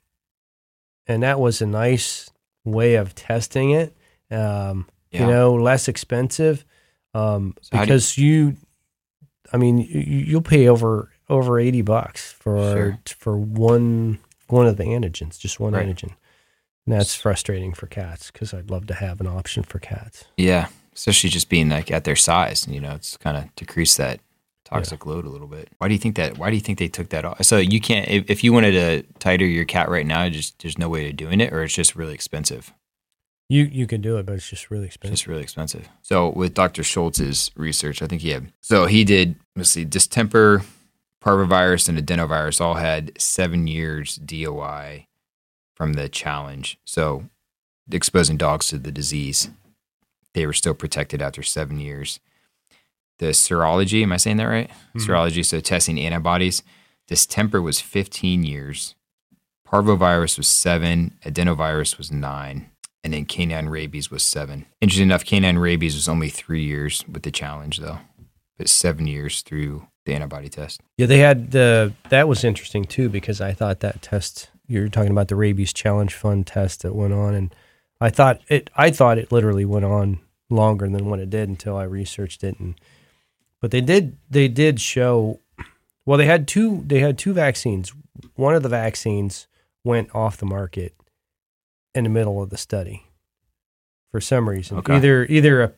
and 1.07 1.23
that 1.23 1.39
was 1.39 1.61
a 1.61 1.65
nice 1.65 2.29
way 2.63 2.95
of 2.95 3.13
testing 3.15 3.71
it 3.71 3.95
um, 4.31 4.87
Yeah. 5.11 5.21
you 5.21 5.27
know 5.27 5.53
less 5.53 5.87
expensive 5.87 6.65
um, 7.13 7.55
So 7.61 7.69
do 7.71 7.77
you- 7.77 7.81
because 7.83 8.17
you 8.17 8.55
i 9.51 9.57
mean 9.57 9.77
you, 9.79 9.99
you'll 10.27 10.41
pay 10.41 10.67
over 10.67 11.09
over 11.29 11.59
80 11.59 11.81
bucks 11.81 12.31
for 12.31 12.73
Sure. 12.73 12.99
for 13.17 13.37
one 13.37 14.19
one 14.47 14.67
of 14.67 14.77
the 14.77 14.83
antigens 14.83 15.39
just 15.39 15.59
one 15.59 15.73
Right. 15.73 15.87
antigen 15.87 16.13
and 16.85 16.93
that's 16.95 17.15
frustrating 17.15 17.73
for 17.73 17.87
cats 17.87 18.29
because 18.31 18.53
i'd 18.53 18.69
love 18.69 18.87
to 18.87 18.93
have 18.93 19.19
an 19.21 19.27
option 19.27 19.63
for 19.63 19.79
cats 19.79 20.25
Yeah, 20.37 20.67
especially 20.95 21.29
just 21.29 21.49
being 21.49 21.69
like 21.69 21.89
at 21.91 22.03
their 22.03 22.15
size. 22.15 22.67
You 22.69 22.79
know, 22.81 22.91
it's 22.93 23.15
kind 23.17 23.37
of 23.37 23.53
decrease 23.55 23.95
that 23.97 24.19
toxic 24.65 25.05
load 25.05 25.25
a 25.25 25.29
little 25.29 25.47
bit. 25.47 25.69
Why 25.77 25.87
do 25.87 25.93
you 25.93 25.99
think 25.99 26.15
that? 26.15 26.37
Why 26.37 26.49
do 26.49 26.55
you 26.55 26.61
think 26.61 26.79
they 26.79 26.87
took 26.87 27.09
that 27.09 27.25
off? 27.25 27.43
So 27.45 27.57
you 27.57 27.79
can't 27.79 28.07
if, 28.07 28.29
if 28.29 28.43
you 28.43 28.53
wanted 28.53 28.71
to 28.71 29.03
titer 29.19 29.51
your 29.51 29.65
cat 29.65 29.89
right 29.89 30.05
now, 30.05 30.27
just 30.29 30.59
there's 30.61 30.77
no 30.77 30.89
way 30.89 31.09
of 31.09 31.15
doing 31.15 31.41
it, 31.41 31.51
or 31.53 31.63
it's 31.63 31.73
just 31.73 31.95
really 31.95 32.13
expensive. 32.13 32.73
you 33.49 33.63
you 33.63 33.87
can 33.87 34.01
do 34.01 34.17
it 34.17 34.25
but 34.25 34.35
it's 34.35 34.49
just 34.49 34.71
really 34.71 34.85
expensive 34.85 35.13
It's 35.13 35.27
really 35.27 35.43
expensive. 35.43 35.89
So 36.01 36.29
with 36.29 36.53
Dr. 36.53 36.83
Schultz's 36.83 37.51
research, 37.55 38.01
I 38.01 38.07
think 38.07 38.21
he 38.21 38.29
had 38.29 38.51
so 38.61 38.85
he 38.85 39.03
did 39.03 39.35
let's 39.55 39.71
see, 39.71 39.85
distemper, 39.85 40.63
parvovirus, 41.23 41.89
and 41.89 41.97
adenovirus 41.97 42.59
all 42.59 42.75
had 42.75 43.11
seven 43.21 43.67
years 43.67 44.15
DOI 44.15 45.07
from 45.75 45.93
the 45.93 46.09
challenge. 46.09 46.77
So 46.85 47.25
exposing 47.91 48.37
dogs 48.37 48.67
to 48.67 48.77
the 48.77 48.91
disease, 48.91 49.49
they 50.33 50.45
were 50.45 50.53
still 50.53 50.73
protected 50.73 51.21
after 51.21 51.43
seven 51.43 51.79
years. 51.79 52.19
The 53.19 53.27
serology, 53.27 54.03
am 54.03 54.11
I 54.11 54.17
saying 54.17 54.37
that 54.37 54.45
right? 54.45 54.69
Mhm. 54.95 55.05
Serology, 55.05 55.45
so 55.45 55.59
testing 55.59 55.99
antibodies. 55.99 56.63
Distemper 57.07 57.61
was 57.61 57.79
15 57.79 58.43
years. 58.43 58.95
Parvovirus 59.67 60.37
was 60.37 60.47
seven. 60.47 61.17
Adenovirus 61.25 61.97
was 61.97 62.11
nine 62.11 62.69
and 63.03 63.13
then 63.13 63.25
canine 63.25 63.67
rabies 63.67 64.09
was 64.09 64.23
seven. 64.23 64.65
Interesting 64.81 65.07
enough, 65.07 65.25
canine 65.25 65.57
rabies 65.57 65.95
was 65.95 66.07
only 66.07 66.29
three 66.29 66.63
years 66.63 67.03
with 67.11 67.23
the 67.23 67.31
challenge, 67.31 67.79
though, 67.79 67.99
but 68.57 68.69
seven 68.69 69.07
years 69.07 69.41
through 69.41 69.87
the 70.05 70.13
antibody 70.13 70.49
test. 70.49 70.81
Yeah, 70.97 71.07
they 71.07 71.19
had 71.19 71.51
the 71.51 71.93
that 72.09 72.27
was 72.27 72.43
interesting 72.43 72.85
too 72.85 73.09
because 73.09 73.41
I 73.41 73.53
thought 73.53 73.81
that 73.81 74.01
test 74.01 74.49
you're 74.67 74.89
talking 74.89 75.11
about 75.11 75.27
the 75.27 75.35
rabies 75.35 75.73
challenge 75.73 76.13
fund 76.13 76.47
test 76.47 76.81
that 76.81 76.95
went 76.95 77.13
on 77.13 77.33
and 77.35 77.55
I 78.01 78.09
thought 78.09 78.41
it 78.49 78.69
I 78.75 78.91
thought 78.91 79.17
it 79.17 79.31
literally 79.31 79.65
went 79.65 79.85
on 79.85 80.19
longer 80.49 80.89
than 80.89 81.09
what 81.09 81.19
it 81.19 81.29
did 81.29 81.47
until 81.49 81.77
I 81.77 81.83
researched 81.83 82.43
it 82.43 82.59
and 82.59 82.75
but 83.63 83.71
they 83.71 83.79
did 83.79 84.17
they 84.29 84.49
did 84.49 84.81
show 84.81 85.39
well 86.05 86.17
they 86.17 86.25
had 86.25 86.49
two 86.49 86.83
they 86.85 86.99
had 86.99 87.17
two 87.17 87.31
vaccines. 87.31 87.93
One 88.35 88.55
of 88.55 88.61
the 88.61 88.67
vaccines 88.67 89.47
went 89.85 90.13
off 90.13 90.35
the 90.35 90.45
market 90.45 90.93
in 91.95 92.03
the 92.03 92.09
middle 92.09 92.43
of 92.43 92.49
the 92.49 92.57
study 92.57 93.07
for 94.11 94.19
some 94.19 94.49
reason. 94.49 94.79
Okay. 94.79 94.97
Either 94.97 95.23
either 95.29 95.63
a 95.63 95.71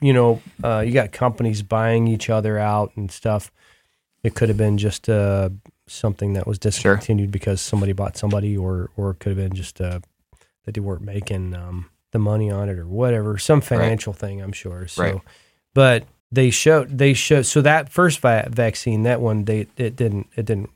you 0.00 0.12
know 0.12 0.40
uh, 0.62 0.84
you 0.86 0.92
got 0.92 1.10
companies 1.10 1.60
buying 1.62 2.06
each 2.06 2.30
other 2.30 2.56
out 2.56 2.92
and 2.94 3.10
stuff. 3.10 3.50
It 4.22 4.36
could 4.36 4.48
have 4.48 4.56
been 4.56 4.78
just 4.78 5.08
uh, 5.08 5.48
something 5.88 6.34
that 6.34 6.46
was 6.46 6.60
discontinued 6.60 7.32
because 7.32 7.60
somebody 7.60 7.92
bought 7.92 8.16
somebody, 8.16 8.56
or 8.56 8.90
or 8.96 9.10
it 9.10 9.18
could 9.18 9.36
have 9.36 9.48
been 9.48 9.56
just 9.56 9.80
uh, 9.80 9.98
that 10.66 10.74
they 10.74 10.80
weren't 10.80 11.02
making 11.02 11.56
um, 11.56 11.90
the 12.12 12.20
money 12.20 12.48
on 12.48 12.68
it 12.68 12.78
or 12.78 12.86
whatever, 12.86 13.38
some 13.38 13.60
financial 13.60 14.12
thing, 14.12 14.40
I'm 14.40 14.52
sure. 14.52 14.86
So, 14.86 15.02
Right. 15.02 15.20
but 15.74 16.04
they 16.34 16.50
showed 16.50 16.98
they 16.98 17.14
showed 17.14 17.46
so 17.46 17.60
that 17.62 17.88
first 17.88 18.20
va- 18.20 18.48
vaccine, 18.50 19.02
that 19.04 19.20
one, 19.20 19.44
they 19.44 19.66
it 19.76 19.96
didn't 19.96 20.28
it 20.36 20.46
didn't 20.46 20.70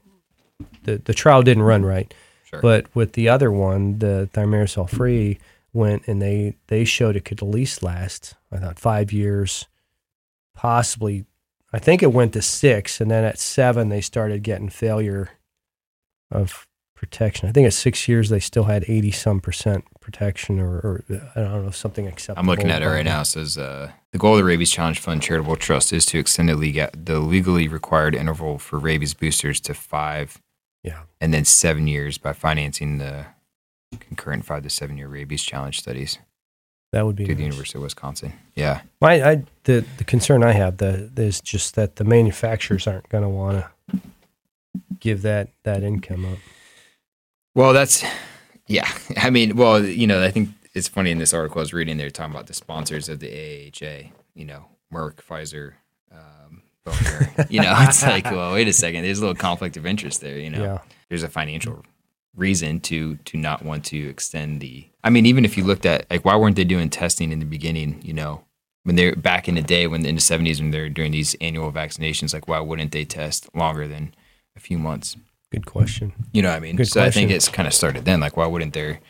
the 0.85 0.99
the 0.99 1.14
trial 1.14 1.42
didn't 1.42 1.64
run 1.64 1.85
right. 1.85 2.12
Sure. 2.44 2.61
But 2.62 2.87
with 2.94 3.12
the 3.12 3.29
other 3.29 3.51
one, 3.53 3.99
the 3.99 4.29
thimerosal 4.33 4.88
free 4.88 5.38
went 5.73 6.07
and 6.07 6.23
they 6.23 6.57
they 6.68 6.85
showed 6.85 7.16
it 7.16 7.25
could 7.25 7.42
at 7.42 7.49
least 7.49 7.83
last 7.83 8.35
I 8.53 8.59
thought 8.59 8.79
five 8.79 9.12
years 9.12 9.66
possibly, 10.55 11.25
I 11.73 11.79
think 11.79 12.03
it 12.03 12.12
went 12.12 12.33
to 12.35 12.42
six, 12.42 13.01
and 13.01 13.11
then 13.11 13.25
at 13.25 13.38
seven 13.38 13.88
they 13.88 14.01
started 14.01 14.42
getting 14.42 14.68
failure 14.68 15.31
of 16.31 16.67
protection. 16.98 17.48
I 17.48 17.52
think 17.52 17.66
at 17.66 17.72
six 17.72 18.08
years 18.08 18.28
they 18.28 18.40
still 18.40 18.64
had 18.64 18.84
eighty 18.88 19.12
some 19.12 19.40
percent 19.40 19.84
protection, 20.00 20.58
or, 20.58 20.78
or 20.78 21.04
I 21.37 21.40
don't 21.40 21.64
know 21.64 21.70
something 21.70 22.08
acceptable. 22.08 22.40
I'm 22.40 22.46
looking 22.46 22.70
at 22.70 22.82
it 22.82 22.87
right 22.87 23.04
now. 23.04 23.20
It 23.20 23.26
says 23.26 23.56
uh, 23.56 23.92
the 24.11 24.18
goal 24.18 24.32
of 24.32 24.38
the 24.38 24.44
Rabies 24.44 24.70
Challenge 24.70 24.98
Fund 24.98 25.22
Charitable 25.22 25.56
Trust 25.56 25.92
is 25.92 26.04
to 26.06 26.18
extend 26.18 26.48
the, 26.48 26.54
lega- 26.54 26.90
the 26.92 27.20
legally 27.20 27.68
required 27.68 28.14
interval 28.14 28.58
for 28.58 28.78
rabies 28.78 29.14
boosters 29.14 29.61
to 29.61 29.74
five 29.74 30.42
Yeah, 30.82 31.02
and 31.20 31.32
then 31.32 31.44
seven 31.44 31.87
years 31.87 32.18
by 32.18 32.32
financing 32.32 32.98
the 32.98 33.26
concurrent 34.00 34.44
five 34.44 34.64
to 34.64 34.70
seven 34.70 34.98
year 34.98 35.08
rabies 35.08 35.42
challenge 35.42 35.78
studies 35.78 36.18
that 36.92 37.06
would 37.06 37.16
be 37.16 37.26
through 37.26 37.37
the. 37.37 37.42
University 37.42 37.78
of 37.78 37.84
Wisconsin. 37.84 38.32
Yeah. 38.56 38.80
My, 39.00 39.22
I, 39.22 39.44
the 39.64 39.84
the 39.98 40.04
concern 40.04 40.42
I 40.42 40.52
have 40.52 40.78
the 40.78 41.11
is 41.16 41.40
just 41.40 41.76
that 41.76 41.96
the 41.96 42.04
manufacturers 42.04 42.87
aren't 42.87 43.08
going 43.08 43.22
to 43.22 43.28
want 43.28 43.64
to 43.64 44.00
give 44.98 45.22
that 45.22 45.50
that 45.62 45.82
income 45.84 46.24
up. 46.24 46.38
Well, 47.54 47.72
that's 47.72 48.04
yeah. 48.66 48.88
I 49.16 49.30
mean, 49.30 49.56
well, 49.56 49.84
you 49.84 50.06
know, 50.06 50.22
I 50.22 50.30
think 50.30 50.50
it's 50.74 50.88
funny 50.88 51.11
in 51.11 51.18
this 51.18 51.34
article 51.34 51.58
I 51.58 51.62
was 51.62 51.72
reading. 51.72 51.96
They're 51.96 52.11
talking 52.11 52.34
about 52.34 52.46
the 52.46 52.54
sponsors 52.54 53.08
of 53.08 53.20
the 53.20 53.28
AHA. 53.30 54.11
You 54.34 54.44
know, 54.44 54.66
Merck, 54.92 55.16
Pfizer, 55.16 55.72
um, 56.12 56.62
Boehringer. 56.87 57.46
you 57.50 57.61
know, 57.61 57.74
it's 57.78 58.02
like, 58.02 58.24
well, 58.26 58.52
wait 58.52 58.68
a 58.68 58.72
second. 58.72 59.02
There's 59.02 59.18
a 59.18 59.22
little 59.22 59.34
conflict 59.34 59.76
of 59.76 59.87
interest 59.87 60.20
there. 60.20 60.38
You 60.38 60.50
know, 60.50 60.62
Yeah, 60.62 60.78
there's 61.08 61.22
a 61.22 61.28
financial 61.28 61.84
reason 62.37 62.78
to 62.80 63.16
to 63.16 63.37
not 63.37 63.64
want 63.64 63.84
to 63.87 64.08
extend 64.08 64.61
the. 64.61 64.87
I 65.02 65.11
mean, 65.11 65.26
even 65.26 65.44
if 65.44 65.56
you 65.56 65.64
looked 65.64 65.87
at 65.87 66.06
like, 66.11 66.24
why 66.24 66.37
weren't 66.37 66.56
they 66.56 66.64
doing 66.64 66.90
testing 66.90 67.32
in 67.32 67.40
the 67.40 67.46
beginning? 67.46 68.00
You 68.02 68.12
know, 68.12 68.44
when 68.84 68.96
they're 68.96 69.16
back 69.16 69.48
in 69.48 69.54
the 69.54 69.62
day, 69.62 69.87
when 69.87 70.04
in 70.06 70.14
the 70.14 70.20
70s, 70.20 70.61
when 70.61 70.70
they're 70.70 70.88
doing 70.88 71.12
these 71.12 71.34
annual 71.40 71.70
vaccinations, 71.72 72.32
like, 72.32 72.48
why 72.48 72.61
wouldn't 72.61 72.92
they 72.92 73.04
test 73.04 73.54
longer 73.54 73.87
than 73.87 74.14
a 74.56 74.61
few 74.61 74.78
months? 74.78 75.16
Good 75.50 75.66
question. 75.66 76.12
You 76.32 76.42
know 76.42 76.50
what 76.50 76.56
I 76.56 76.61
mean? 76.61 76.76
Good 76.76 76.88
so 76.88 77.02
I 77.02 77.11
think 77.11 77.30
it's 77.30 77.48
kind 77.48 77.66
of 77.66 77.74
started 77.74 78.04
then. 78.04 78.20
Like, 78.20 78.37
why 78.37 78.46
wouldn't 78.46 78.74
there? 78.74 79.00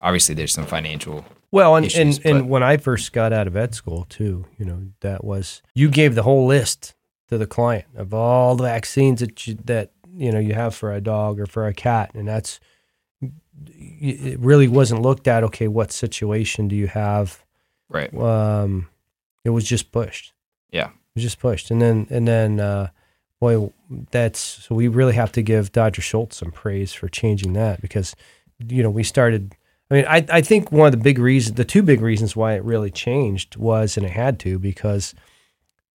Obviously, 0.00 0.34
there's 0.34 0.52
some 0.52 0.66
financial. 0.66 1.24
Well, 1.50 1.76
and 1.76 1.86
issues, 1.86 2.18
and, 2.18 2.26
and 2.26 2.48
when 2.48 2.62
I 2.62 2.76
first 2.76 3.12
got 3.12 3.32
out 3.32 3.46
of 3.46 3.56
ed 3.56 3.74
school 3.74 4.06
too, 4.08 4.46
you 4.58 4.64
know, 4.64 4.88
that 5.00 5.24
was 5.24 5.62
you 5.74 5.88
gave 5.88 6.14
the 6.14 6.22
whole 6.22 6.46
list 6.46 6.94
to 7.28 7.38
the 7.38 7.46
client 7.46 7.86
of 7.96 8.12
all 8.12 8.56
the 8.56 8.64
vaccines 8.64 9.20
that 9.20 9.46
you, 9.46 9.56
that 9.64 9.92
you 10.14 10.32
know 10.32 10.38
you 10.38 10.54
have 10.54 10.74
for 10.74 10.92
a 10.92 11.00
dog 11.00 11.40
or 11.40 11.46
for 11.46 11.66
a 11.66 11.74
cat, 11.74 12.10
and 12.14 12.28
that's 12.28 12.60
it. 13.66 14.38
Really 14.38 14.68
wasn't 14.68 15.02
looked 15.02 15.26
at. 15.28 15.44
Okay, 15.44 15.68
what 15.68 15.92
situation 15.92 16.68
do 16.68 16.76
you 16.76 16.88
have? 16.88 17.44
Right. 17.88 18.12
Um, 18.14 18.88
it 19.44 19.50
was 19.50 19.64
just 19.64 19.92
pushed. 19.92 20.32
Yeah. 20.70 20.88
it 20.88 21.14
was 21.14 21.24
just 21.24 21.38
pushed, 21.38 21.70
and 21.70 21.80
then 21.80 22.06
and 22.10 22.26
then 22.26 22.60
uh, 22.60 22.88
boy, 23.40 23.72
that's 24.10 24.38
so 24.38 24.74
we 24.74 24.88
really 24.88 25.14
have 25.14 25.32
to 25.32 25.42
give 25.42 25.72
Dr. 25.72 26.02
Schultz 26.02 26.36
some 26.36 26.50
praise 26.50 26.92
for 26.92 27.08
changing 27.08 27.52
that 27.54 27.80
because 27.80 28.14
you 28.58 28.82
know 28.82 28.90
we 28.90 29.02
started. 29.02 29.54
I 29.90 29.94
mean, 29.94 30.04
I 30.08 30.26
I 30.30 30.40
think 30.40 30.72
one 30.72 30.86
of 30.86 30.92
the 30.92 30.98
big 31.02 31.18
reasons, 31.18 31.56
the 31.56 31.64
two 31.64 31.82
big 31.82 32.00
reasons 32.00 32.34
why 32.34 32.54
it 32.54 32.64
really 32.64 32.90
changed 32.90 33.56
was, 33.56 33.96
and 33.96 34.04
it 34.04 34.12
had 34.12 34.38
to 34.40 34.58
because 34.58 35.14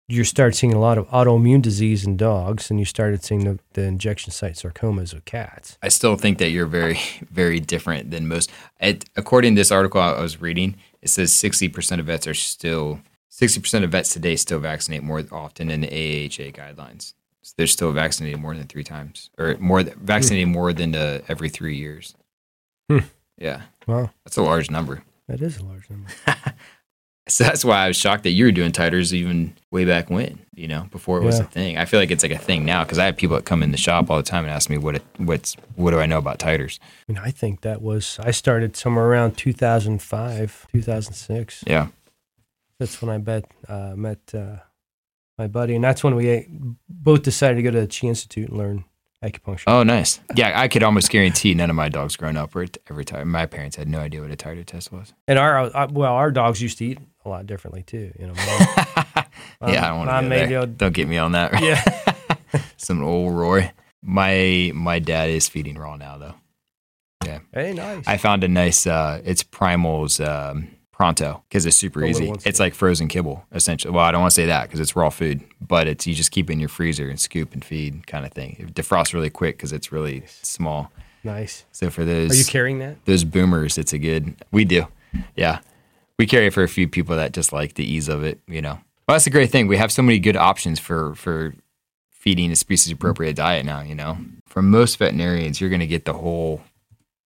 you 0.10 0.24
started 0.24 0.56
seeing 0.56 0.74
a 0.74 0.80
lot 0.80 0.98
of 0.98 1.08
autoimmune 1.10 1.62
disease 1.62 2.04
in 2.04 2.18
dogs, 2.18 2.72
and 2.72 2.80
you 2.80 2.86
started 2.86 3.24
seeing 3.24 3.44
the, 3.44 3.60
the 3.74 3.84
injection 3.84 4.32
site 4.32 4.56
sarcomas 4.56 5.14
of 5.14 5.24
cats. 5.24 5.78
I 5.84 5.90
still 5.90 6.16
think 6.16 6.40
that 6.40 6.50
you're 6.50 6.66
very, 6.66 7.00
very 7.30 7.60
different 7.60 8.10
than 8.10 8.28
most. 8.28 8.52
It, 8.82 9.06
according 9.16 9.56
to 9.56 9.60
this 9.60 9.72
article 9.72 10.02
I 10.02 10.20
was 10.20 10.42
reading, 10.42 10.78
it 11.04 11.10
says 11.10 11.32
60% 11.32 12.00
of 12.00 12.08
vets 12.08 12.26
are 12.26 12.34
still, 12.34 13.02
60% 13.32 13.84
of 13.84 13.92
vets 13.92 14.12
today 14.12 14.36
still 14.36 14.58
vaccinate 14.58 15.04
more 15.04 15.24
often 15.32 15.68
than 15.68 15.82
the 15.82 15.88
AHA 15.88 16.52
guidelines. 16.54 17.14
So 17.42 17.54
they're 17.58 17.68
still 17.68 17.92
vaccinated 17.92 18.40
more 18.40 18.56
than 18.56 18.68
three 18.68 18.84
times, 18.84 19.30
or 19.38 19.56
more 19.60 19.84
th- 19.84 19.96
vaccinating 19.96 20.52
more 20.52 20.74
than 20.74 20.94
uh, 20.96 21.22
every 21.28 21.50
three 21.50 21.78
years. 21.78 22.16
Hmm. 22.90 23.00
Yeah, 23.38 23.62
Wow, 23.88 24.10
that's 24.26 24.36
a 24.38 24.42
large 24.44 24.70
number. 24.70 25.04
that 25.28 25.42
is 25.42 25.58
a 25.58 25.64
large 25.64 25.90
number. 25.90 26.10
So 27.28 27.44
that's 27.44 27.64
why 27.64 27.86
I 27.86 27.88
was 27.88 27.96
shocked 27.96 28.24
that 28.24 28.32
you 28.32 28.46
were 28.46 28.52
doing 28.52 28.72
titers 28.72 29.14
even 29.14 29.54
way 29.70 29.86
back 29.86 30.10
when, 30.10 30.40
you 30.56 30.68
know, 30.68 30.88
before 30.90 31.20
it 31.22 31.24
was 31.24 31.38
a 31.40 31.44
thing. 31.44 31.78
I 31.78 31.86
feel 31.86 32.00
like 32.00 32.10
it's 32.10 32.24
like 32.24 32.32
a 32.32 32.40
thing 32.40 32.66
now 32.66 32.84
because 32.84 32.98
I 32.98 33.06
have 33.06 33.18
people 33.18 33.36
that 33.36 33.46
come 33.46 33.62
in 33.62 33.70
the 33.72 33.78
shop 33.78 34.10
all 34.10 34.18
the 34.18 34.24
time 34.24 34.46
and 34.46 34.52
ask 34.52 34.68
me 34.68 34.80
what 34.80 34.96
it, 34.96 35.04
what's 35.18 35.56
what 35.76 35.92
do 35.92 36.00
I 36.00 36.08
know 36.08 36.18
about 36.18 36.40
titers. 36.40 36.80
I 37.08 37.12
mean, 37.14 37.22
I 37.24 37.30
think 37.30 37.62
that 37.62 37.84
was 37.84 38.18
I 38.24 38.32
started 38.32 38.76
somewhere 38.76 39.06
around 39.06 39.38
2005, 39.38 40.68
2006. 40.72 41.64
Yeah. 41.68 41.90
That's 42.80 43.00
when 43.00 43.12
I 43.12 43.20
bet 43.20 43.46
uh, 43.68 43.94
met 43.96 44.20
uh, 44.34 44.56
my 45.40 45.48
buddy, 45.48 45.74
and 45.74 45.84
that's 45.84 46.04
when 46.04 46.16
we 46.16 46.46
both 46.90 47.24
decided 47.24 47.56
to 47.56 47.64
go 47.64 47.72
to 47.72 47.80
the 47.80 47.88
Chi 47.88 48.08
Institute 48.08 48.50
and 48.50 48.58
learn 48.58 48.84
acupuncture. 49.24 49.64
Oh, 49.68 49.84
nice. 49.84 50.20
Yeah, 50.36 50.52
I 50.60 50.68
could 50.68 50.84
almost 50.84 51.10
guarantee 51.10 51.54
none 51.54 51.70
of 51.70 51.76
my 51.78 51.88
dogs 51.88 52.18
growing 52.18 52.38
up 52.38 52.54
were 52.54 52.68
every 52.90 53.06
time. 53.06 53.32
My 53.32 53.46
parents 53.46 53.78
had 53.78 53.88
no 53.88 54.00
idea 54.00 54.22
what 54.22 54.32
a 54.32 54.36
titer 54.36 54.66
test 54.66 54.92
was. 54.92 55.14
And 55.28 55.40
our 55.40 55.76
uh, 55.76 55.88
well, 55.90 56.14
our 56.14 56.30
dogs 56.30 56.62
used 56.62 56.78
to 56.80 56.86
eat 56.86 57.00
a 57.26 57.30
lot 57.30 57.48
differently 57.48 57.84
too. 57.84 58.12
You 58.20 58.28
know, 58.28 58.34
mine- 58.36 59.74
yeah, 59.74 59.86
I 59.86 59.88
don't 59.90 59.98
want 60.08 60.10
to 60.10 60.30
go 60.30 60.60
there. 60.60 60.66
Don't 60.68 60.94
get 60.94 61.08
me 61.08 61.18
on 61.18 61.32
that. 61.32 61.62
yeah. 61.64 62.62
Some 62.78 63.02
Ol' 63.04 63.32
Roy. 63.32 63.72
My 64.04 64.72
my 64.76 65.00
dad 65.00 65.30
is 65.30 65.48
feeding 65.48 65.78
raw 65.78 65.96
now 65.96 66.18
though. 66.18 66.36
Yeah. 67.26 67.40
Hey, 67.54 67.74
nice. 67.74 68.08
I 68.08 68.18
found 68.18 68.44
a 68.44 68.48
nice. 68.48 68.86
Uh, 68.88 69.22
it's 69.24 69.44
Primal's 69.44 70.20
um, 70.20 70.70
Pronto 71.00 71.42
because 71.48 71.66
it's 71.66 71.78
super 71.78 72.04
easy. 72.04 72.30
It's 72.44 72.60
like 72.60 72.74
frozen 72.74 73.08
kibble 73.08 73.46
essentially. 73.54 73.94
Well, 73.94 74.04
I 74.04 74.12
don't 74.12 74.20
want 74.20 74.32
to 74.32 74.36
say 74.36 74.48
that 74.48 74.64
because 74.64 74.82
it's 74.82 74.98
raw 74.98 75.10
food, 75.10 75.42
but 75.66 75.88
it's 75.88 76.06
you 76.06 76.14
just 76.14 76.32
keep 76.32 76.50
it 76.50 76.54
in 76.54 76.60
your 76.60 76.68
freezer 76.68 77.08
and 77.08 77.18
scoop 77.18 77.54
and 77.54 77.64
feed 77.64 78.06
kind 78.06 78.26
of 78.26 78.34
thing. 78.34 78.58
It 78.60 78.74
defrosts 78.74 79.14
really 79.14 79.30
quick 79.30 79.56
because 79.56 79.72
it's 79.72 79.94
really 79.94 80.24
small. 80.28 80.92
nice. 81.24 81.64
So 81.72 81.90
for 81.90 82.04
those 82.04 82.32
Are 82.32 82.36
you 82.36 82.44
carrying 82.44 82.80
that? 82.80 82.98
those 83.06 83.24
boomers, 83.24 83.78
it's 83.78 83.94
a 83.94 83.98
good. 83.98 84.36
We 84.52 84.66
do, 84.66 84.88
yeah. 85.38 85.60
We 86.18 86.28
carry 86.28 86.48
it 86.48 86.54
for 86.54 86.64
a 86.64 86.68
few 86.68 86.86
people 86.86 87.16
that 87.16 87.32
just 87.32 87.54
like 87.54 87.76
the 87.76 87.86
ease 87.90 88.10
of 88.10 88.26
it. 88.26 88.42
You 88.46 88.62
know, 88.62 88.74
well, 89.08 89.16
that's 89.16 89.26
a 89.26 89.30
great 89.30 89.52
thing. 89.52 89.68
We 89.68 89.78
have 89.78 89.94
so 89.94 90.02
many 90.02 90.20
good 90.20 90.36
options 90.36 90.82
for 90.82 91.16
for 91.16 91.54
feeding 92.12 92.52
a 92.52 92.58
species 92.58 92.92
appropriate 92.92 93.38
diet 93.38 93.66
now. 93.66 93.80
You 93.84 93.96
know, 93.96 94.18
from 94.48 94.70
most 94.70 94.98
veterinarians, 94.98 95.62
you're 95.62 95.70
going 95.70 95.80
to 95.80 95.88
get 95.88 96.04
the 96.04 96.14
whole 96.16 96.62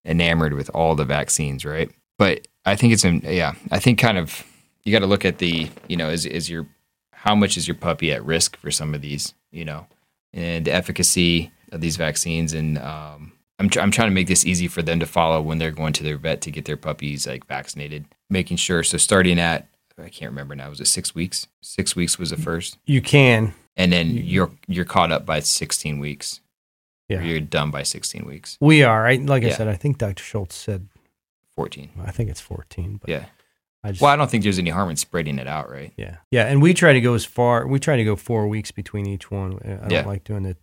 enamored 0.04 0.52
with 0.52 0.70
all 0.72 0.94
the 0.94 1.04
vaccines, 1.04 1.64
right? 1.64 1.90
But 2.18 2.46
I 2.64 2.76
think 2.76 2.92
it's, 2.92 3.04
yeah, 3.04 3.54
I 3.70 3.78
think 3.78 3.98
kind 3.98 4.18
of 4.18 4.44
you 4.84 4.92
got 4.92 5.00
to 5.00 5.06
look 5.06 5.24
at 5.24 5.38
the, 5.38 5.68
you 5.88 5.96
know, 5.96 6.10
is 6.10 6.26
is 6.26 6.48
your 6.50 6.66
how 7.12 7.34
much 7.34 7.56
is 7.56 7.66
your 7.66 7.74
puppy 7.74 8.12
at 8.12 8.24
risk 8.24 8.56
for 8.58 8.70
some 8.70 8.94
of 8.94 9.00
these, 9.00 9.34
you 9.50 9.64
know, 9.64 9.86
and 10.32 10.64
the 10.64 10.72
efficacy 10.72 11.50
of 11.72 11.80
these 11.80 11.96
vaccines 11.96 12.52
and 12.52 12.78
um, 12.78 13.32
I'm, 13.58 13.68
tr- 13.70 13.80
I'm 13.80 13.90
trying 13.90 14.08
to 14.10 14.14
make 14.14 14.26
this 14.26 14.44
easy 14.44 14.68
for 14.68 14.82
them 14.82 15.00
to 15.00 15.06
follow 15.06 15.40
when 15.40 15.58
they're 15.58 15.70
going 15.70 15.92
to 15.94 16.02
their 16.02 16.18
vet 16.18 16.40
to 16.42 16.50
get 16.50 16.64
their 16.64 16.76
puppies 16.76 17.26
like 17.26 17.46
vaccinated, 17.46 18.04
making 18.28 18.56
sure. 18.58 18.82
So 18.82 18.98
starting 18.98 19.38
at 19.38 19.68
I 19.96 20.08
can't 20.08 20.30
remember 20.32 20.54
now. 20.56 20.68
Was 20.70 20.80
it 20.80 20.88
six 20.88 21.14
weeks? 21.14 21.46
Six 21.62 21.94
weeks 21.94 22.18
was 22.18 22.30
the 22.30 22.36
first, 22.36 22.78
You 22.84 23.00
can. 23.00 23.54
and 23.76 23.92
then 23.92 24.10
you're 24.10 24.50
you're 24.66 24.84
caught 24.84 25.12
up 25.12 25.24
by 25.24 25.38
16 25.40 25.98
weeks. 26.00 26.40
Yeah. 27.08 27.22
You're 27.22 27.38
done 27.40 27.70
by 27.70 27.84
16 27.84 28.24
weeks. 28.26 28.56
We 28.60 28.82
are. 28.82 29.06
I, 29.06 29.16
like 29.16 29.44
I 29.44 29.50
said, 29.50 29.68
I 29.68 29.76
think 29.76 29.98
Dr. 29.98 30.22
Schultz 30.22 30.56
said 30.56 30.88
14. 31.56 31.90
I 32.04 32.10
think 32.10 32.30
it's 32.30 32.40
14. 32.40 32.98
But 33.00 33.10
Yeah. 33.10 33.26
I 33.82 33.90
just 33.90 34.00
Well, 34.00 34.10
I 34.10 34.16
don't 34.16 34.30
think 34.30 34.42
there's 34.44 34.58
any 34.58 34.70
harm 34.70 34.88
in 34.90 34.96
spreading 34.96 35.38
it 35.38 35.46
out, 35.46 35.68
right? 35.70 35.92
Yeah, 35.98 36.16
yeah, 36.30 36.46
and 36.46 36.62
we 36.62 36.72
try 36.72 36.94
to 36.94 37.00
go 37.02 37.12
as 37.12 37.26
far. 37.26 37.66
We 37.66 37.78
try 37.78 37.96
to 37.96 38.04
go 38.04 38.16
four 38.16 38.48
weeks 38.48 38.70
between 38.70 39.06
each 39.06 39.30
one. 39.30 39.58
I 39.62 39.68
don't 39.74 39.90
Yeah. 39.90 40.06
like 40.06 40.24
doing 40.24 40.46
it. 40.46 40.56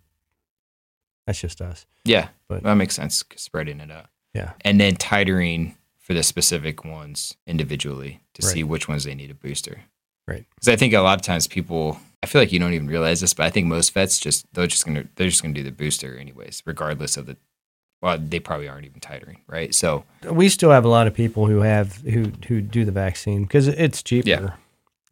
That's 1.26 1.40
just 1.40 1.60
us. 1.62 1.86
Yeah, 2.04 2.28
But- 2.48 2.64
that 2.64 2.74
makes 2.74 2.96
sense. 2.96 3.22
Spreading 3.36 3.78
it 3.80 3.92
out, 3.92 4.06
Yeah, 4.34 4.54
and 4.62 4.80
then 4.80 4.96
titering 4.96 5.76
for 6.00 6.14
the 6.14 6.24
specific 6.24 6.84
ones 6.84 7.36
individually 7.46 8.20
to 8.34 8.42
see 8.42 8.64
which 8.64 8.88
ones 8.88 9.04
they 9.04 9.14
need 9.14 9.30
a 9.30 9.34
booster. 9.34 9.82
Right. 10.26 10.44
Because 10.56 10.68
I 10.68 10.74
think 10.76 10.92
a 10.92 11.00
lot 11.00 11.16
of 11.18 11.22
times 11.22 11.46
people, 11.46 12.00
I 12.24 12.26
feel 12.26 12.40
like 12.42 12.50
you 12.52 12.58
don't 12.58 12.72
even 12.74 12.88
realize 12.88 13.20
this, 13.20 13.34
but 13.34 13.46
I 13.46 13.50
think 13.50 13.68
most 13.68 13.92
vets 13.94 14.18
just 14.18 14.52
they're 14.52 14.66
just 14.66 14.84
gonna 14.84 15.04
they're 15.14 15.28
just 15.28 15.42
gonna 15.42 15.54
do 15.54 15.62
the 15.62 15.70
booster 15.70 16.16
anyways, 16.18 16.62
regardless 16.66 17.16
of 17.16 17.26
the. 17.26 17.36
Well, 18.02 18.18
they 18.18 18.40
probably 18.40 18.68
aren't 18.68 18.84
even 18.84 19.00
titering, 19.00 19.38
right? 19.46 19.74
So 19.74 20.04
we 20.30 20.48
still 20.48 20.70
have 20.70 20.84
a 20.84 20.88
lot 20.88 21.06
of 21.06 21.14
people 21.14 21.46
who 21.46 21.60
have 21.60 21.96
who 21.98 22.32
who 22.48 22.60
do 22.60 22.84
the 22.84 22.92
vaccine 22.92 23.44
because 23.44 23.68
it's 23.68 24.02
cheaper. 24.02 24.28
Yeah. 24.28 24.50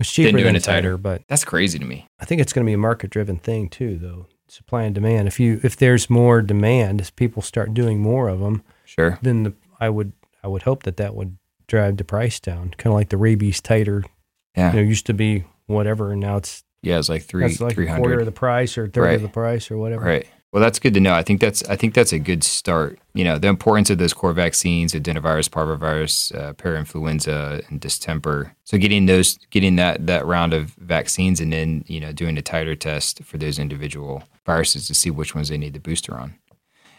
It's 0.00 0.10
cheaper 0.12 0.32
doing 0.32 0.44
than 0.44 0.56
a 0.56 0.58
titer. 0.58 0.96
titer, 0.96 1.02
but 1.02 1.22
that's 1.28 1.44
crazy 1.44 1.78
to 1.78 1.84
me. 1.84 2.06
I 2.18 2.24
think 2.24 2.40
it's 2.40 2.52
going 2.52 2.64
to 2.64 2.68
be 2.68 2.72
a 2.74 2.78
market 2.78 3.10
driven 3.10 3.36
thing 3.38 3.68
too, 3.68 3.96
though. 3.98 4.26
Supply 4.48 4.82
and 4.82 4.94
demand. 4.94 5.28
If 5.28 5.38
you 5.38 5.60
if 5.62 5.76
there's 5.76 6.10
more 6.10 6.42
demand, 6.42 7.00
as 7.00 7.10
people 7.10 7.42
start 7.42 7.72
doing 7.74 8.00
more 8.00 8.28
of 8.28 8.40
them, 8.40 8.62
Sure. 8.84 9.18
then 9.22 9.42
the, 9.44 9.52
I 9.78 9.88
would 9.90 10.12
I 10.42 10.48
would 10.48 10.62
hope 10.62 10.82
that 10.82 10.96
that 10.96 11.14
would 11.14 11.36
drive 11.68 11.96
the 11.98 12.04
price 12.04 12.40
down. 12.40 12.70
Kind 12.76 12.92
of 12.92 12.94
like 12.94 13.10
the 13.10 13.16
rabies 13.18 13.60
titer. 13.60 14.04
Yeah. 14.56 14.72
You 14.72 14.80
know, 14.82 14.88
used 14.88 15.06
to 15.06 15.14
be 15.14 15.44
whatever, 15.66 16.10
and 16.12 16.20
now 16.20 16.38
it's 16.38 16.64
Yeah, 16.82 16.98
it's 16.98 17.08
like 17.10 17.22
three 17.22 17.42
that's 17.42 17.60
like 17.60 17.74
three 17.74 17.86
a 17.88 17.96
quarter 17.96 18.18
of 18.20 18.26
the 18.26 18.32
price 18.32 18.76
or 18.76 18.84
a 18.86 18.88
third 18.88 19.02
Right. 19.04 19.14
of 19.16 19.22
the 19.22 19.28
price 19.28 19.70
or 19.70 19.76
whatever. 19.78 20.04
Right. 20.04 20.26
Well, 20.52 20.60
that's 20.60 20.80
good 20.80 20.94
to 20.94 21.00
know. 21.00 21.14
I 21.14 21.22
think 21.22 21.40
that's 21.40 21.62
I 21.68 21.76
think 21.76 21.94
that's 21.94 22.12
a 22.12 22.18
good 22.18 22.42
start. 22.42 22.98
You 23.14 23.22
know, 23.22 23.38
the 23.38 23.46
importance 23.46 23.88
of 23.88 23.98
those 23.98 24.12
core 24.12 24.32
vaccines, 24.32 24.92
adenovirus, 24.94 25.48
parvovirus, 25.48 26.34
uh, 26.34 26.54
parainfluenza, 26.54 27.68
and 27.68 27.80
distemper. 27.80 28.52
So 28.64 28.76
getting 28.76 29.06
those, 29.06 29.38
getting 29.50 29.76
that 29.76 30.08
that 30.08 30.26
round 30.26 30.52
of 30.52 30.70
vaccines, 30.78 31.40
and 31.40 31.52
then 31.52 31.84
you 31.86 32.00
know 32.00 32.12
doing 32.12 32.36
a 32.36 32.42
titer 32.42 32.78
test 32.78 33.22
for 33.22 33.38
those 33.38 33.60
individual 33.60 34.24
viruses 34.44 34.88
to 34.88 34.94
see 34.94 35.10
which 35.10 35.36
ones 35.36 35.50
they 35.50 35.58
need 35.58 35.74
the 35.74 35.80
booster 35.80 36.16
on. 36.16 36.34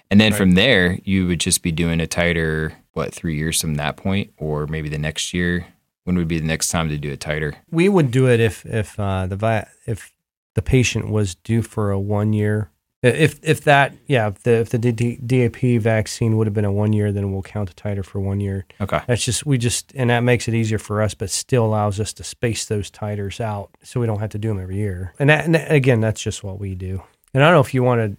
And 0.09 0.19
then 0.19 0.33
from 0.33 0.51
there, 0.51 0.99
you 1.03 1.27
would 1.27 1.39
just 1.39 1.61
be 1.61 1.71
doing 1.71 1.99
a 2.01 2.07
titer. 2.07 2.73
What 2.93 3.13
three 3.13 3.37
years 3.37 3.59
from 3.59 3.75
that 3.75 3.95
point, 3.97 4.33
or 4.37 4.67
maybe 4.67 4.89
the 4.89 4.97
next 4.97 5.33
year? 5.33 5.67
When 6.03 6.17
would 6.17 6.27
be 6.27 6.39
the 6.39 6.47
next 6.47 6.69
time 6.69 6.89
to 6.89 6.97
do 6.97 7.13
a 7.13 7.17
titer? 7.17 7.55
We 7.69 7.89
would 7.89 8.11
do 8.11 8.29
it 8.29 8.39
if 8.39 8.65
if 8.65 8.97
uh, 8.97 9.27
the 9.27 9.35
vi- 9.35 9.67
if 9.85 10.13
the 10.55 10.61
patient 10.61 11.09
was 11.09 11.35
due 11.35 11.61
for 11.61 11.91
a 11.91 11.99
one 11.99 12.31
year. 12.33 12.70
If 13.03 13.39
if 13.41 13.61
that 13.63 13.95
yeah 14.05 14.27
if 14.27 14.43
the 14.43 14.51
if 14.59 14.69
the 14.69 14.77
D- 14.77 15.17
DAP 15.25 15.81
vaccine 15.81 16.37
would 16.37 16.45
have 16.45 16.53
been 16.53 16.65
a 16.65 16.71
one 16.71 16.93
year, 16.93 17.11
then 17.11 17.31
we'll 17.33 17.41
count 17.41 17.67
the 17.69 17.73
titer 17.75 18.05
for 18.05 18.19
one 18.19 18.39
year. 18.39 18.65
Okay. 18.79 19.01
That's 19.07 19.25
just 19.25 19.43
we 19.43 19.57
just 19.57 19.91
and 19.95 20.11
that 20.11 20.19
makes 20.19 20.47
it 20.47 20.53
easier 20.53 20.77
for 20.77 21.01
us, 21.01 21.15
but 21.15 21.31
still 21.31 21.65
allows 21.65 21.99
us 21.99 22.13
to 22.13 22.23
space 22.23 22.65
those 22.65 22.91
titers 22.91 23.41
out, 23.41 23.71
so 23.81 23.99
we 23.99 24.05
don't 24.05 24.19
have 24.19 24.29
to 24.31 24.37
do 24.37 24.49
them 24.49 24.59
every 24.59 24.75
year. 24.77 25.13
And, 25.17 25.29
that, 25.31 25.45
and 25.45 25.55
that- 25.55 25.71
again, 25.71 25.99
that's 25.99 26.21
just 26.21 26.43
what 26.43 26.59
we 26.59 26.75
do. 26.75 27.01
And 27.33 27.43
I 27.43 27.47
don't 27.47 27.55
know 27.55 27.61
if 27.61 27.73
you 27.73 27.81
want 27.81 28.01
to 28.11 28.17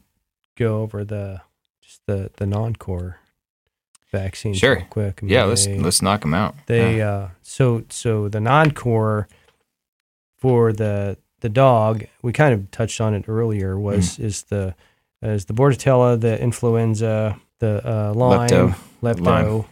go 0.56 0.80
over 0.82 1.04
the 1.04 1.40
just 1.80 2.00
the 2.06 2.32
the 2.38 2.46
non 2.46 2.74
core 2.74 3.18
vaccines 4.10 4.58
Sure. 4.58 4.74
real 4.76 4.84
quick. 4.90 5.20
I 5.22 5.26
mean, 5.26 5.32
Yeah, 5.32 5.44
let's 5.44 5.64
they- 5.64 5.78
let's 5.78 6.02
knock 6.02 6.22
them 6.22 6.34
out. 6.34 6.56
they 6.66 6.98
Yeah. 6.98 7.08
uh 7.10 7.28
so 7.42 7.84
so 7.88 8.28
the 8.28 8.40
non-core 8.40 9.28
for 10.38 10.72
the 10.72 11.18
the 11.42 11.48
dog 11.48 12.04
we 12.22 12.32
kind 12.32 12.52
of 12.54 12.70
touched 12.70 13.00
on 13.00 13.14
it 13.14 13.24
earlier 13.28 13.78
was 13.78 14.16
Mm. 14.16 14.24
is 14.24 14.42
the 14.44 14.74
is 15.22 15.44
the 15.44 15.54
bordetella 15.54 16.18
the 16.20 16.40
influenza 16.40 17.38
the 17.60 17.80
uh 17.86 18.12
lyme 18.14 18.48
Lepto. 18.48 18.74
lepto, 19.02 19.20
Lyme. 19.24 19.64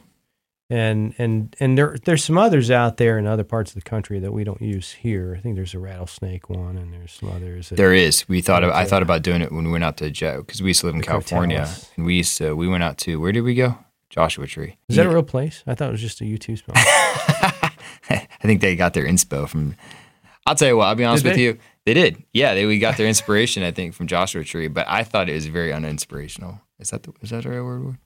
and 0.69 1.15
and 1.19 1.57
and 1.59 1.77
there 1.79 1.97
there's 2.05 2.23
some 2.23 2.39
others 2.39 2.71
out 2.71 2.97
there 2.99 3.19
in 3.19 3.27
other 3.27 3.43
parts 3.45 3.71
of 3.73 3.83
the 3.83 3.89
country 3.91 4.21
that 4.21 4.33
we 4.33 4.45
don't 4.45 4.63
use 4.63 4.93
here 4.93 5.35
i 5.37 5.41
think 5.41 5.57
there's 5.57 5.75
a 5.75 5.79
rattlesnake 5.79 6.49
one 6.51 6.77
and 6.77 6.93
there's 6.93 7.13
some 7.13 7.31
others 7.31 7.71
There 7.71 7.93
is. 7.95 8.29
We 8.29 8.41
thought. 8.43 8.63
Of, 8.65 8.71
I 8.71 8.85
thought 8.85 9.03
about 9.03 9.23
doing 9.23 9.43
it 9.43 9.51
when 9.51 9.65
we 9.67 9.73
went 9.73 9.85
out 9.85 9.97
to 9.99 10.11
Joe 10.11 10.43
because 10.47 10.61
we 10.63 10.69
used 10.71 10.81
to 10.81 10.87
live 10.87 10.95
in 10.97 11.03
California, 11.03 11.61
Crotalus. 11.63 11.91
and 11.97 12.05
we 12.07 12.15
used 12.17 12.37
to. 12.39 12.55
We 12.55 12.69
went 12.69 12.83
out 12.83 12.97
to 12.99 13.21
where 13.21 13.33
did 13.33 13.43
we 13.43 13.55
go? 13.55 13.77
Joshua 14.11 14.47
Tree. 14.47 14.77
is 14.89 14.97
that 14.97 15.07
a 15.07 15.11
real 15.11 15.23
place 15.23 15.63
i 15.69 15.75
thought 15.75 15.89
it 15.89 15.93
was 15.93 16.01
just 16.01 16.21
a 16.21 16.25
youtube 16.25 16.59
spot 16.59 16.77
I 18.11 18.47
think 18.47 18.61
they 18.61 18.75
got 18.77 18.95
their 18.95 19.05
inspo 19.07 19.49
from. 19.49 19.75
I'll 20.47 20.55
tell 20.55 20.69
you 20.69 20.77
what. 20.77 20.87
I'll 20.87 20.95
be 20.95 21.05
honest 21.05 21.25
Did 21.25 21.31
with 21.31 21.37
they? 21.37 21.43
you. 21.45 21.59
They 21.87 21.95
did. 21.95 22.25
Yeah, 22.33 22.55
they 22.55 22.67
we 22.67 22.79
got 22.79 22.97
their 22.97 23.07
inspiration. 23.07 23.63
I 23.63 23.71
think 23.71 23.95
from 23.95 24.07
Joshua 24.07 24.45
Tree, 24.45 24.69
but 24.69 24.87
I 24.89 25.03
thought 25.05 25.29
it 25.29 25.35
was 25.35 25.47
very 25.47 25.71
uninspirational. 25.71 26.61
Is 26.79 26.91
that 26.91 27.03
the, 27.03 27.13
is 27.21 27.31
that 27.31 27.43
the 27.45 27.51
right 27.51 27.63
word? 27.63 27.97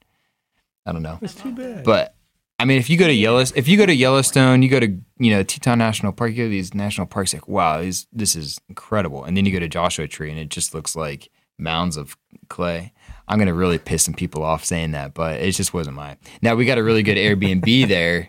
I 0.86 0.92
don't 0.92 1.02
know. 1.02 1.18
it's 1.22 1.34
too 1.34 1.52
bad 1.52 1.84
But 1.84 2.14
I 2.58 2.66
mean, 2.66 2.78
if 2.78 2.88
you 2.88 2.96
go 2.96 3.06
to 3.06 3.12
Yellowstone, 3.12 3.58
if 3.58 3.68
you 3.68 3.76
go 3.76 3.86
to 3.86 3.94
Yellowstone, 3.94 4.62
you 4.62 4.68
go 4.68 4.80
to 4.80 4.86
you 5.18 5.30
know 5.30 5.42
Teton 5.42 5.78
National 5.78 6.12
Park, 6.12 6.30
you 6.30 6.36
go 6.36 6.42
to 6.44 6.48
these 6.48 6.74
national 6.74 7.06
parks. 7.06 7.32
Like, 7.34 7.48
wow, 7.48 7.80
these, 7.80 8.06
this 8.12 8.36
is 8.36 8.60
incredible. 8.68 9.24
And 9.24 9.36
then 9.36 9.44
you 9.44 9.52
go 9.52 9.58
to 9.60 9.68
Joshua 9.68 10.06
Tree, 10.06 10.30
and 10.30 10.38
it 10.38 10.50
just 10.50 10.74
looks 10.74 10.94
like 10.94 11.30
mounds 11.58 11.96
of 11.96 12.16
clay. 12.48 12.92
I'm 13.26 13.38
gonna 13.38 13.54
really 13.54 13.78
piss 13.78 14.04
some 14.04 14.14
people 14.14 14.42
off 14.42 14.64
saying 14.64 14.92
that, 14.92 15.14
but 15.14 15.40
it 15.40 15.52
just 15.52 15.74
wasn't 15.74 15.96
mine. 15.96 16.16
Now 16.42 16.54
we 16.54 16.64
got 16.64 16.78
a 16.78 16.82
really 16.84 17.02
good 17.02 17.16
Airbnb 17.16 17.88
there. 17.88 18.28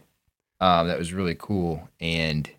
Um, 0.60 0.88
that 0.88 0.97
was 0.97 1.14
really 1.14 1.36
cool, 1.38 1.88
and 1.99 2.49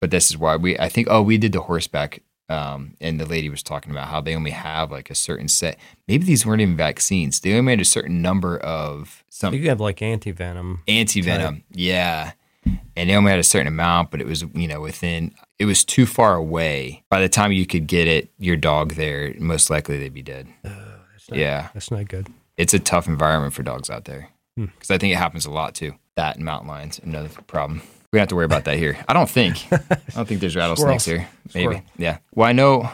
but 0.00 0.10
this 0.10 0.30
is 0.30 0.38
why 0.38 0.56
we. 0.56 0.78
I 0.78 0.88
think. 0.88 1.08
Oh, 1.10 1.22
we 1.22 1.38
did 1.38 1.52
the 1.52 1.60
horseback. 1.62 2.22
Um, 2.48 2.96
and 3.00 3.20
the 3.20 3.26
lady 3.26 3.48
was 3.48 3.62
talking 3.62 3.92
about 3.92 4.08
how 4.08 4.20
they 4.20 4.34
only 4.34 4.50
have 4.50 4.90
like 4.90 5.08
a 5.08 5.14
certain 5.14 5.46
set. 5.46 5.78
Maybe 6.08 6.24
these 6.24 6.44
weren't 6.44 6.60
even 6.60 6.76
vaccines. 6.76 7.38
They 7.38 7.56
only 7.56 7.70
had 7.74 7.80
a 7.80 7.84
certain 7.84 8.20
number 8.22 8.58
of 8.58 9.22
some 9.30 9.54
you 9.54 9.60
could 9.60 9.68
have 9.68 9.80
like 9.80 10.02
anti-venom 10.02 10.82
anti 10.88 11.20
venom. 11.20 11.62
Yeah. 11.70 12.32
And 12.96 13.08
they 13.08 13.14
only 13.14 13.30
had 13.30 13.38
a 13.38 13.44
certain 13.44 13.68
amount, 13.68 14.10
but 14.10 14.20
it 14.20 14.26
was, 14.26 14.44
you 14.52 14.66
know, 14.66 14.80
within, 14.80 15.32
it 15.60 15.64
was 15.64 15.84
too 15.84 16.06
far 16.06 16.34
away. 16.34 17.04
By 17.08 17.20
the 17.20 17.28
time 17.28 17.52
you 17.52 17.66
could 17.66 17.86
get 17.86 18.08
it, 18.08 18.30
your 18.38 18.56
dog 18.56 18.94
there, 18.94 19.32
most 19.38 19.70
likely 19.70 19.96
they'd 19.98 20.12
be 20.12 20.20
dead. 20.22 20.48
That's 20.64 21.30
not, 21.30 21.38
Yeah. 21.38 21.68
that's 21.72 21.90
not 21.92 22.08
good 22.08 22.26
It's 22.56 22.74
a 22.74 22.80
tough 22.80 23.06
environment 23.06 23.54
for 23.54 23.62
dogs 23.62 23.88
out 23.88 24.06
there. 24.06 24.28
Hmm. 24.56 24.66
Because 24.66 24.90
I 24.90 24.98
think 24.98 25.12
it 25.12 25.16
happens 25.16 25.46
a 25.46 25.50
lot 25.50 25.74
too. 25.74 25.94
That 26.16 26.36
and 26.36 26.44
mountain 26.44 26.68
lions, 26.68 27.00
another 27.02 27.28
problem. 27.46 27.82
We 28.12 28.16
don't 28.16 28.22
have 28.22 28.28
to 28.30 28.34
worry 28.36 28.44
about 28.44 28.64
that 28.64 28.76
here. 28.76 28.98
I 29.08 29.12
don't 29.12 29.30
think. 29.30 29.56
I 29.72 29.78
don't 30.14 30.26
think 30.26 30.40
there's 30.40 30.56
rattlesnakes 30.56 31.04
here. 31.04 31.28
Maybe. 31.54 31.66
Squirrel. 31.74 31.82
Yeah. 31.96 32.18
Well, 32.34 32.48
I 32.48 32.52
know 32.52 32.90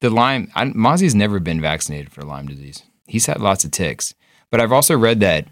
the 0.00 0.10
Lyme, 0.10 0.50
I, 0.54 0.64
Mozzie's 0.66 1.14
never 1.14 1.40
been 1.40 1.60
vaccinated 1.60 2.12
for 2.12 2.22
Lyme 2.22 2.46
disease. 2.46 2.82
He's 3.06 3.26
had 3.26 3.40
lots 3.40 3.64
of 3.64 3.70
ticks. 3.70 4.14
But 4.50 4.60
I've 4.60 4.72
also 4.72 4.98
read 4.98 5.20
that 5.20 5.46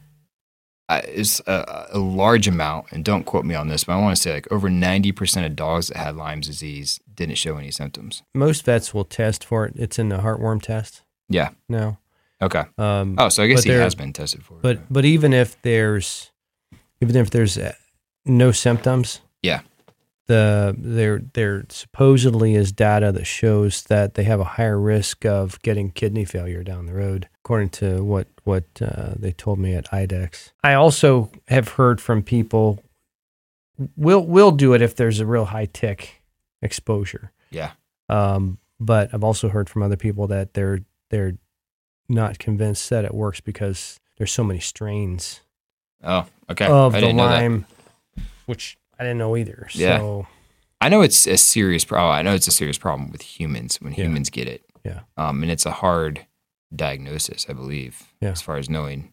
uh, 0.91 1.01
it's 1.05 1.41
a, 1.47 1.87
a 1.93 1.99
large 1.99 2.49
amount, 2.49 2.87
and 2.93 3.05
don't 3.05 3.25
quote 3.25 3.45
me 3.45 3.55
on 3.55 3.69
this, 3.69 3.85
but 3.85 3.93
I 3.95 4.01
want 4.01 4.17
to 4.17 4.23
say 4.23 4.33
like 4.35 4.51
over 4.51 4.69
90% 4.69 5.45
of 5.47 5.55
dogs 5.57 5.89
that 5.89 5.97
had 5.99 6.17
Lyme 6.17 6.41
disease 6.41 6.99
didn't 7.15 7.37
show 7.37 7.57
any 7.59 7.71
symptoms. 7.71 8.23
most 8.35 8.65
vets 8.65 8.93
will 8.95 9.05
test 9.05 9.45
for 9.45 9.67
it. 9.67 9.75
It's 9.77 9.99
in 9.99 10.09
the 10.09 10.19
heartworm 10.19 10.61
test 10.63 11.03
Yeah. 11.29 11.51
now. 11.69 11.99
Okay. 12.41 12.65
Um, 12.79 13.17
Oh, 13.19 13.29
so 13.29 13.43
I 13.43 13.47
guess 13.49 13.65
he 13.65 13.71
has 13.71 13.95
been 13.95 14.13
tested 14.13 14.45
for 14.45 14.55
it. 14.55 14.63
but 14.63 14.81
but 14.93 15.05
even 15.05 15.33
if 15.33 15.61
there's 15.63 16.31
even 17.01 17.17
if 17.17 17.31
there's 17.31 17.57
uh, 17.59 17.73
no 18.25 18.53
symptoms, 18.53 19.21
Yeah. 19.43 19.61
the 20.27 20.75
there 20.79 21.21
there 21.33 21.65
supposedly 21.69 22.55
is 22.55 22.71
data 22.73 23.11
that 23.13 23.25
shows 23.27 23.83
that 23.85 24.15
they 24.15 24.25
have 24.25 24.41
a 24.41 24.45
higher 24.45 24.79
risk 24.79 25.25
of 25.25 25.61
getting 25.63 25.91
kidney 25.91 26.25
failure 26.25 26.63
down 26.63 26.87
the 26.87 26.95
road, 26.95 27.29
according 27.45 27.71
to 27.71 28.05
what 28.05 28.29
what 28.45 28.65
uh, 28.81 29.15
they 29.19 29.33
told 29.33 29.59
me 29.59 29.75
at 29.75 29.91
IDEXX. 29.91 30.53
I 30.63 30.75
also 30.75 31.31
have 31.49 31.69
heard 31.71 32.01
from 32.01 32.23
people 32.23 32.83
we'll 33.97 34.25
we'll 34.25 34.51
do 34.53 34.75
it 34.75 34.83
if 34.83 34.95
there's 34.97 35.21
a 35.21 35.27
real 35.27 35.47
high 35.47 35.67
tick 35.67 36.23
exposure. 36.63 37.33
yeah. 37.51 37.73
Um, 38.09 38.59
but 38.81 39.13
I've 39.13 39.25
also 39.25 39.49
heard 39.49 39.69
from 39.69 39.83
other 39.83 39.97
people 39.97 40.27
that 40.29 40.55
they're 40.55 40.81
they're 41.11 41.35
not 42.09 42.39
convinced 42.39 42.91
that 42.91 43.05
it 43.05 43.15
works 43.15 43.41
because 43.41 43.99
there's 44.17 44.33
so 44.33 44.45
many 44.45 44.61
strains 44.61 45.41
Oh, 46.03 46.27
okay. 46.51 46.67
of 46.67 46.95
I 46.95 47.01
the 47.01 47.07
didn't 47.09 47.17
know 47.17 47.65
which 48.47 48.79
I 48.99 49.03
didn't 49.05 49.19
know 49.19 49.37
either. 49.37 49.69
Yeah. 49.73 49.99
So 49.99 50.27
I 50.81 50.89
know 50.89 51.03
it's 51.03 51.27
a 51.27 51.37
serious 51.37 51.85
problem. 51.85 52.15
I 52.15 52.23
know 52.23 52.35
it's 52.35 52.47
a 52.47 52.53
serious 52.53 52.79
problem 52.79 53.11
with 53.11 53.23
humans 53.23 53.81
when 53.81 53.93
Yeah. 53.93 54.05
humans 54.05 54.31
get 54.31 54.47
it. 54.49 54.63
Yeah. 54.85 55.01
Um, 55.17 55.43
and 55.43 55.51
it's 55.51 55.67
a 55.67 55.71
hard 55.73 56.25
diagnosis, 56.75 57.47
I 57.49 57.53
believe, 57.53 58.05
Yeah. 58.21 58.31
as 58.31 58.41
far 58.43 58.57
as 58.57 58.69
knowing. 58.71 59.13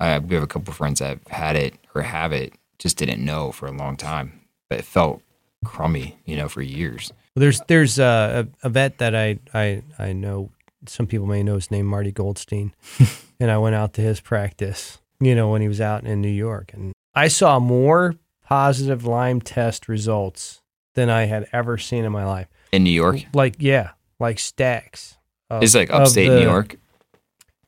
I 0.00 0.18
we 0.18 0.34
have 0.34 0.42
a 0.44 0.46
couple 0.48 0.72
friends 0.72 0.98
that 1.00 1.08
have 1.08 1.26
had 1.28 1.56
it 1.56 1.74
or 1.94 2.02
have 2.02 2.32
it, 2.32 2.54
just 2.78 2.96
didn't 2.96 3.24
know 3.24 3.52
for 3.52 3.66
a 3.66 3.72
long 3.72 3.96
time, 3.96 4.40
but 4.68 4.78
it 4.78 4.84
felt 4.84 5.22
crummy, 5.64 6.16
you 6.24 6.36
know, 6.36 6.48
for 6.48 6.62
years. 6.62 7.12
there's 7.36 7.60
there's 7.68 7.98
uh, 7.98 8.44
a, 8.62 8.66
a 8.66 8.68
vet 8.68 8.98
that 8.98 9.14
I, 9.14 9.38
I 9.54 9.82
I 9.98 10.12
know 10.12 10.50
some 10.86 11.06
people 11.06 11.26
may 11.26 11.42
know 11.42 11.54
his 11.54 11.70
name 11.70 11.86
Marty 11.86 12.12
Goldstein, 12.12 12.74
and 13.40 13.50
I 13.50 13.58
went 13.58 13.74
out 13.74 13.92
to 13.94 14.00
his 14.02 14.20
practice. 14.20 14.98
You 15.20 15.34
know 15.34 15.50
when 15.50 15.62
he 15.62 15.68
was 15.68 15.80
out 15.80 16.04
in 16.04 16.20
New 16.20 16.28
York, 16.28 16.72
and 16.74 16.92
I 17.14 17.28
saw 17.28 17.58
more 17.60 18.14
positive 18.44 19.04
Lyme 19.06 19.40
test 19.40 19.88
results 19.88 20.60
than 20.94 21.08
I 21.08 21.24
had 21.24 21.46
ever 21.52 21.78
seen 21.78 22.04
in 22.04 22.12
my 22.12 22.24
life. 22.24 22.48
In 22.72 22.82
New 22.84 22.90
York, 22.90 23.24
Like 23.32 23.54
yeah, 23.58 23.90
like 24.18 24.38
stacks. 24.38 25.16
of- 25.48 25.62
it's 25.62 25.74
like 25.74 25.90
upstate 25.90 26.28
the- 26.28 26.36
New 26.40 26.42
York. 26.42 26.76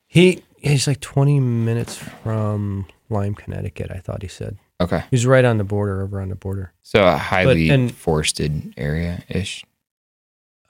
He 0.07 0.43
he's 0.57 0.87
like 0.87 0.99
20 0.99 1.39
minutes 1.39 1.95
from 1.97 2.85
Lyme, 3.09 3.35
Connecticut. 3.35 3.91
I 3.91 3.99
thought 3.99 4.21
he 4.21 4.27
said 4.27 4.57
Okay, 4.81 5.03
he's 5.11 5.25
right 5.25 5.45
on 5.45 5.57
the 5.57 5.63
border, 5.63 6.01
over 6.01 6.19
on 6.21 6.29
the 6.29 6.35
border. 6.35 6.73
so 6.83 7.05
a 7.05 7.17
highly 7.17 7.69
and- 7.69 7.93
forested 7.95 8.73
area 8.77 9.23
ish. 9.29 9.63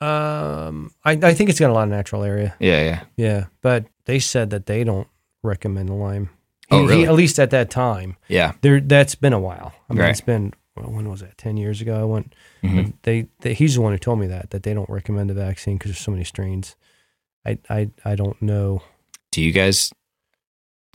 Um, 0.05 0.91
I 1.03 1.11
I 1.11 1.33
think 1.33 1.49
it's 1.49 1.59
got 1.59 1.69
a 1.69 1.73
lot 1.73 1.83
of 1.83 1.89
natural 1.89 2.23
area. 2.23 2.55
Yeah, 2.59 2.81
yeah. 2.83 3.03
Yeah, 3.17 3.45
but 3.61 3.85
they 4.05 4.19
said 4.19 4.49
that 4.51 4.65
they 4.65 4.83
don't 4.83 5.07
recommend 5.43 5.89
the 5.89 5.93
Lyme. 5.93 6.29
Oh, 6.71 6.77
He- 6.77 6.83
he- 6.83 6.89
really? 6.89 7.05
at 7.07 7.13
least 7.13 7.39
at 7.39 7.49
that 7.51 7.69
time, 7.69 8.17
Yeah. 8.27 8.53
there 8.61 8.79
that's 8.81 9.15
been 9.15 9.33
a 9.33 9.39
while. 9.39 9.73
I 9.89 9.93
mean, 9.93 10.01
Right. 10.01 10.09
it's 10.11 10.21
been 10.21 10.53
well, 10.75 10.91
when 10.91 11.09
was 11.09 11.21
that? 11.21 11.37
Ten 11.37 11.55
years 11.57 11.79
ago. 11.81 11.99
I 11.99 12.03
went. 12.03 12.33
Mhm. 12.63 12.93
They, 13.03 13.27
they 13.41 13.53
he's 13.53 13.75
the 13.75 13.81
one 13.81 13.93
who 13.93 13.97
told 13.99 14.19
me 14.19 14.27
that 14.27 14.49
that 14.49 14.63
they 14.63 14.73
don't 14.73 14.89
recommend 14.89 15.29
the 15.29 15.33
vaccine 15.33 15.77
because 15.77 15.91
there's 15.91 15.99
so 16.03 16.11
many 16.11 16.23
strains. 16.25 16.75
I 17.45 17.57
I 17.69 17.89
I 18.03 18.15
don't 18.15 18.41
know. 18.41 18.81
Do 19.31 19.41
you 19.41 19.51
guys 19.51 19.93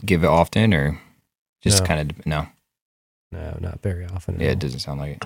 give 0.05 0.23
it 0.23 0.27
often 0.27 0.73
or 0.73 0.99
just 1.61 1.79
No. 1.81 1.85
kind 1.87 2.11
of 2.11 2.25
no? 2.25 2.47
No, 3.31 3.57
not 3.61 3.81
very 3.81 4.05
often. 4.05 4.39
Yeah, 4.39 4.47
all. 4.47 4.53
it 4.53 4.59
doesn't 4.59 4.79
sound 4.81 4.99
like 4.99 5.15
it. 5.17 5.25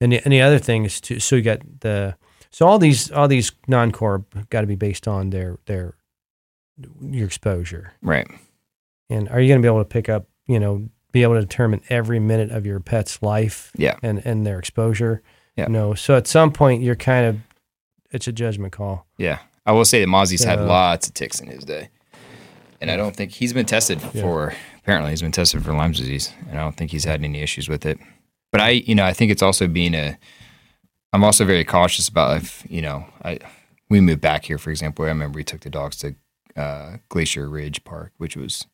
And 0.00 0.12
the, 0.12 0.20
and 0.24 0.32
the 0.32 0.40
other 0.42 0.58
thing 0.58 0.84
is 0.84 1.00
to 1.02 1.20
so 1.20 1.36
you 1.36 1.42
got 1.42 1.60
the 1.80 2.16
so 2.54 2.68
all 2.68 2.78
these 2.78 3.10
all 3.10 3.26
these 3.26 3.50
non 3.66 3.90
core 3.90 4.24
got 4.50 4.60
to 4.60 4.66
be 4.68 4.76
based 4.76 5.08
on 5.08 5.30
their 5.30 5.58
their 5.66 5.94
your 7.02 7.26
exposure. 7.26 7.92
Right. 8.00 8.28
And 9.10 9.28
are 9.28 9.40
you 9.40 9.48
going 9.48 9.60
to 9.60 9.66
be 9.66 9.68
able 9.68 9.82
to 9.82 9.88
pick 9.88 10.08
up 10.08 10.28
you 10.46 10.60
know 10.60 10.88
be 11.10 11.22
able 11.24 11.34
to 11.34 11.40
determine 11.40 11.80
every 11.88 12.20
minute 12.20 12.50
of 12.52 12.64
your 12.64 12.78
pet's 12.78 13.22
life 13.22 13.72
Yeah. 13.76 13.96
and 14.04 14.24
and 14.24 14.46
their 14.46 14.60
exposure? 14.60 15.20
Yeah. 15.56 15.66
No. 15.68 15.94
So 15.94 16.16
at 16.16 16.28
some 16.28 16.52
point 16.52 16.82
you're 16.82 16.94
kind 16.94 17.26
of 17.26 17.36
it's 18.12 18.28
a 18.28 18.32
judgment 18.32 18.72
call. 18.72 19.06
Yeah. 19.18 19.40
I 19.66 19.72
will 19.72 19.84
say 19.84 19.98
that 20.00 20.06
Mozzie's 20.06 20.44
had 20.44 20.60
lots 20.60 21.08
of 21.08 21.14
ticks 21.14 21.40
in 21.40 21.48
his 21.48 21.64
day, 21.64 21.88
and 22.80 22.90
I 22.90 22.96
don't 22.96 23.16
think 23.16 23.32
he's 23.32 23.52
been 23.54 23.64
tested 23.66 24.00
for. 24.00 24.54
Apparently, 24.78 25.10
he's 25.10 25.22
been 25.22 25.32
tested 25.32 25.64
for 25.64 25.72
Lyme 25.72 25.92
disease, 25.92 26.32
and 26.50 26.58
I 26.58 26.62
don't 26.62 26.76
think 26.76 26.90
he's 26.90 27.04
had 27.04 27.24
any 27.24 27.40
issues 27.40 27.66
with 27.66 27.86
it. 27.86 27.98
But 28.52 28.60
I, 28.60 28.68
you 28.70 28.94
know, 28.94 29.04
I 29.06 29.14
think 29.14 29.32
it's 29.32 29.42
also 29.42 29.66
being 29.66 29.94
a. 29.94 30.18
I'm 31.14 31.22
also 31.22 31.44
very 31.44 31.64
cautious 31.64 32.08
about 32.08 32.38
if 32.38 32.66
you 32.68 32.82
know, 32.82 33.06
I 33.24 33.38
we 33.88 34.00
moved 34.00 34.20
back 34.20 34.46
here, 34.46 34.58
for 34.58 34.70
example. 34.70 35.04
I 35.04 35.08
remember 35.08 35.36
we 35.36 35.44
took 35.44 35.60
the 35.60 35.70
dogs 35.70 35.96
to 35.98 36.16
uh, 36.56 36.96
Glacier 37.08 37.48
Ridge 37.48 37.84
Park, 37.84 38.12
which 38.18 38.36
was 38.36 38.66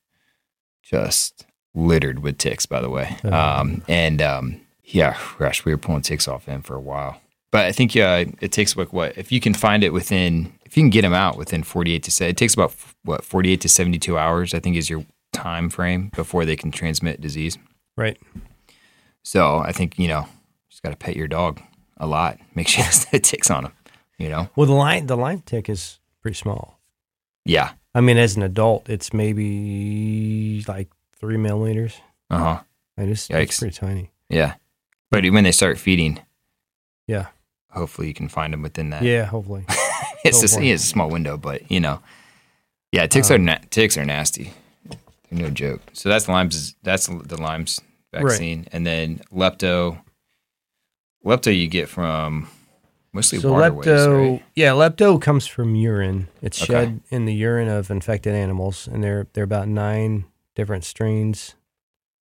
just 0.82 1.45
littered 1.74 2.20
with 2.20 2.38
ticks, 2.38 2.64
by 2.64 2.80
the 2.80 2.88
way. 2.88 3.18
Um, 3.24 3.84
and 3.88 4.22
um, 4.22 4.61
yeah, 4.84 5.18
gosh, 5.38 5.66
we 5.66 5.72
were 5.72 5.78
pulling 5.78 6.01
ticks 6.01 6.26
off 6.26 6.47
him 6.47 6.62
for 6.62 6.74
a 6.74 6.80
while. 6.80 7.20
But 7.53 7.66
I 7.66 7.72
think 7.72 7.95
yeah, 7.95 8.24
it 8.41 8.53
takes 8.53 8.74
like 8.74 8.95
what 8.95 9.18
if 9.18 9.30
you 9.30 9.38
can 9.38 9.53
find 9.53 9.84
it 9.84 9.93
within 9.93 10.55
if 10.64 10.78
you 10.78 10.82
can 10.82 10.91
get 10.91 11.03
them 11.03 11.12
out 11.12 11.36
within 11.36 11.62
48 11.62 12.03
to 12.05 12.11
say 12.11 12.30
it 12.30 12.38
takes 12.38 12.55
about 12.55 12.74
what 13.03 13.22
48 13.22 13.61
to 13.61 13.68
72 13.68 14.16
hours. 14.16 14.55
I 14.55 14.61
think 14.61 14.76
is 14.76 14.88
your 14.88 15.05
time 15.34 15.68
frame 15.68 16.11
before 16.16 16.47
they 16.47 16.57
can 16.57 16.70
transmit 16.70 17.20
disease. 17.20 17.59
Right. 17.99 18.16
So 19.22 19.59
I 19.59 19.72
think 19.72 19.99
you 19.99 20.09
know 20.09 20.26
just 20.70 20.82
got 20.82 20.91
to 20.91 20.97
pet 20.97 21.16
your 21.16 21.28
dog 21.28 21.61
a 22.01 22.07
lot. 22.07 22.38
Make 22.57 22.66
sure 22.66 22.84
no 23.12 23.18
ticks 23.20 23.51
on 23.51 23.62
them. 23.64 23.72
You 24.18 24.28
know. 24.28 24.51
Well, 24.57 24.66
the 24.66 24.72
Lyme 24.74 25.07
the 25.07 25.16
Lyme 25.16 25.42
tick 25.46 25.68
is 25.68 26.01
pretty 26.22 26.34
small. 26.36 26.80
Yeah. 27.44 27.70
I 27.94 28.01
mean, 28.01 28.18
as 28.18 28.36
an 28.36 28.42
adult, 28.42 28.88
it's 28.88 29.12
maybe 29.12 30.64
like 30.66 30.88
three 31.18 31.36
millimeters. 31.36 31.96
Uh 32.28 32.38
huh. 32.38 32.61
And 32.96 33.11
it's, 33.11 33.30
it's 33.30 33.59
pretty 33.59 33.74
tiny. 33.76 34.11
Yeah. 34.28 34.55
But 35.11 35.24
when 35.30 35.44
they 35.44 35.53
start 35.53 35.78
feeding, 35.78 36.20
Yeah. 37.07 37.26
hopefully 37.70 38.09
you 38.09 38.14
can 38.14 38.28
find 38.28 38.53
them 38.53 38.62
within 38.62 38.90
that. 38.90 39.03
Yeah. 39.03 39.24
Hopefully. 39.24 39.64
it's 40.24 40.40
just 40.40 40.59
it's 40.61 40.84
a 40.84 40.86
small 40.86 41.09
window, 41.09 41.36
but 41.36 41.70
you 41.70 41.80
know, 41.80 42.01
yeah, 42.92 43.07
ticks 43.07 43.30
are 43.30 43.36
Um, 43.36 43.44
na- 43.46 43.59
ticks 43.70 43.96
are 43.96 44.05
nasty. 44.05 44.53
They're 45.30 45.40
no 45.42 45.51
joke. 45.51 45.80
So 45.92 46.09
that's 46.09 46.28
Lyme's. 46.28 46.74
That's 46.82 47.07
the 47.07 47.40
Lyme's 47.40 47.80
vaccine, 48.12 48.66
and 48.72 48.84
then 48.86 49.20
lepto. 49.32 50.01
Lepto 51.24 51.56
you 51.56 51.68
get 51.68 51.88
from 51.88 52.48
mostly 53.12 53.38
so 53.38 53.52
waterways, 53.52 53.86
lepto, 53.86 54.30
right? 54.32 54.42
yeah, 54.54 54.70
lepto 54.70 55.20
comes 55.20 55.46
from 55.46 55.74
urine. 55.74 56.28
It's 56.42 56.62
Okay. 56.62 56.72
shed 56.72 57.00
in 57.10 57.26
the 57.26 57.34
urine 57.34 57.68
of 57.68 57.90
infected 57.90 58.34
animals, 58.34 58.88
and 58.90 59.02
there 59.04 59.26
there 59.34 59.42
are 59.42 59.44
about 59.44 59.68
nine 59.68 60.24
different 60.54 60.84
strains 60.84 61.54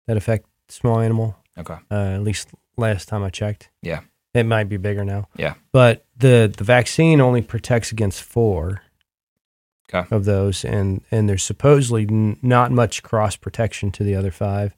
that 0.06 0.16
affect 0.16 0.46
small 0.68 1.00
animal. 1.00 1.36
Okay. 1.58 1.76
Uh, 1.90 1.94
at 1.94 2.22
least 2.22 2.48
last 2.76 3.08
time 3.08 3.22
I 3.22 3.30
checked. 3.30 3.70
Yeah. 3.82 4.00
It 4.32 4.44
might 4.46 4.68
be 4.68 4.76
bigger 4.76 5.04
now. 5.04 5.28
Yeah. 5.36 5.54
But 5.72 6.04
the 6.16 6.52
the 6.56 6.64
vaccine 6.64 7.20
only 7.20 7.42
protects 7.42 7.90
against 7.92 8.22
four 8.22 8.82
Okay. 9.92 10.06
of 10.14 10.24
those, 10.24 10.64
and 10.64 11.02
and 11.10 11.28
there's 11.28 11.42
supposedly 11.42 12.02
n- 12.08 12.38
not 12.42 12.70
much 12.72 13.02
cross 13.02 13.36
protection 13.36 13.90
to 13.92 14.02
the 14.04 14.14
other 14.14 14.30
five. 14.30 14.74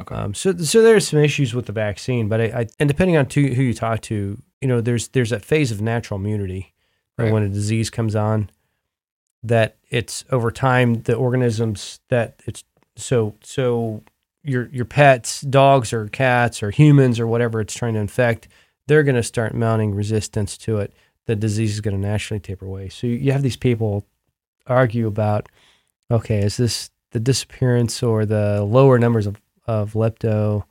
Okay. 0.00 0.14
Um, 0.14 0.34
so 0.34 0.56
so 0.56 0.82
there's 0.82 1.08
some 1.08 1.18
issues 1.20 1.54
with 1.54 1.66
the 1.66 1.72
vaccine, 1.72 2.28
but 2.28 2.40
I, 2.40 2.44
I 2.44 2.66
and 2.78 2.88
depending 2.88 3.16
on 3.16 3.26
to, 3.26 3.54
who 3.54 3.62
you 3.62 3.74
talk 3.74 4.00
to, 4.02 4.40
you 4.60 4.68
know, 4.68 4.80
there's 4.80 5.08
there's 5.08 5.30
that 5.30 5.44
phase 5.44 5.70
of 5.70 5.80
natural 5.80 6.18
immunity 6.18 6.72
Right. 7.18 7.32
when 7.32 7.42
a 7.42 7.48
disease 7.50 7.90
comes 7.90 8.16
on, 8.16 8.48
that 9.42 9.76
it's 9.90 10.24
over 10.30 10.50
time 10.50 11.02
the 11.02 11.14
organisms 11.14 12.00
that 12.08 12.40
it's 12.46 12.64
so 12.96 13.34
so 13.42 14.02
your 14.42 14.68
your 14.70 14.86
pets, 14.86 15.42
dogs 15.42 15.92
or 15.92 16.08
cats 16.08 16.62
or 16.62 16.70
humans 16.70 17.20
or 17.20 17.26
whatever 17.26 17.60
it's 17.60 17.74
trying 17.74 17.94
to 17.94 18.00
infect, 18.00 18.48
they're 18.86 19.02
going 19.02 19.16
to 19.16 19.22
start 19.22 19.54
mounting 19.54 19.94
resistance 19.94 20.56
to 20.58 20.78
it. 20.78 20.94
The 21.26 21.36
disease 21.36 21.74
is 21.74 21.80
going 21.80 21.94
to 21.94 22.00
naturally 22.00 22.40
taper 22.40 22.64
away. 22.64 22.88
So 22.88 23.06
you, 23.06 23.14
you 23.16 23.32
have 23.32 23.42
these 23.42 23.56
people 23.56 24.06
argue 24.66 25.06
about, 25.06 25.48
okay, 26.10 26.38
is 26.38 26.56
this 26.56 26.90
the 27.12 27.20
disappearance 27.20 28.02
or 28.02 28.24
the 28.24 28.62
lower 28.62 28.98
numbers 28.98 29.26
of, 29.26 29.36
of 29.78 29.92
lepto 29.94 30.64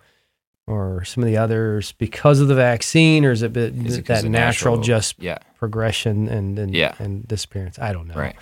or 0.68 1.04
some 1.04 1.24
of 1.24 1.28
the 1.28 1.38
others 1.38 1.94
because 1.94 2.40
of 2.40 2.48
the 2.48 2.56
vaccine, 2.56 3.26
or 3.26 3.32
is 3.32 3.42
it, 3.42 3.52
bit- 3.54 3.74
Is 3.86 3.98
it 3.98 4.06
that 4.06 4.24
natural, 4.26 4.76
natural- 4.76 4.78
just 4.82 5.16
Yeah. 5.20 5.40
progression 5.58 6.28
and 6.28 6.60
and, 6.60 6.76
Yeah. 6.76 6.94
and 7.00 7.28
disappearance? 7.28 7.80
I 7.80 7.92
don't 7.94 8.08
know. 8.08 8.16
Right. 8.16 8.36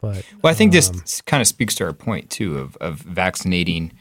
But 0.00 0.24
Well, 0.42 0.50
I 0.50 0.54
think 0.54 0.68
um, 0.70 0.74
this 0.76 1.20
kind 1.22 1.40
of 1.40 1.46
speaks 1.48 1.74
to 1.76 1.84
our 1.84 1.92
point 1.92 2.30
too 2.30 2.58
of 2.58 2.76
of 2.76 3.00
vaccinating 3.00 3.92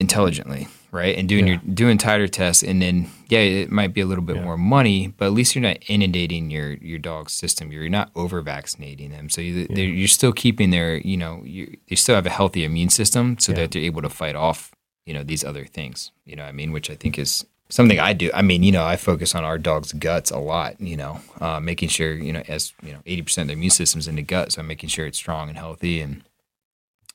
intelligently, 0.00 0.66
right? 0.90 1.16
And 1.16 1.28
doing 1.28 1.46
Yeah. 1.46 1.54
your 1.64 1.74
doing 1.74 1.96
titer 1.98 2.28
tests, 2.28 2.62
and 2.62 2.82
then 2.82 3.08
yeah, 3.28 3.38
it 3.38 3.70
might 3.70 3.94
be 3.94 4.00
a 4.00 4.06
little 4.06 4.24
bit 4.24 4.42
more 4.42 4.58
money, 4.58 5.14
but 5.16 5.26
at 5.26 5.32
least 5.32 5.54
you're 5.54 5.62
not 5.62 5.78
inundating 5.88 6.50
your 6.50 6.72
your 6.74 6.98
dog's 6.98 7.32
system. 7.32 7.72
You're 7.72 7.88
not 7.88 8.10
over 8.14 8.42
vaccinating 8.42 9.10
them, 9.12 9.30
so 9.30 9.40
you, 9.40 9.66
you're 9.70 10.08
still 10.08 10.32
keeping 10.32 10.70
their 10.70 10.96
you 10.98 11.16
know 11.16 11.40
you 11.44 11.76
they 11.88 11.96
still 11.96 12.16
have 12.16 12.26
a 12.26 12.30
healthy 12.40 12.64
immune 12.64 12.90
system, 12.90 13.38
so 13.38 13.52
that 13.52 13.70
they're 13.70 13.82
able 13.82 14.02
to 14.02 14.10
fight 14.10 14.34
off 14.36 14.73
you 15.06 15.14
know 15.14 15.22
these 15.22 15.44
other 15.44 15.64
things. 15.64 16.10
You 16.24 16.36
know, 16.36 16.42
what 16.44 16.48
I 16.48 16.52
mean, 16.52 16.72
which 16.72 16.90
I 16.90 16.94
think 16.94 17.18
is 17.18 17.44
something 17.68 17.98
I 17.98 18.12
do. 18.12 18.30
I 18.34 18.42
mean, 18.42 18.62
you 18.62 18.72
know, 18.72 18.84
I 18.84 18.96
focus 18.96 19.34
on 19.34 19.44
our 19.44 19.58
dog's 19.58 19.92
guts 19.92 20.30
a 20.30 20.38
lot. 20.38 20.80
You 20.80 20.96
know, 20.96 21.20
uh, 21.40 21.60
making 21.60 21.88
sure 21.90 22.14
you 22.14 22.32
know 22.32 22.42
as 22.48 22.72
you 22.82 22.92
know 22.92 23.00
eighty 23.06 23.22
percent 23.22 23.44
of 23.44 23.48
their 23.48 23.56
immune 23.56 23.70
system's 23.70 24.08
in 24.08 24.16
the 24.16 24.22
gut, 24.22 24.52
so 24.52 24.60
I'm 24.60 24.66
making 24.66 24.88
sure 24.90 25.06
it's 25.06 25.18
strong 25.18 25.48
and 25.48 25.58
healthy 25.58 26.00
and 26.00 26.22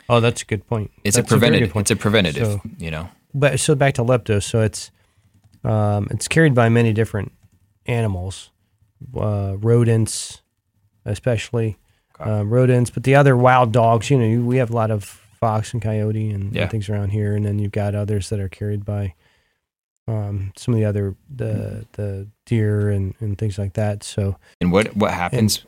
oh, 0.10 0.20
that's 0.20 0.42
a 0.42 0.46
good 0.46 0.66
point. 0.68 0.92
it's 1.04 1.16
That's 1.16 1.28
a 1.28 1.30
preventative. 1.30 1.70
good 1.70 1.74
point. 1.74 1.84
it's 1.92 2.00
a 2.00 2.02
preventative. 2.02 2.48
So- 2.48 2.62
you 2.80 2.90
know. 2.92 3.10
but 3.34 3.60
so 3.60 3.76
back 3.76 3.94
to 3.96 4.04
lepto. 4.04 4.42
So 4.42 4.62
it's 4.62 4.92
um, 5.64 6.08
it's 6.12 6.28
carried 6.28 6.54
by 6.56 6.70
many 6.70 6.94
different 6.94 7.32
animals, 7.86 8.50
uh, 9.16 9.56
rodents, 9.60 10.42
especially 11.06 11.78
Okay. 12.20 12.30
um, 12.30 12.50
rodents, 12.50 12.90
but 12.90 13.04
the 13.04 13.16
other 13.16 13.36
wild 13.38 13.72
dogs. 13.72 14.10
You 14.10 14.18
know, 14.20 14.46
we 14.46 14.58
have 14.58 14.70
a 14.72 14.74
lot 14.76 14.92
of 14.92 15.22
fox 15.40 15.74
and 15.74 15.82
coyote 15.82 16.30
and, 16.30 16.56
and 16.56 16.70
things 16.70 16.90
around 16.90 17.10
here, 17.10 17.36
and 17.36 17.46
then 17.46 17.60
you've 17.60 17.72
got 17.72 17.96
others 17.96 18.30
that 18.30 18.40
are 18.40 18.50
carried 18.50 18.84
by 18.86 19.14
um, 20.08 20.52
some 20.56 20.74
of 20.74 20.80
the 20.80 20.86
other 20.86 21.16
the 21.34 21.86
the 21.94 22.28
deer 22.46 22.90
and, 22.90 23.14
and 23.20 23.38
things 23.38 23.58
like 23.58 23.74
that. 23.74 24.04
So 24.04 24.38
And 24.60 24.72
what 24.72 24.96
what 24.96 25.12
happens 25.14 25.66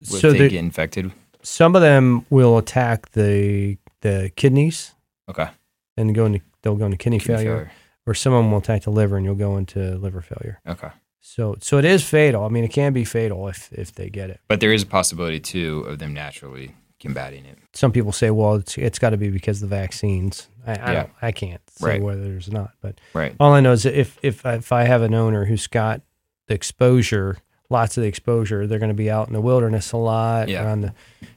if 0.00 0.08
so 0.08 0.32
they 0.32 0.38
the- 0.38 0.48
get 0.48 0.58
infected? 0.58 1.12
some 1.42 1.76
of 1.76 1.82
them 1.82 2.26
will 2.30 2.58
attack 2.58 3.10
the 3.12 3.78
the 4.00 4.30
kidneys 4.36 4.94
Okay. 5.28 5.48
and 5.96 6.14
go 6.14 6.26
into 6.26 6.40
they'll 6.62 6.76
go 6.76 6.86
into 6.86 6.96
kidney, 6.96 7.18
Kidney 7.20 7.36
failure, 7.36 7.70
or 8.06 8.14
some 8.14 8.32
of 8.32 8.42
them 8.42 8.50
will 8.50 8.58
attack 8.58 8.82
the 8.82 8.90
liver 8.90 9.16
and 9.16 9.24
you'll 9.24 9.34
go 9.36 9.56
into 9.56 9.96
liver 9.98 10.20
failure. 10.20 10.60
Okay. 10.66 10.88
So 11.20 11.56
so 11.60 11.78
it 11.78 11.84
is 11.84 12.02
fatal. 12.04 12.44
I 12.44 12.48
mean, 12.48 12.64
it 12.64 12.72
can 12.72 12.92
be 12.92 13.04
fatal 13.04 13.46
if 13.48 13.72
if 13.72 13.92
they 13.94 14.10
get 14.10 14.30
it. 14.30 14.40
But 14.48 14.58
there 14.60 14.72
is 14.72 14.82
a 14.82 14.86
possibility 14.86 15.38
too 15.40 15.80
of 15.88 15.98
them 16.00 16.12
naturally 16.12 16.74
combating 17.00 17.44
it. 17.44 17.58
Some 17.72 17.92
people 17.92 18.12
say, 18.12 18.30
well, 18.30 18.54
it's 18.56 18.76
it's 18.78 18.98
got 18.98 19.10
to 19.10 19.16
be 19.16 19.30
because 19.30 19.62
of 19.62 19.68
the 19.70 19.76
vaccines. 19.76 20.48
I 20.66 20.70
I, 20.72 20.74
Yeah. 20.74 20.92
don't, 20.94 21.10
I 21.22 21.32
can't 21.32 21.62
say 21.70 21.86
Right. 21.86 22.02
whether 22.02 22.22
there's 22.22 22.50
not, 22.50 22.72
but 22.80 23.00
Right. 23.14 23.34
all 23.38 23.52
I 23.52 23.60
know 23.60 23.72
is 23.72 23.84
if 23.86 24.18
if 24.22 24.44
if 24.46 24.72
I 24.72 24.84
have 24.84 25.02
an 25.02 25.14
owner 25.14 25.44
who's 25.44 25.66
got 25.66 26.00
the 26.48 26.54
exposure, 26.54 27.38
lots 27.68 27.96
of 27.96 28.02
the 28.02 28.08
exposure, 28.08 28.66
they're 28.66 28.78
going 28.78 28.88
to 28.90 28.94
be 28.94 29.10
out 29.10 29.26
in 29.26 29.32
the 29.34 29.40
wilderness 29.40 29.92
a 29.92 29.96
lot, 29.96 30.48
Yeah. 30.48 30.64
around 30.64 30.80
the 30.82 30.94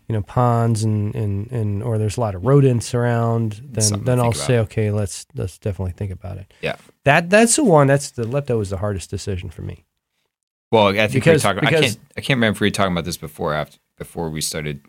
you 0.07 0.14
know 0.14 0.22
ponds 0.22 0.84
and 0.84 1.14
and 1.16 1.51
and 1.51 1.84
or 1.84 1.97
there's 1.97 2.18
a 2.18 2.22
lot 2.22 2.36
of 2.36 2.45
rodents 2.45 2.93
around. 2.93 3.62
Then 3.64 3.84
Something 3.84 4.05
then 4.05 4.20
I'll 4.20 4.34
say, 4.34 4.60
okay, 4.60 4.91
let's 4.91 5.26
let's 5.36 5.57
definitely 5.57 5.93
think 5.93 6.12
about 6.12 6.38
it. 6.38 6.51
Yeah. 6.62 6.76
That 7.03 7.30
that's 7.30 7.55
the 7.57 7.64
one. 7.64 7.88
That's 7.88 8.12
the 8.12 8.24
lepto 8.24 8.57
was 8.57 8.70
the 8.70 8.78
hardest 8.78 9.10
decision 9.10 9.49
for 9.49 9.62
me. 9.62 9.86
Well, 10.72 10.88
I 10.89 10.93
think 11.07 11.14
Because- 11.14 11.43
we 11.43 11.49
were 11.49 11.55
talking. 11.62 11.68
I 11.68 11.72
can't. 11.82 11.97
I 12.16 12.22
can't 12.22 12.38
remember 12.38 12.57
if 12.57 12.62
we 12.62 12.68
were 12.68 12.72
talking 12.72 12.93
about 12.93 13.05
this 13.05 13.18
before 13.18 13.53
after 13.53 13.78
before 13.97 14.30
we 14.30 14.39
started 14.41 14.82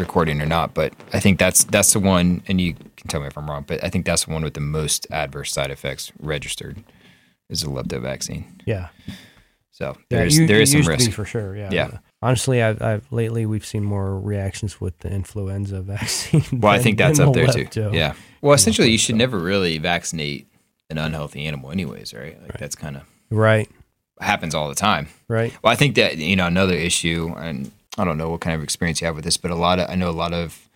recording 0.00 0.40
or 0.42 0.46
not. 0.46 0.74
But 0.74 0.92
I 1.12 1.20
think 1.20 1.38
that's 1.38 1.64
that's 1.64 1.92
the 1.92 2.00
one, 2.00 2.42
and 2.48 2.60
you 2.60 2.74
can 2.96 3.08
tell 3.08 3.20
me 3.20 3.28
if 3.28 3.38
I'm 3.38 3.48
wrong. 3.48 3.64
But 3.66 3.84
I 3.84 3.88
think 3.90 4.04
that's 4.06 4.24
the 4.24 4.32
one 4.32 4.42
with 4.42 4.54
the 4.54 4.60
most 4.60 5.06
adverse 5.12 5.52
side 5.52 5.70
effects 5.70 6.10
registered 6.18 6.82
is 7.48 7.60
the 7.60 7.68
lepto 7.68 8.00
vaccine. 8.00 8.60
Yeah. 8.66 8.88
So 9.72 9.96
Yeah, 10.10 10.18
there's 10.18 10.36
you- 10.38 10.46
there 10.46 10.60
is 10.60 10.70
some 10.72 10.78
used 10.78 10.90
to 10.90 10.96
be 10.98 11.04
risk. 11.04 11.12
for 11.16 11.24
sure. 11.24 11.56
Yeah. 11.56 11.70
Yeah. 11.72 11.98
Honestly, 12.22 12.62
I've, 12.62 12.82
I've 12.82 13.10
lately 13.12 13.46
we've 13.46 13.64
seen 13.64 13.82
more 13.82 14.18
reactions 14.20 14.80
with 14.80 14.98
the 14.98 15.10
influenza 15.10 15.80
vaccine. 15.94 16.44
Well, 16.60 16.72
I 16.72 16.78
think 16.78 16.98
that's 16.98 17.18
up 17.18 17.32
the 17.32 17.46
there 17.46 17.64
too. 17.64 17.90
Yeah. 17.92 18.12
Well, 18.42 18.52
essentially, 18.54 18.90
you 18.90 18.98
should 18.98 19.14
never 19.16 19.38
really 19.38 19.78
vaccinate 19.78 20.46
an 20.90 20.98
unhealthy 20.98 21.46
animal, 21.46 21.70
anyways, 21.70 22.12
right? 22.12 22.40
Like 22.42 22.58
that's 22.58 22.74
kind 22.76 22.96
of 22.96 23.02
Right. 23.30 23.70
happens 24.20 24.54
all 24.54 24.68
the 24.68 24.74
time. 24.74 25.08
Right. 25.28 25.52
Well, 25.62 25.72
I 25.72 25.76
think 25.76 25.94
that 25.94 26.18
you 26.18 26.36
know 26.36 26.46
another 26.46 26.74
issue, 26.74 27.32
and 27.38 27.70
I 28.00 28.04
don't 28.04 28.18
know 28.18 28.30
what 28.30 28.40
kind 28.40 28.56
of 28.56 28.62
experience 28.62 29.00
you 29.00 29.06
have 29.06 29.14
with 29.16 29.24
this, 29.24 29.36
but 29.36 29.50
a 29.50 29.54
lot 29.56 29.78
of 29.78 29.88
I 29.90 29.94
know 29.94 30.08
a 30.08 30.12
lot 30.24 30.32
of 30.32 30.68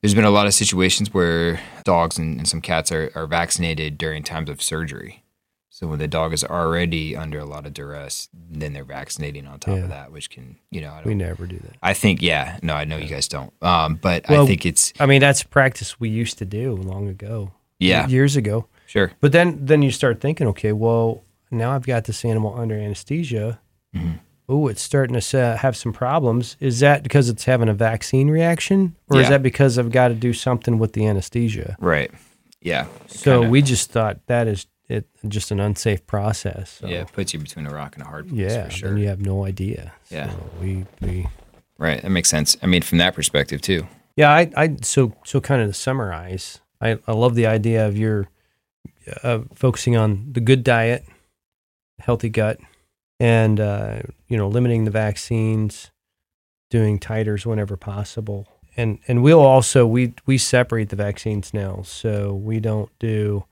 there's 0.00 0.14
been 0.14 0.24
a 0.24 0.30
lot 0.30 0.46
of 0.46 0.54
situations 0.54 1.12
where 1.14 1.60
dogs 1.84 2.18
and, 2.18 2.38
and 2.38 2.46
some 2.48 2.60
cats 2.60 2.92
are, 2.92 3.10
are 3.14 3.26
vaccinated 3.26 3.96
during 3.98 4.22
times 4.22 4.50
of 4.50 4.60
surgery. 4.62 5.22
So 5.70 5.88
when 5.88 5.98
the 5.98 6.06
dog 6.06 6.32
is 6.32 6.44
already 6.44 7.16
under 7.16 7.38
a 7.40 7.44
lot 7.44 7.66
of 7.66 7.74
duress, 7.74 8.28
then 8.32 8.74
they're 8.74 8.84
vaccinating 8.84 9.46
on 9.48 9.58
top 9.58 9.76
Yeah. 9.76 9.82
of 9.84 9.88
that, 9.88 10.12
which 10.12 10.30
can 10.30 10.56
you 10.70 10.80
know 10.80 10.90
I, 10.92 11.02
We 11.04 11.14
never 11.14 11.46
do 11.46 11.58
that. 11.58 11.76
I 11.82 11.94
think 11.94 12.22
yeah 12.22 12.58
no 12.62 12.74
I 12.74 12.84
know 12.84 12.96
you 12.96 13.08
guys 13.08 13.26
don't, 13.28 13.52
um, 13.62 13.96
but 13.96 14.24
Well, 14.28 14.44
I 14.44 14.46
think 14.46 14.64
it's 14.66 14.92
I 15.00 15.06
mean, 15.06 15.20
that's 15.20 15.42
practice 15.42 15.98
we 15.98 16.08
used 16.08 16.38
to 16.38 16.44
do 16.44 16.74
long 16.76 17.08
ago. 17.08 17.52
yeah 17.80 18.06
Years 18.06 18.36
ago. 18.36 18.66
sure 18.86 19.10
But 19.20 19.32
then 19.32 19.58
then 19.66 19.82
you 19.82 19.90
start 19.90 20.20
thinking, 20.20 20.46
okay, 20.48 20.72
well, 20.72 21.24
now 21.50 21.72
I've 21.74 21.86
got 21.86 22.04
this 22.04 22.24
animal 22.24 22.54
under 22.56 22.76
anesthesia. 22.76 23.58
Mhm. 23.96 24.20
Oh, 24.48 24.68
it's 24.68 24.82
starting 24.82 25.18
to 25.18 25.40
uh, 25.40 25.56
have 25.56 25.76
some 25.76 25.92
problems. 25.92 26.56
Is 26.60 26.80
that 26.80 27.02
because 27.02 27.28
it's 27.28 27.44
having 27.44 27.68
a 27.68 27.74
vaccine 27.74 28.30
reaction, 28.30 28.96
or 29.08 29.20
is 29.20 29.28
that 29.28 29.42
because 29.42 29.78
I've 29.78 29.90
got 29.90 30.08
to 30.08 30.14
do 30.14 30.32
something 30.32 30.78
with 30.78 30.92
the 30.92 31.06
anesthesia? 31.06 31.76
Right. 31.80 32.10
Yeah. 32.60 32.86
So 33.06 33.40
Kinda- 33.40 33.50
we 33.50 33.62
just 33.62 33.90
thought 33.90 34.26
that 34.26 34.48
is 34.48 34.66
it 34.88 35.06
just 35.26 35.50
an 35.50 35.60
unsafe 35.60 36.06
process. 36.06 36.78
So, 36.80 36.86
yeah, 36.86 37.02
it 37.02 37.12
puts 37.12 37.32
you 37.32 37.40
between 37.40 37.66
a 37.66 37.72
rock 37.72 37.96
and 37.96 38.04
a 38.04 38.08
hard 38.08 38.28
place 38.28 38.52
yeah, 38.52 38.64
for 38.64 38.70
sure. 38.70 38.88
and 38.90 39.00
you 39.00 39.08
have 39.08 39.20
no 39.20 39.44
idea. 39.44 39.92
Yeah. 40.10 40.30
So 40.30 40.50
we 40.60 40.86
we 41.00 41.26
Right. 41.78 42.00
That 42.02 42.10
makes 42.10 42.30
sense. 42.30 42.56
I 42.62 42.66
mean, 42.66 42.82
from 42.82 42.98
that 42.98 43.14
perspective 43.14 43.60
too. 43.60 43.86
Yeah, 44.16 44.30
I, 44.30 44.50
I 44.56 44.76
so 44.82 45.14
so 45.24 45.40
kind 45.40 45.62
of 45.62 45.68
to 45.68 45.74
summarize, 45.74 46.60
I, 46.80 46.98
I 47.06 47.12
love 47.12 47.34
the 47.34 47.46
idea 47.46 47.86
of 47.86 47.96
your 47.98 48.28
uh, 49.22 49.40
focusing 49.54 49.96
on 49.96 50.28
the 50.32 50.40
good 50.40 50.62
diet, 50.62 51.04
healthy 51.98 52.28
gut, 52.28 52.58
and 53.20 53.60
uh, 53.60 54.00
you 54.28 54.36
know 54.36 54.48
limiting 54.48 54.84
the 54.84 54.90
vaccines, 54.90 55.90
doing 56.70 56.98
titers 56.98 57.46
whenever 57.46 57.76
possible, 57.76 58.48
and 58.76 58.98
and 59.08 59.22
we'll 59.22 59.40
also 59.40 59.86
we 59.86 60.14
we 60.26 60.38
separate 60.38 60.88
the 60.90 60.96
vaccines 60.96 61.54
now, 61.54 61.82
so 61.84 62.34
we 62.34 62.60
don't 62.60 62.90
do 62.98 63.44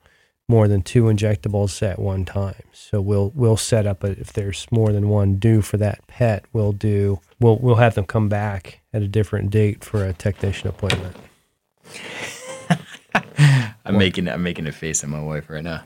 more 0.49 0.67
than 0.67 0.81
two 0.81 1.03
injectables 1.03 1.81
at 1.81 1.97
one 1.97 2.25
time. 2.25 2.61
So 2.73 2.99
we'll 2.99 3.31
we'll 3.33 3.57
set 3.57 3.87
up 3.87 4.03
a, 4.03 4.11
if 4.19 4.33
there's 4.33 4.67
more 4.71 4.91
than 4.91 5.07
one 5.09 5.35
due 5.37 5.61
for 5.61 5.77
that 5.77 6.05
pet, 6.07 6.43
we'll 6.51 6.73
do 6.73 7.19
we'll 7.39 7.57
we'll 7.57 7.75
have 7.75 7.95
them 7.95 8.05
come 8.05 8.27
back 8.29 8.81
at 8.93 9.01
a 9.01 9.07
different 9.07 9.49
date 9.51 9.83
for 9.83 10.03
a 10.05 10.13
technician 10.13 10.67
appointment. 10.67 11.15
I'm 13.85 13.97
making 13.97 14.27
I'm 14.27 14.43
making 14.43 14.67
a 14.67 14.71
face 14.71 15.03
at 15.03 15.09
my 15.09 15.21
wife 15.21 15.49
right 15.49 15.63
now. 15.63 15.83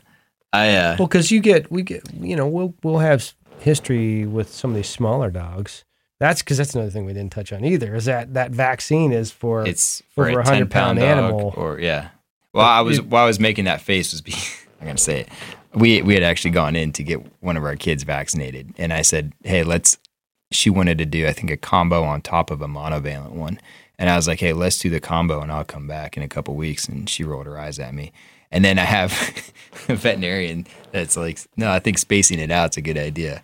I 0.52 0.74
uh 0.76 0.96
Well, 0.98 1.08
because 1.08 1.30
you 1.30 1.40
get 1.40 1.70
we 1.70 1.82
get 1.82 2.02
you 2.14 2.36
know 2.36 2.46
we'll 2.48 2.74
we'll 2.82 2.98
have 2.98 3.20
s- 3.20 3.34
history 3.58 4.26
with 4.26 4.52
some 4.52 4.70
of 4.70 4.76
these 4.76 4.88
smaller 4.88 5.30
dogs. 5.30 5.84
That's 6.20 6.42
because 6.42 6.58
that's 6.58 6.74
another 6.74 6.90
thing 6.90 7.04
we 7.04 7.12
didn't 7.12 7.32
touch 7.32 7.52
on 7.52 7.64
either. 7.64 7.94
Is 7.94 8.06
that 8.06 8.34
that 8.34 8.50
vaccine 8.50 9.12
is 9.12 9.30
for 9.30 9.66
it's 9.66 10.02
for 10.10 10.28
over 10.28 10.40
a 10.40 10.42
a 10.42 10.44
10 10.44 10.52
100 10.52 10.70
pound 10.70 10.98
pound 10.98 11.08
animal. 11.08 11.54
or 11.56 11.78
yeah. 11.78 12.08
Well, 12.52 12.66
I 12.66 12.80
was 12.80 13.00
while 13.00 13.24
I 13.24 13.26
was 13.26 13.38
making 13.38 13.66
that 13.66 13.80
face 13.80 14.12
was 14.12 14.20
be 14.20 14.34
I'm 14.80 14.86
gonna 14.86 14.98
say 14.98 15.20
it. 15.20 15.28
We 15.74 16.02
we 16.02 16.14
had 16.14 16.22
actually 16.22 16.52
gone 16.52 16.74
in 16.74 16.92
to 16.92 17.02
get 17.02 17.20
one 17.40 17.56
of 17.56 17.64
our 17.64 17.76
kids 17.76 18.02
vaccinated, 18.02 18.74
and 18.78 18.92
I 18.92 19.02
said, 19.02 19.32
"Hey, 19.44 19.62
let's." 19.62 19.98
She 20.50 20.70
wanted 20.70 20.96
to 20.96 21.04
do 21.04 21.26
I 21.26 21.34
think 21.34 21.50
a 21.50 21.58
combo 21.58 22.02
on 22.04 22.22
top 22.22 22.50
of 22.50 22.62
a 22.62 22.66
monovalent 22.66 23.32
one, 23.32 23.60
and 23.98 24.08
I 24.08 24.16
was 24.16 24.26
like, 24.26 24.40
"Hey, 24.40 24.54
let's 24.54 24.78
do 24.78 24.88
the 24.88 24.98
combo, 24.98 25.42
and 25.42 25.52
I'll 25.52 25.64
come 25.64 25.86
back 25.86 26.16
in 26.16 26.22
a 26.22 26.28
couple 26.28 26.54
weeks." 26.54 26.88
And 26.88 27.08
she 27.08 27.22
rolled 27.22 27.44
her 27.44 27.58
eyes 27.58 27.78
at 27.78 27.92
me, 27.94 28.12
and 28.50 28.64
then 28.64 28.78
I 28.78 28.84
have 28.84 29.12
a 29.88 29.94
veterinarian 29.94 30.66
that's 30.92 31.16
like, 31.16 31.38
"No, 31.56 31.70
I 31.70 31.78
think 31.78 31.98
spacing 31.98 32.38
it 32.38 32.50
out's 32.50 32.76
a 32.76 32.82
good 32.82 32.98
idea." 32.98 33.42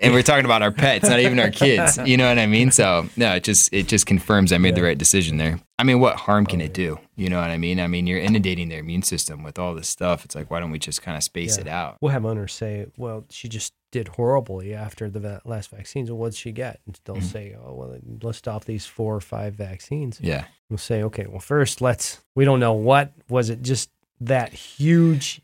And 0.00 0.14
we're 0.14 0.22
talking 0.22 0.44
about 0.44 0.62
our 0.62 0.70
pets, 0.70 1.08
not 1.08 1.18
even 1.18 1.40
our 1.40 1.50
kids. 1.50 1.98
You 1.98 2.16
know 2.16 2.28
what 2.28 2.38
I 2.38 2.46
mean? 2.46 2.70
So 2.70 3.08
no, 3.16 3.34
it 3.34 3.42
just 3.42 3.72
it 3.72 3.88
just 3.88 4.06
confirms 4.06 4.52
I 4.52 4.58
made 4.58 4.76
the 4.76 4.82
right 4.82 4.96
decision 4.96 5.38
there. 5.38 5.58
I 5.76 5.84
mean, 5.84 5.98
what 5.98 6.16
harm 6.16 6.46
can 6.46 6.60
it 6.60 6.72
do? 6.72 7.00
You 7.16 7.28
know 7.28 7.40
what 7.40 7.50
I 7.50 7.58
mean? 7.58 7.80
I 7.80 7.88
mean, 7.88 8.06
you're 8.06 8.18
inundating 8.20 8.68
their 8.68 8.80
immune 8.80 9.02
system 9.02 9.42
with 9.42 9.58
all 9.58 9.74
this 9.74 9.88
stuff. 9.88 10.24
It's 10.24 10.34
like, 10.34 10.50
why 10.50 10.60
don't 10.60 10.70
we 10.70 10.78
just 10.78 11.02
kind 11.02 11.16
of 11.16 11.24
space 11.24 11.56
Yeah. 11.56 11.62
it 11.62 11.68
out? 11.68 11.96
We'll 12.00 12.12
have 12.12 12.24
owners 12.24 12.52
say, 12.52 12.86
"Well, 12.96 13.24
she 13.30 13.48
just 13.48 13.74
did 13.90 14.08
horribly 14.08 14.72
after 14.72 15.10
the 15.10 15.40
last 15.44 15.70
vaccines. 15.70 16.10
Well, 16.10 16.18
what 16.18 16.30
did 16.30 16.38
she 16.38 16.52
get?" 16.52 16.80
And 16.86 16.98
they'll 17.04 17.16
mm-hmm. 17.16 17.24
say, 17.24 17.56
"Oh, 17.60 17.74
well, 17.74 17.96
list 18.22 18.46
off 18.46 18.66
these 18.66 18.86
four 18.86 19.16
or 19.16 19.20
five 19.20 19.54
vaccines." 19.54 20.20
Yeah, 20.22 20.44
We'll 20.70 20.78
say, 20.78 21.02
"Okay, 21.02 21.26
well, 21.26 21.40
first, 21.40 21.80
let's. 21.80 22.20
We 22.36 22.44
don't 22.44 22.60
know 22.60 22.74
what 22.74 23.12
was 23.28 23.50
it. 23.50 23.62
Just 23.62 23.90
that 24.20 24.52
huge 24.52 25.40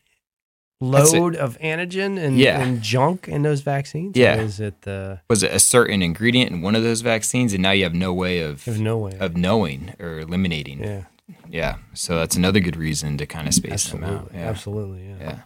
load 0.80 1.34
of 1.36 1.58
antigen 1.60 2.18
and, 2.22 2.38
Yeah. 2.38 2.60
and 2.60 2.82
junk 2.82 3.28
in 3.28 3.42
those 3.42 3.60
vaccines. 3.62 4.16
Yeah. 4.16 4.36
Is 4.40 4.60
it 4.60 4.82
the? 4.82 5.20
was 5.30 5.42
it 5.42 5.52
a 5.52 5.58
certain 5.60 6.02
ingredient 6.02 6.50
in 6.50 6.60
one 6.62 6.74
of 6.74 6.82
those 6.82 7.00
vaccines, 7.00 7.52
and 7.54 7.62
now 7.62 7.70
you 7.70 7.84
have 7.84 7.94
no 7.94 8.12
way 8.12 8.40
of 8.40 8.66
no 8.66 8.98
way. 8.98 9.12
of 9.18 9.36
knowing 9.36 9.94
or 9.98 10.18
eliminating? 10.20 10.82
Yeah. 10.82 11.04
yeah, 11.48 11.76
so 11.94 12.16
that's 12.16 12.36
another 12.36 12.60
good 12.60 12.76
reason 12.76 13.16
to 13.18 13.24
kind 13.26 13.48
of 13.48 13.54
space 13.54 13.88
them 13.88 14.04
out. 14.04 14.30
absolutely, 14.34 14.38
Yeah, 14.38 14.48
absolutely. 14.50 15.08
Yeah. 15.08 15.16
yeah. 15.20 15.38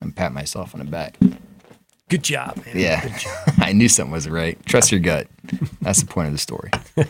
And 0.00 0.16
pat 0.16 0.32
myself 0.32 0.74
on 0.74 0.80
the 0.80 0.86
back. 0.90 1.16
Good 2.08 2.22
job, 2.24 2.56
man. 2.64 2.76
Yeah. 2.78 3.02
Good 3.02 3.18
job. 3.18 3.38
I 3.58 3.72
knew 3.72 3.88
something 3.88 4.10
wasn't 4.12 4.34
right. 4.34 4.58
Trust 4.66 4.90
your 4.90 5.00
gut. 5.00 5.28
That's 5.82 6.00
the 6.00 6.06
point 6.06 6.26
of 6.28 6.32
the 6.32 6.38
story. 6.38 6.70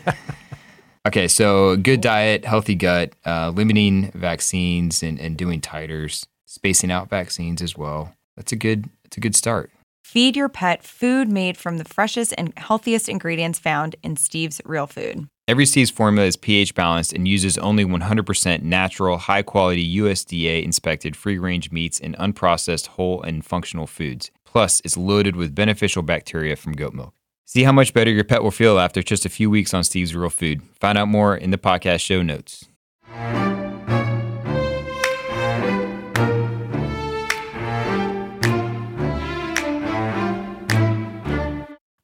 okay, 1.07 1.29
so 1.29 1.77
good 1.77 2.01
diet, 2.01 2.45
healthy 2.45 2.75
gut, 2.75 3.13
uh, 3.27 3.51
limiting 3.51 4.11
vaccines 4.13 5.03
and, 5.03 5.19
and 5.21 5.37
doing 5.37 5.61
titers, 5.61 6.27
spacing 6.47 6.91
out 6.91 7.09
vaccines 7.09 7.63
as 7.63 7.77
well. 7.77 8.15
That's 8.37 8.53
a 8.53 8.57
good. 8.57 8.89
That's 9.03 9.17
a 9.17 9.21
good 9.21 9.35
start. 9.35 9.71
Feed 10.05 10.37
your 10.37 10.49
pet 10.49 10.83
food 10.83 11.31
made 11.31 11.59
from 11.59 11.77
the 11.77 11.85
freshest 11.85 12.33
and 12.39 12.53
healthiest 12.57 13.11
ingredients 13.11 13.59
found 13.59 13.95
in 14.03 14.17
Steve's 14.17 14.59
Real 14.65 14.87
Food. 14.87 15.29
Every 15.47 15.67
Steve's 15.67 15.91
formula 15.91 16.27
is 16.27 16.37
pH 16.37 16.75
balanced 16.75 17.13
and 17.13 17.29
uses 17.29 17.59
only 17.59 17.85
100% 17.85 18.63
natural, 18.63 19.19
high 19.19 19.43
quality 19.43 19.99
USDA 19.99 20.63
inspected 20.63 21.15
free 21.15 21.39
range 21.39 21.71
meats 21.71 22.01
and 22.01 22.17
unprocessed 22.17 22.87
whole 22.87 23.23
and 23.23 23.45
functional 23.45 23.87
foods. 23.87 24.31
Plus, 24.47 24.81
it's 24.83 24.97
loaded 24.97 25.37
with 25.37 25.55
beneficial 25.55 26.03
bacteria 26.03 26.57
from 26.57 26.73
goat 26.73 26.95
milk. 26.95 27.13
See 27.49 27.63
how 27.63 27.73
much 27.73 27.95
better 27.95 28.11
your 28.11 28.25
pet 28.25 28.43
will 28.43 28.51
feel 28.51 28.79
after 28.79 29.03
just 29.03 29.25
a 29.25 29.31
few 29.31 29.49
weeks 29.49 29.73
on 29.73 29.83
Steve's 29.83 30.15
Real 30.15 30.29
Food. 30.29 30.61
Find 30.79 30.99
out 30.99 31.09
more 31.09 31.35
in 31.35 31.51
the 31.51 31.57
podcast 31.57 32.01
show 32.01 32.21
notes. 32.21 32.67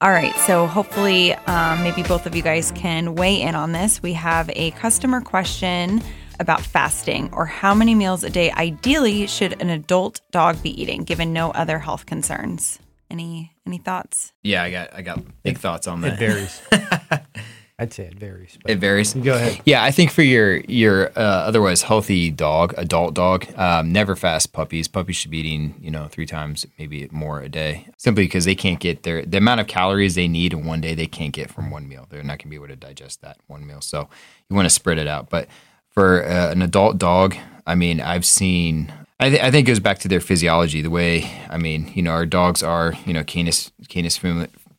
All 0.00 0.10
right, 0.10 0.34
so 0.46 0.66
hopefully, 0.66 1.34
um, 1.34 1.82
maybe 1.82 2.02
both 2.04 2.24
of 2.24 2.34
you 2.34 2.40
guys 2.40 2.72
can 2.74 3.14
weigh 3.14 3.42
in 3.42 3.54
on 3.54 3.72
this. 3.72 4.02
We 4.02 4.14
have 4.14 4.50
a 4.54 4.70
customer 4.70 5.20
question 5.20 6.02
about 6.40 6.62
fasting 6.62 7.28
or 7.34 7.44
how 7.44 7.74
many 7.74 7.94
meals 7.94 8.24
a 8.24 8.30
day 8.30 8.50
ideally 8.52 9.26
should 9.26 9.60
an 9.60 9.68
adult 9.68 10.22
dog 10.30 10.62
be 10.62 10.80
eating 10.80 11.04
given 11.04 11.34
no 11.34 11.50
other 11.50 11.78
health 11.78 12.06
concerns. 12.06 12.78
Any 13.14 13.52
any 13.64 13.78
thoughts? 13.78 14.32
Yeah, 14.42 14.64
I 14.64 14.72
got 14.72 14.92
I 14.92 15.02
got 15.02 15.20
big 15.44 15.58
thoughts 15.58 15.86
on 15.86 16.00
that. 16.00 16.14
It 16.14 16.18
varies. 16.18 16.60
I'd 17.78 17.92
say 17.92 18.06
it 18.06 18.18
varies. 18.18 18.58
But 18.60 18.72
It 18.72 18.78
varies. 18.78 19.14
Go 19.14 19.34
ahead. 19.34 19.60
Yeah, 19.64 19.84
I 19.84 19.92
think 19.92 20.10
for 20.10 20.22
your 20.22 20.56
your 20.62 21.10
uh, 21.10 21.46
otherwise 21.46 21.82
healthy 21.82 22.32
dog, 22.32 22.74
adult 22.76 23.14
dog, 23.14 23.46
um, 23.56 23.92
never 23.92 24.16
fast 24.16 24.52
puppies. 24.52 24.88
Puppies 24.88 25.14
should 25.14 25.30
be 25.30 25.38
eating 25.38 25.76
you 25.80 25.92
know 25.92 26.08
three 26.08 26.26
times, 26.26 26.66
maybe 26.76 27.08
more 27.12 27.40
a 27.40 27.48
day, 27.48 27.86
simply 27.96 28.24
because 28.24 28.46
they 28.46 28.56
can't 28.56 28.80
get 28.80 29.04
their 29.04 29.24
the 29.24 29.38
amount 29.38 29.60
of 29.60 29.68
calories 29.68 30.16
they 30.16 30.26
need 30.26 30.52
in 30.52 30.66
one 30.66 30.80
day. 30.80 30.96
They 30.96 31.06
can't 31.06 31.32
get 31.32 31.52
from 31.52 31.70
one 31.70 31.88
meal. 31.88 32.08
They're 32.10 32.24
not 32.24 32.38
going 32.38 32.46
to 32.46 32.48
be 32.48 32.56
able 32.56 32.66
to 32.66 32.74
digest 32.74 33.22
that 33.22 33.36
one 33.46 33.64
meal. 33.64 33.80
So 33.80 34.08
you 34.50 34.56
want 34.56 34.66
to 34.66 34.74
spread 34.74 34.98
it 34.98 35.06
out. 35.06 35.30
But 35.30 35.46
for 35.88 36.24
uh, 36.24 36.50
an 36.50 36.62
adult 36.62 36.98
dog, 36.98 37.36
I 37.64 37.76
mean, 37.76 38.00
I've 38.00 38.26
seen. 38.26 38.92
I, 39.20 39.30
th- 39.30 39.42
I 39.42 39.50
think 39.50 39.68
it 39.68 39.70
goes 39.70 39.80
back 39.80 39.98
to 40.00 40.08
their 40.08 40.20
physiology. 40.20 40.82
The 40.82 40.90
way 40.90 41.30
I 41.48 41.56
mean, 41.56 41.90
you 41.94 42.02
know, 42.02 42.10
our 42.10 42.26
dogs 42.26 42.62
are 42.62 42.94
you 43.06 43.12
know 43.12 43.24
Canis 43.24 43.70
Canis 43.88 44.20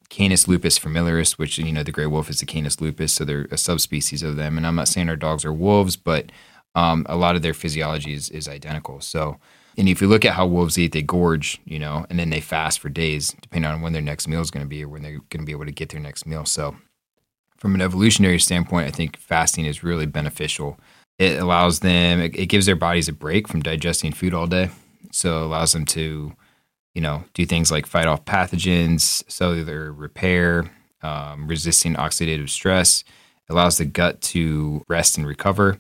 Canis 0.10 0.48
lupus 0.48 0.78
familiaris, 0.78 1.38
which 1.38 1.58
you 1.58 1.72
know 1.72 1.84
the 1.84 1.92
gray 1.92 2.06
wolf 2.06 2.30
is 2.30 2.40
the 2.40 2.46
Canis 2.46 2.80
lupus, 2.82 3.14
so 3.14 3.26
they're 3.26 3.48
a 3.52 3.58
subspecies 3.58 4.24
of 4.24 4.36
them. 4.36 4.58
And 4.58 4.68
I'm 4.68 4.76
not 4.76 4.88
saying 4.88 5.10
our 5.10 5.16
dogs 5.16 5.46
are 5.46 5.54
wolves, 5.54 5.96
but 5.96 6.32
um, 6.76 7.06
a 7.08 7.16
lot 7.16 7.36
of 7.36 7.42
their 7.42 7.54
physiology 7.54 8.14
is, 8.14 8.30
is 8.30 8.48
identical. 8.48 9.00
So, 9.00 9.38
and 9.78 9.88
if 9.88 10.02
you 10.02 10.08
look 10.08 10.26
at 10.26 10.34
how 10.34 10.46
wolves 10.46 10.78
eat, 10.78 10.92
they 10.92 11.02
gorge, 11.02 11.60
you 11.66 11.80
know, 11.80 12.06
and 12.10 12.20
then 12.20 12.30
they 12.30 12.42
fast 12.42 12.80
for 12.80 12.90
days, 12.90 13.36
depending 13.42 13.72
on 13.72 13.82
when 13.82 13.94
their 13.94 14.02
next 14.02 14.28
meal 14.28 14.42
is 14.42 14.52
going 14.52 14.66
to 14.66 14.70
be 14.70 14.84
or 14.84 14.90
when 14.90 15.02
they're 15.02 15.20
going 15.30 15.40
to 15.40 15.46
be 15.46 15.54
able 15.54 15.66
to 15.66 15.72
get 15.72 15.90
their 15.90 16.02
next 16.02 16.26
meal. 16.26 16.46
So, 16.46 16.76
from 17.58 17.74
an 17.74 17.82
evolutionary 17.82 18.40
standpoint, 18.40 18.88
I 18.88 18.92
think 18.92 19.18
fasting 19.18 19.66
is 19.66 19.84
really 19.84 20.06
beneficial. 20.06 20.78
It 21.18 21.42
allows 21.42 21.80
them, 21.80 22.20
it, 22.22 22.36
it 22.36 22.46
gives 22.48 22.66
their 22.66 22.76
bodies 22.76 23.08
a 23.08 23.14
break 23.14 23.48
from 23.48 23.62
digesting 23.62 24.12
food 24.12 24.34
all 24.34 24.48
day. 24.48 24.70
So, 25.12 25.40
it 25.40 25.46
allows 25.46 25.72
them 25.74 25.86
to 25.86 26.34
you 26.96 27.02
know, 27.02 27.26
do 27.34 27.46
things 27.46 27.72
like 27.72 27.86
fight 27.86 28.08
off 28.08 28.24
pathogens, 28.24 29.30
cellular 29.30 29.92
repair, 29.92 30.72
um, 31.04 31.46
resisting 31.46 31.94
oxidative 31.96 32.50
stress. 32.50 33.04
It 33.50 33.54
allows 33.54 33.78
the 33.78 33.86
gut 33.86 34.22
to 34.22 34.84
rest 34.88 35.18
and 35.18 35.28
recover. 35.28 35.78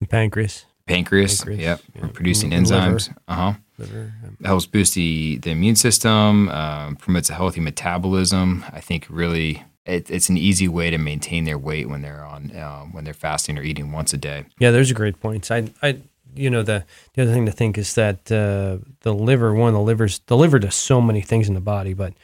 And 0.00 0.08
pancreas, 0.08 0.64
Pancreas, 0.86 1.38
Pancreas, 1.38 1.60
yep, 1.60 1.80
yeah. 1.94 2.06
producing 2.12 2.52
And 2.52 2.66
liver. 2.68 2.96
enzymes. 2.96 3.16
Uh 3.28 3.34
huh. 3.34 3.52
liver. 3.76 4.14
Helps 4.44 4.66
boost 4.66 4.94
the, 4.94 5.38
the 5.38 5.50
immune 5.50 5.74
system, 5.76 6.48
um, 6.48 6.94
promotes 6.96 7.28
a 7.28 7.34
healthy 7.34 7.60
metabolism. 7.60 8.64
I 8.72 8.80
think 8.80 9.06
really 9.10 9.64
it, 9.84 10.10
it's 10.10 10.28
an 10.28 10.36
easy 10.36 10.68
way 10.68 10.90
to 10.90 10.98
maintain 10.98 11.44
their 11.44 11.58
weight 11.58 11.88
when 11.88 12.02
they're 12.02 12.24
on 12.24 12.56
um, 12.56 12.92
when 12.92 13.04
they're 13.04 13.14
fasting 13.14 13.58
or 13.58 13.62
eating 13.62 13.92
once 13.92 14.12
a 14.12 14.16
day. 14.16 14.44
Yeah, 14.58 14.70
those 14.70 14.90
are 14.90 14.94
great 14.94 15.20
points. 15.20 15.50
I, 15.50 15.70
I, 15.82 15.98
you 16.34 16.50
know, 16.50 16.62
the 16.62 16.84
the 17.14 17.22
other 17.22 17.32
thing 17.32 17.46
to 17.46 17.52
think 17.52 17.76
is 17.76 17.94
that 17.94 18.30
uh, 18.30 18.78
the 19.00 19.12
liver, 19.12 19.52
one 19.54 19.68
of 19.68 19.74
the 19.74 19.80
livers, 19.80 20.20
the 20.26 20.36
liver 20.36 20.58
does 20.58 20.74
so 20.74 21.00
many 21.00 21.20
things 21.20 21.48
in 21.48 21.54
the 21.54 21.60
body, 21.60 21.94
but 21.94 22.14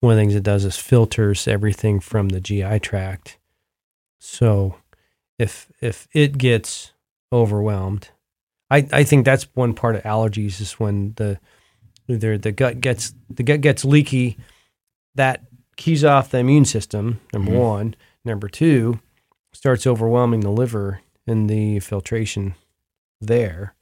one 0.00 0.12
of 0.12 0.16
the 0.16 0.22
things 0.22 0.34
it 0.34 0.42
does 0.42 0.64
is 0.64 0.76
filters 0.76 1.46
everything 1.46 2.00
from 2.00 2.30
the 2.30 2.40
GI 2.40 2.80
tract. 2.80 3.38
So, 4.18 4.76
if 5.38 5.70
if 5.80 6.08
it 6.12 6.36
gets 6.36 6.92
overwhelmed, 7.32 8.08
I 8.70 8.88
I 8.92 9.04
think 9.04 9.24
that's 9.24 9.46
one 9.54 9.74
part 9.74 9.94
of 9.94 10.02
allergies 10.02 10.60
is 10.60 10.72
when 10.74 11.14
the 11.16 11.38
either 12.08 12.36
the 12.38 12.52
gut 12.52 12.80
gets 12.80 13.14
the 13.30 13.44
gut 13.44 13.60
gets 13.60 13.84
leaky, 13.84 14.36
that 15.14 15.44
keys 15.76 16.04
off 16.04 16.30
the 16.30 16.38
immune 16.38 16.64
system. 16.64 17.20
Number 17.32 17.52
Mhm. 17.52 17.58
one. 17.58 17.96
Number 18.24 18.48
two, 18.48 19.00
starts 19.52 19.86
overwhelming 19.86 20.40
the 20.40 20.50
liver 20.50 21.00
and 21.26 21.48
the 21.48 21.80
filtration 21.80 22.54
there. 23.20 23.74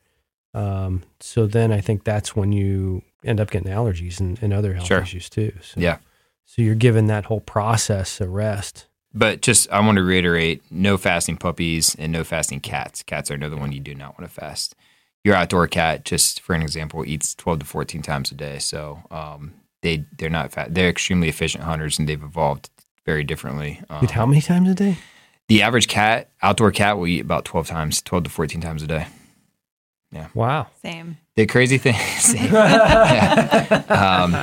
Um, 0.55 1.03
so 1.21 1.47
then 1.47 1.73
I 1.73 1.81
think 1.81 2.05
that's 2.05 2.37
when 2.37 2.53
you 2.53 3.03
end 3.25 3.41
up 3.41 3.51
getting 3.51 3.73
allergies 3.73 4.21
and, 4.21 4.39
and 4.43 4.53
other 4.53 4.75
health 4.75 4.87
Sure. 4.87 5.01
issues 5.03 5.31
too. 5.31 5.53
So, 5.63 5.81
Yeah. 5.81 5.99
So 6.45 6.61
you're 6.61 6.75
giving 6.75 7.07
that 7.07 7.27
whole 7.27 7.41
process 7.41 8.21
a 8.21 8.29
rest. 8.29 8.87
But 9.15 9.41
just, 9.43 9.71
I 9.71 9.81
want 9.81 9.97
to 9.97 10.03
reiterate 10.03 10.63
no 10.71 10.99
fasting 10.99 11.37
puppies 11.37 11.95
and 11.99 12.13
no 12.13 12.25
fasting 12.25 12.61
cats. 12.61 13.03
Cats 13.03 13.31
are 13.31 13.35
another 13.35 13.57
one 13.57 13.73
you 13.73 13.81
do 13.81 13.95
not 13.95 14.19
want 14.19 14.31
to 14.31 14.35
fast. 14.41 14.75
Your 15.25 15.35
outdoor 15.35 15.67
cat, 15.69 16.05
just 16.05 16.41
for 16.41 16.55
an 16.55 16.63
example, 16.63 17.05
eats 17.07 17.35
12 17.35 17.61
to 17.61 17.65
14 17.65 18.03
times 18.03 18.31
a 18.33 18.35
day. 18.35 18.59
So 18.59 19.03
um, 19.11 19.55
they, 19.83 20.05
they're 20.19 20.31
not 20.31 20.53
fat. 20.53 20.75
They're 20.75 20.89
extremely 20.89 21.29
efficient 21.29 21.65
hunters 21.65 21.99
and 21.99 22.09
they've 22.09 22.23
evolved 22.23 22.71
very 23.05 23.25
differently. 23.25 23.81
Um, 23.91 24.01
Dude, 24.01 24.13
how 24.13 24.27
many 24.27 24.41
times 24.41 24.69
a 24.71 24.75
day? 24.75 24.99
the 25.49 25.61
average 25.63 25.89
cat, 25.89 26.31
outdoor 26.41 26.71
cat, 26.71 26.97
will 26.97 27.07
eat 27.07 27.21
about 27.21 27.45
12 27.45 27.67
times, 27.67 28.01
12 28.03 28.25
to 28.25 28.31
14 28.31 28.61
times 28.61 28.83
a 28.83 28.87
day. 28.87 29.07
Yeah. 30.11 30.29
Wow. 30.35 30.69
Same. 30.81 31.19
The 31.37 31.47
crazy 31.47 31.79
thing 31.79 31.95
is, 32.17 32.35
um, 33.91 34.37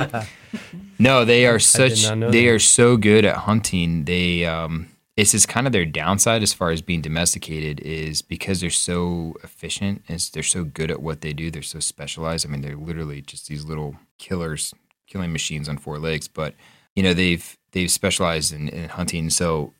no, 0.98 1.24
they 1.24 1.46
are 1.46 1.58
such. 1.58 2.02
They 2.04 2.44
that. 2.44 2.46
are 2.46 2.58
so 2.58 2.96
good 2.96 3.24
at 3.24 3.36
hunting. 3.36 4.04
They, 4.04 4.44
um, 4.44 4.88
it's 5.16 5.32
just 5.32 5.48
kind 5.48 5.66
of 5.66 5.72
their 5.72 5.84
downside 5.84 6.42
as 6.42 6.52
far 6.52 6.70
as 6.70 6.82
being 6.82 7.00
domesticated 7.02 7.80
is 7.80 8.22
because 8.22 8.60
they're 8.60 8.70
so 8.70 9.34
efficient 9.44 10.02
and 10.08 10.18
they're 10.32 10.42
so 10.42 10.64
good 10.64 10.90
at 10.90 11.02
what 11.02 11.20
they 11.20 11.32
do. 11.32 11.50
They're 11.50 11.62
so 11.62 11.78
specialized. 11.80 12.46
I 12.46 12.50
mean, 12.50 12.60
they're 12.62 12.76
literally 12.76 13.20
just 13.20 13.48
these 13.48 13.64
little 13.64 13.96
killers, 14.18 14.74
killing 15.10 15.32
machines 15.32 15.68
on 15.68 15.76
four 15.76 15.98
legs. 15.98 16.28
But 16.28 16.54
you 16.96 17.02
know, 17.02 17.12
they've 17.12 17.56
they've 17.72 17.90
specialized 17.90 18.52
in, 18.52 18.68
in 18.68 18.88
hunting, 18.88 19.30
so 19.30 19.74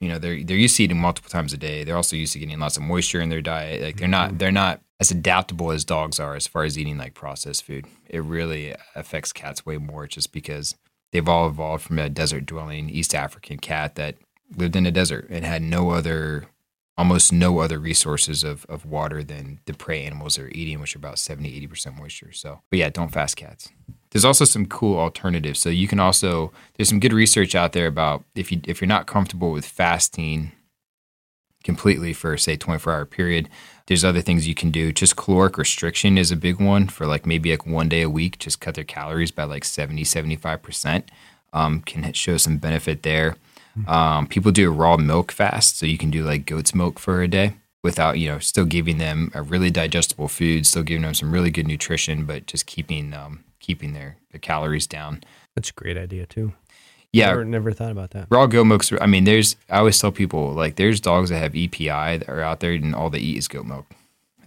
you 0.00 0.08
know 0.08 0.18
they're 0.18 0.42
they're 0.42 0.56
used 0.56 0.76
to 0.76 0.84
eating 0.84 0.98
multiple 0.98 1.30
times 1.30 1.52
a 1.52 1.56
day. 1.56 1.84
They're 1.84 1.96
also 1.96 2.16
used 2.16 2.32
to 2.32 2.38
getting 2.38 2.58
lots 2.58 2.76
of 2.76 2.82
moisture 2.82 3.20
in 3.20 3.28
their 3.28 3.42
diet. 3.42 3.82
Like 3.82 3.96
they're 3.96 4.08
not 4.08 4.38
they're 4.38 4.50
not 4.50 4.80
as 4.98 5.10
adaptable 5.10 5.70
as 5.70 5.84
dogs 5.84 6.20
are 6.20 6.34
as 6.34 6.46
far 6.46 6.64
as 6.64 6.78
eating 6.78 6.98
like 6.98 7.14
processed 7.14 7.64
food. 7.64 7.86
It 8.08 8.22
really 8.22 8.74
affects 8.94 9.32
cats 9.32 9.64
way 9.64 9.78
more 9.78 10.06
just 10.06 10.32
because 10.32 10.74
they've 11.12 11.28
all 11.28 11.48
evolved 11.48 11.84
from 11.84 11.98
a 11.98 12.08
desert 12.08 12.46
dwelling 12.46 12.90
East 12.90 13.14
African 13.14 13.58
cat 13.58 13.94
that 13.94 14.16
lived 14.56 14.76
in 14.76 14.86
a 14.86 14.90
desert 14.90 15.28
and 15.30 15.44
had 15.44 15.62
no 15.62 15.90
other 15.90 16.48
almost 16.98 17.32
no 17.32 17.60
other 17.60 17.78
resources 17.78 18.44
of, 18.44 18.66
of 18.68 18.84
water 18.84 19.24
than 19.24 19.58
the 19.64 19.72
prey 19.72 20.04
animals 20.04 20.36
they're 20.36 20.50
eating, 20.50 20.80
which 20.80 20.94
are 20.94 20.98
about 20.98 21.18
70, 21.18 21.66
80% 21.66 21.98
moisture. 21.98 22.30
So, 22.30 22.60
but 22.68 22.78
yeah, 22.78 22.90
don't 22.90 23.10
fast 23.10 23.36
cats. 23.36 23.70
There's 24.10 24.24
also 24.24 24.44
some 24.44 24.66
cool 24.66 24.98
alternatives. 24.98 25.60
So 25.60 25.68
you 25.68 25.86
can 25.86 26.00
also 26.00 26.52
there's 26.74 26.88
some 26.88 27.00
good 27.00 27.12
research 27.12 27.54
out 27.54 27.72
there 27.72 27.86
about 27.86 28.24
if 28.34 28.50
you 28.50 28.60
if 28.64 28.80
you're 28.80 28.88
not 28.88 29.06
comfortable 29.06 29.52
with 29.52 29.64
fasting 29.64 30.52
completely 31.62 32.12
for 32.12 32.36
say 32.36 32.56
24 32.56 32.92
hour 32.92 33.04
period, 33.04 33.48
there's 33.86 34.04
other 34.04 34.22
things 34.22 34.48
you 34.48 34.54
can 34.54 34.70
do. 34.70 34.92
Just 34.92 35.16
caloric 35.16 35.58
restriction 35.58 36.16
is 36.16 36.32
a 36.32 36.36
big 36.36 36.60
one 36.60 36.88
for 36.88 37.06
like 37.06 37.26
maybe 37.26 37.50
like 37.50 37.66
one 37.66 37.88
day 37.88 38.02
a 38.02 38.10
week. 38.10 38.38
Just 38.38 38.60
cut 38.60 38.74
their 38.74 38.84
calories 38.84 39.30
by 39.30 39.44
like 39.44 39.64
70, 39.64 40.04
75 40.04 40.62
percent. 40.62 41.10
Um, 41.52 41.80
can 41.80 42.12
show 42.12 42.36
some 42.36 42.58
benefit 42.58 43.02
there. 43.02 43.36
Um, 43.86 44.26
people 44.26 44.52
do 44.52 44.68
a 44.68 44.74
raw 44.74 44.96
milk 44.96 45.32
fast, 45.32 45.78
so 45.78 45.86
you 45.86 45.98
can 45.98 46.10
do 46.10 46.24
like 46.24 46.46
goat's 46.46 46.74
milk 46.74 46.98
for 46.98 47.22
a 47.22 47.28
day 47.28 47.54
without 47.82 48.18
you 48.18 48.28
know 48.28 48.38
still 48.38 48.64
giving 48.64 48.98
them 48.98 49.30
a 49.34 49.42
really 49.42 49.70
digestible 49.70 50.28
food, 50.28 50.66
still 50.66 50.82
giving 50.82 51.02
them 51.02 51.14
some 51.14 51.32
really 51.32 51.50
good 51.50 51.66
nutrition, 51.66 52.24
but 52.24 52.46
just 52.46 52.66
keeping 52.66 53.14
um, 53.14 53.44
keeping 53.60 53.92
their, 53.92 54.16
their 54.32 54.40
calories 54.40 54.86
down. 54.86 55.22
That's 55.54 55.70
a 55.70 55.74
great 55.74 55.96
idea 55.96 56.26
too. 56.26 56.52
Yeah, 57.12 57.26
Never, 57.28 57.44
never 57.44 57.72
thought 57.72 57.90
about 57.90 58.10
that. 58.10 58.28
raw 58.30 58.46
goat 58.46 58.64
milk. 58.64 58.84
I 59.00 59.06
mean, 59.06 59.24
there's. 59.24 59.56
I 59.68 59.78
always 59.78 59.98
tell 59.98 60.12
people 60.12 60.52
like 60.52 60.76
there's 60.76 61.00
dogs 61.00 61.30
that 61.30 61.38
have 61.38 61.56
EPI 61.56 62.18
that 62.18 62.28
are 62.28 62.40
out 62.40 62.60
there, 62.60 62.72
and 62.72 62.94
all 62.94 63.10
they 63.10 63.18
eat 63.18 63.36
is 63.38 63.48
goat 63.48 63.66
milk. 63.66 63.86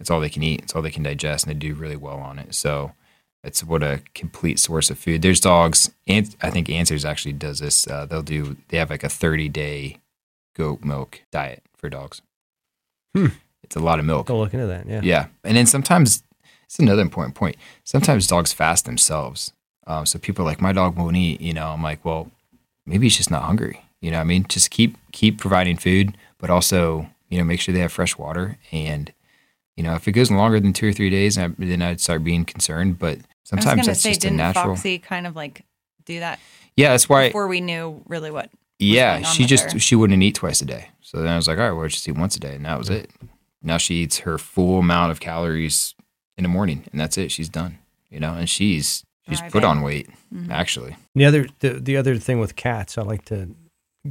It's 0.00 0.10
all 0.10 0.18
they 0.18 0.30
can 0.30 0.42
eat. 0.42 0.62
It's 0.62 0.74
all 0.74 0.80
they 0.80 0.90
can 0.90 1.02
digest, 1.02 1.46
and 1.46 1.54
they 1.54 1.58
do 1.58 1.74
really 1.74 1.96
well 1.96 2.16
on 2.16 2.38
it. 2.38 2.54
So 2.54 2.92
it's 3.42 3.62
what 3.62 3.82
a 3.82 4.00
complete 4.14 4.58
source 4.58 4.88
of 4.88 4.98
food. 4.98 5.20
There's 5.20 5.40
dogs. 5.40 5.90
And 6.06 6.34
I 6.40 6.48
think 6.48 6.70
Answers 6.70 7.04
actually 7.04 7.34
does 7.34 7.58
this. 7.58 7.86
Uh, 7.86 8.06
they'll 8.06 8.22
do. 8.22 8.56
They 8.68 8.78
have 8.78 8.88
like 8.88 9.04
a 9.04 9.10
30 9.10 9.50
day 9.50 9.98
goat 10.56 10.82
milk 10.82 11.20
diet 11.30 11.62
for 11.76 11.90
dogs. 11.90 12.22
Hmm. 13.14 13.26
It's 13.62 13.76
a 13.76 13.80
lot 13.80 13.98
of 13.98 14.06
milk. 14.06 14.26
Go 14.26 14.38
look 14.38 14.54
into 14.54 14.66
that. 14.68 14.86
Yeah. 14.88 15.00
Yeah, 15.02 15.26
and 15.44 15.54
then 15.56 15.66
sometimes 15.66 16.22
it's 16.74 16.80
another 16.80 17.02
important 17.02 17.34
point. 17.34 17.56
Sometimes 17.84 18.26
dogs 18.26 18.52
fast 18.52 18.84
themselves. 18.84 19.52
Um, 19.86 20.06
so 20.06 20.18
people 20.18 20.44
are 20.44 20.48
like, 20.48 20.60
my 20.60 20.72
dog 20.72 20.96
won't 20.96 21.16
eat. 21.16 21.40
You 21.40 21.52
know, 21.52 21.68
I'm 21.68 21.82
like, 21.82 22.04
well, 22.04 22.30
maybe 22.84 23.06
he's 23.06 23.16
just 23.16 23.30
not 23.30 23.42
hungry. 23.42 23.84
You 24.00 24.10
know, 24.10 24.20
I 24.20 24.24
mean, 24.24 24.44
just 24.48 24.70
keep 24.70 24.96
keep 25.12 25.38
providing 25.38 25.76
food, 25.76 26.16
but 26.38 26.50
also 26.50 27.08
you 27.30 27.38
know 27.38 27.44
make 27.44 27.60
sure 27.60 27.72
they 27.72 27.80
have 27.80 27.92
fresh 27.92 28.18
water. 28.18 28.58
And 28.72 29.12
you 29.76 29.82
know, 29.82 29.94
if 29.94 30.06
it 30.06 30.12
goes 30.12 30.30
longer 30.30 30.60
than 30.60 30.72
two 30.72 30.88
or 30.88 30.92
three 30.92 31.10
days, 31.10 31.38
I, 31.38 31.48
then 31.58 31.80
I'd 31.80 32.00
start 32.00 32.22
being 32.24 32.44
concerned. 32.44 32.98
But 32.98 33.18
I 33.18 33.22
sometimes 33.44 33.86
that's 33.86 34.00
say, 34.00 34.10
just 34.10 34.20
didn't 34.20 34.36
natural. 34.36 34.74
Foxy 34.74 34.98
kind 34.98 35.26
of 35.26 35.36
like 35.36 35.64
do 36.04 36.20
that 36.20 36.38
yeah, 36.76 36.90
that's 36.90 37.08
why. 37.08 37.28
before 37.28 37.46
we 37.46 37.60
knew 37.60 38.02
really 38.06 38.30
what? 38.30 38.50
Yeah, 38.78 39.22
she 39.22 39.46
just 39.46 39.72
her? 39.72 39.78
she 39.78 39.94
wouldn't 39.94 40.22
eat 40.22 40.34
twice 40.34 40.60
a 40.60 40.64
day. 40.64 40.88
So 41.00 41.18
then 41.18 41.28
I 41.28 41.36
was 41.36 41.46
like, 41.46 41.58
all 41.58 41.64
right, 41.64 41.72
well, 41.72 41.88
just 41.88 42.08
eat 42.08 42.18
once 42.18 42.36
a 42.36 42.40
day, 42.40 42.54
and 42.56 42.64
that 42.64 42.78
was 42.78 42.90
it. 42.90 43.10
Now 43.62 43.78
she 43.78 43.94
eats 43.94 44.20
her 44.20 44.36
full 44.38 44.80
amount 44.80 45.12
of 45.12 45.20
calories 45.20 45.94
in 46.36 46.42
the 46.42 46.48
morning, 46.48 46.84
and 46.92 47.00
that's 47.00 47.16
it. 47.18 47.30
She's 47.30 47.48
done. 47.48 47.78
You 48.10 48.20
know, 48.20 48.34
and 48.34 48.48
she's 48.48 49.04
she's 49.28 49.40
put 49.40 49.50
Thriving. 49.62 49.68
on 49.70 49.82
weight 49.82 50.08
Mhm. 50.32 50.50
actually. 50.50 50.96
The 51.14 51.24
other 51.24 51.46
the, 51.60 51.70
the 51.80 51.96
other 51.96 52.16
thing 52.18 52.38
with 52.38 52.56
cats, 52.56 52.96
I 52.98 53.02
like 53.02 53.24
to 53.26 53.54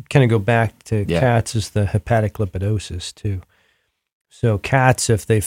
kind 0.09 0.23
of 0.23 0.29
go 0.29 0.39
back 0.39 0.81
to 0.85 1.05
Yeah. 1.07 1.19
cats 1.19 1.55
is 1.55 1.69
the 1.71 1.85
hepatic 1.85 2.33
lipidosis 2.33 3.13
too. 3.13 3.41
So 4.29 4.57
cats, 4.57 5.09
if 5.09 5.25
they 5.25 5.41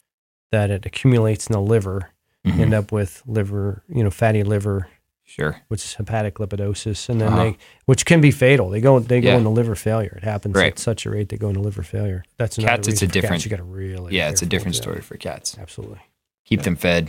that 0.52 0.70
it 0.70 0.86
accumulates 0.86 1.48
in 1.48 1.52
the 1.52 1.60
liver, 1.60 2.10
Mhm. 2.46 2.60
end 2.60 2.74
up 2.74 2.92
with 2.92 3.22
liver, 3.26 3.82
you 3.88 4.04
know, 4.04 4.10
fatty 4.10 4.44
liver, 4.44 4.88
Sure. 5.24 5.60
which 5.66 5.84
is 5.84 5.94
hepatic 5.94 6.36
lipidosis, 6.36 7.08
and 7.08 7.20
then 7.20 7.28
Uh-huh. 7.32 7.42
they, 7.42 7.56
which 7.86 8.06
can 8.06 8.20
be 8.20 8.30
fatal. 8.30 8.70
They 8.70 8.80
go 8.80 9.00
they 9.00 9.20
go 9.20 9.36
into 9.36 9.50
liver 9.50 9.74
failure. 9.74 10.14
It 10.16 10.22
happens 10.24 10.54
Right. 10.54 10.72
at 10.72 10.78
such 10.78 11.04
a 11.04 11.10
rate 11.10 11.28
they 11.28 11.36
go 11.36 11.48
into 11.48 11.60
liver 11.60 11.82
failure. 11.82 12.24
That's 12.38 12.56
another 12.56 12.76
Cats, 12.76 12.88
it's 12.88 13.02
a 13.02 13.06
for 13.06 13.12
cats 13.12 13.12
different- 13.22 13.44
You 13.44 13.50
got 13.50 13.56
to 13.56 13.64
really 13.64 14.16
Yeah, 14.16 14.30
it's 14.30 14.40
a 14.42 14.46
different 14.46 14.76
with 14.76 14.84
that. 14.84 14.90
story 14.90 15.00
for 15.02 15.16
cats. 15.16 15.56
Absolutely, 15.58 15.98
Keep 16.46 16.60
Yeah. 16.60 16.64
them 16.64 16.76
fed. 16.76 17.08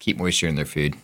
Keep 0.00 0.18
moisture 0.18 0.48
in 0.48 0.56
their 0.56 0.64
food. 0.66 0.96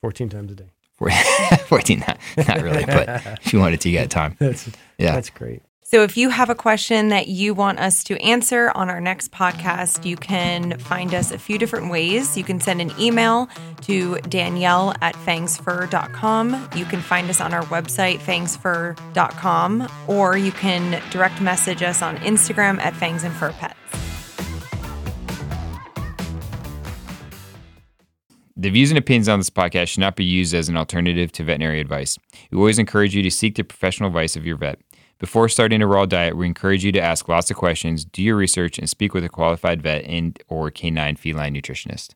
fourteen 0.00 0.28
times 0.28 0.52
a 0.52 0.54
day. 0.54 0.70
Four- 0.96 1.10
14, 1.66 2.04
not, 2.06 2.18
not 2.46 2.62
really, 2.62 2.84
but 2.84 3.08
if 3.44 3.52
you 3.52 3.58
wanted 3.58 3.80
to, 3.80 3.88
you 3.90 3.98
got 3.98 4.10
time. 4.10 4.36
That's 4.38 4.68
Yeah. 4.96 5.12
that's 5.16 5.28
great. 5.30 5.62
So, 5.86 6.02
if 6.02 6.16
you 6.16 6.30
have 6.30 6.50
a 6.50 6.54
question 6.54 7.08
that 7.10 7.28
you 7.28 7.52
want 7.52 7.78
us 7.78 8.02
to 8.04 8.16
answer 8.22 8.70
on 8.74 8.88
our 8.88 9.00
next 9.00 9.30
podcast, 9.32 10.04
you 10.06 10.16
can 10.16 10.78
find 10.78 11.12
us 11.14 11.30
a 11.30 11.38
few 11.38 11.58
different 11.58 11.90
ways. 11.90 12.36
You 12.38 12.42
can 12.44 12.58
send 12.60 12.80
an 12.80 12.90
email 12.98 13.48
to 13.82 14.16
Danielle 14.28 14.94
at 15.02 15.14
fangsfur.com. 15.14 16.68
You 16.74 16.84
can 16.86 17.00
find 17.00 17.28
us 17.28 17.40
on 17.40 17.52
our 17.52 17.64
website, 17.64 18.18
fangsfur.com, 18.20 19.88
or 20.08 20.36
you 20.36 20.52
can 20.52 21.02
direct 21.10 21.40
message 21.40 21.82
us 21.82 22.02
on 22.02 22.16
Instagram 22.18 22.78
at 22.80 22.94
fangs 22.94 23.22
and 23.24 23.34
fur 23.34 23.52
pets. 23.52 23.74
The 28.56 28.70
views 28.70 28.92
and 28.92 28.98
opinions 28.98 29.28
on 29.28 29.40
this 29.40 29.50
podcast 29.50 29.88
should 29.88 30.00
not 30.00 30.14
be 30.14 30.24
used 30.24 30.54
as 30.54 30.68
an 30.68 30.76
alternative 30.76 31.32
to 31.32 31.42
veterinary 31.42 31.80
advice. 31.80 32.16
We 32.52 32.58
always 32.58 32.78
encourage 32.78 33.12
you 33.12 33.22
to 33.24 33.30
seek 33.30 33.56
the 33.56 33.64
professional 33.64 34.06
advice 34.06 34.36
of 34.36 34.46
your 34.46 34.56
vet. 34.56 34.78
Before 35.18 35.48
starting 35.48 35.82
a 35.82 35.88
raw 35.88 36.06
diet, 36.06 36.36
we 36.36 36.46
encourage 36.46 36.84
you 36.84 36.92
to 36.92 37.00
ask 37.00 37.28
lots 37.28 37.50
of 37.50 37.56
questions, 37.56 38.04
do 38.04 38.22
your 38.22 38.36
research, 38.36 38.78
and 38.78 38.88
speak 38.88 39.12
with 39.12 39.24
a 39.24 39.28
qualified 39.28 39.82
vet 39.82 40.04
and 40.04 40.40
or 40.46 40.70
canine 40.70 41.16
feline 41.16 41.54
nutritionist. 41.54 42.14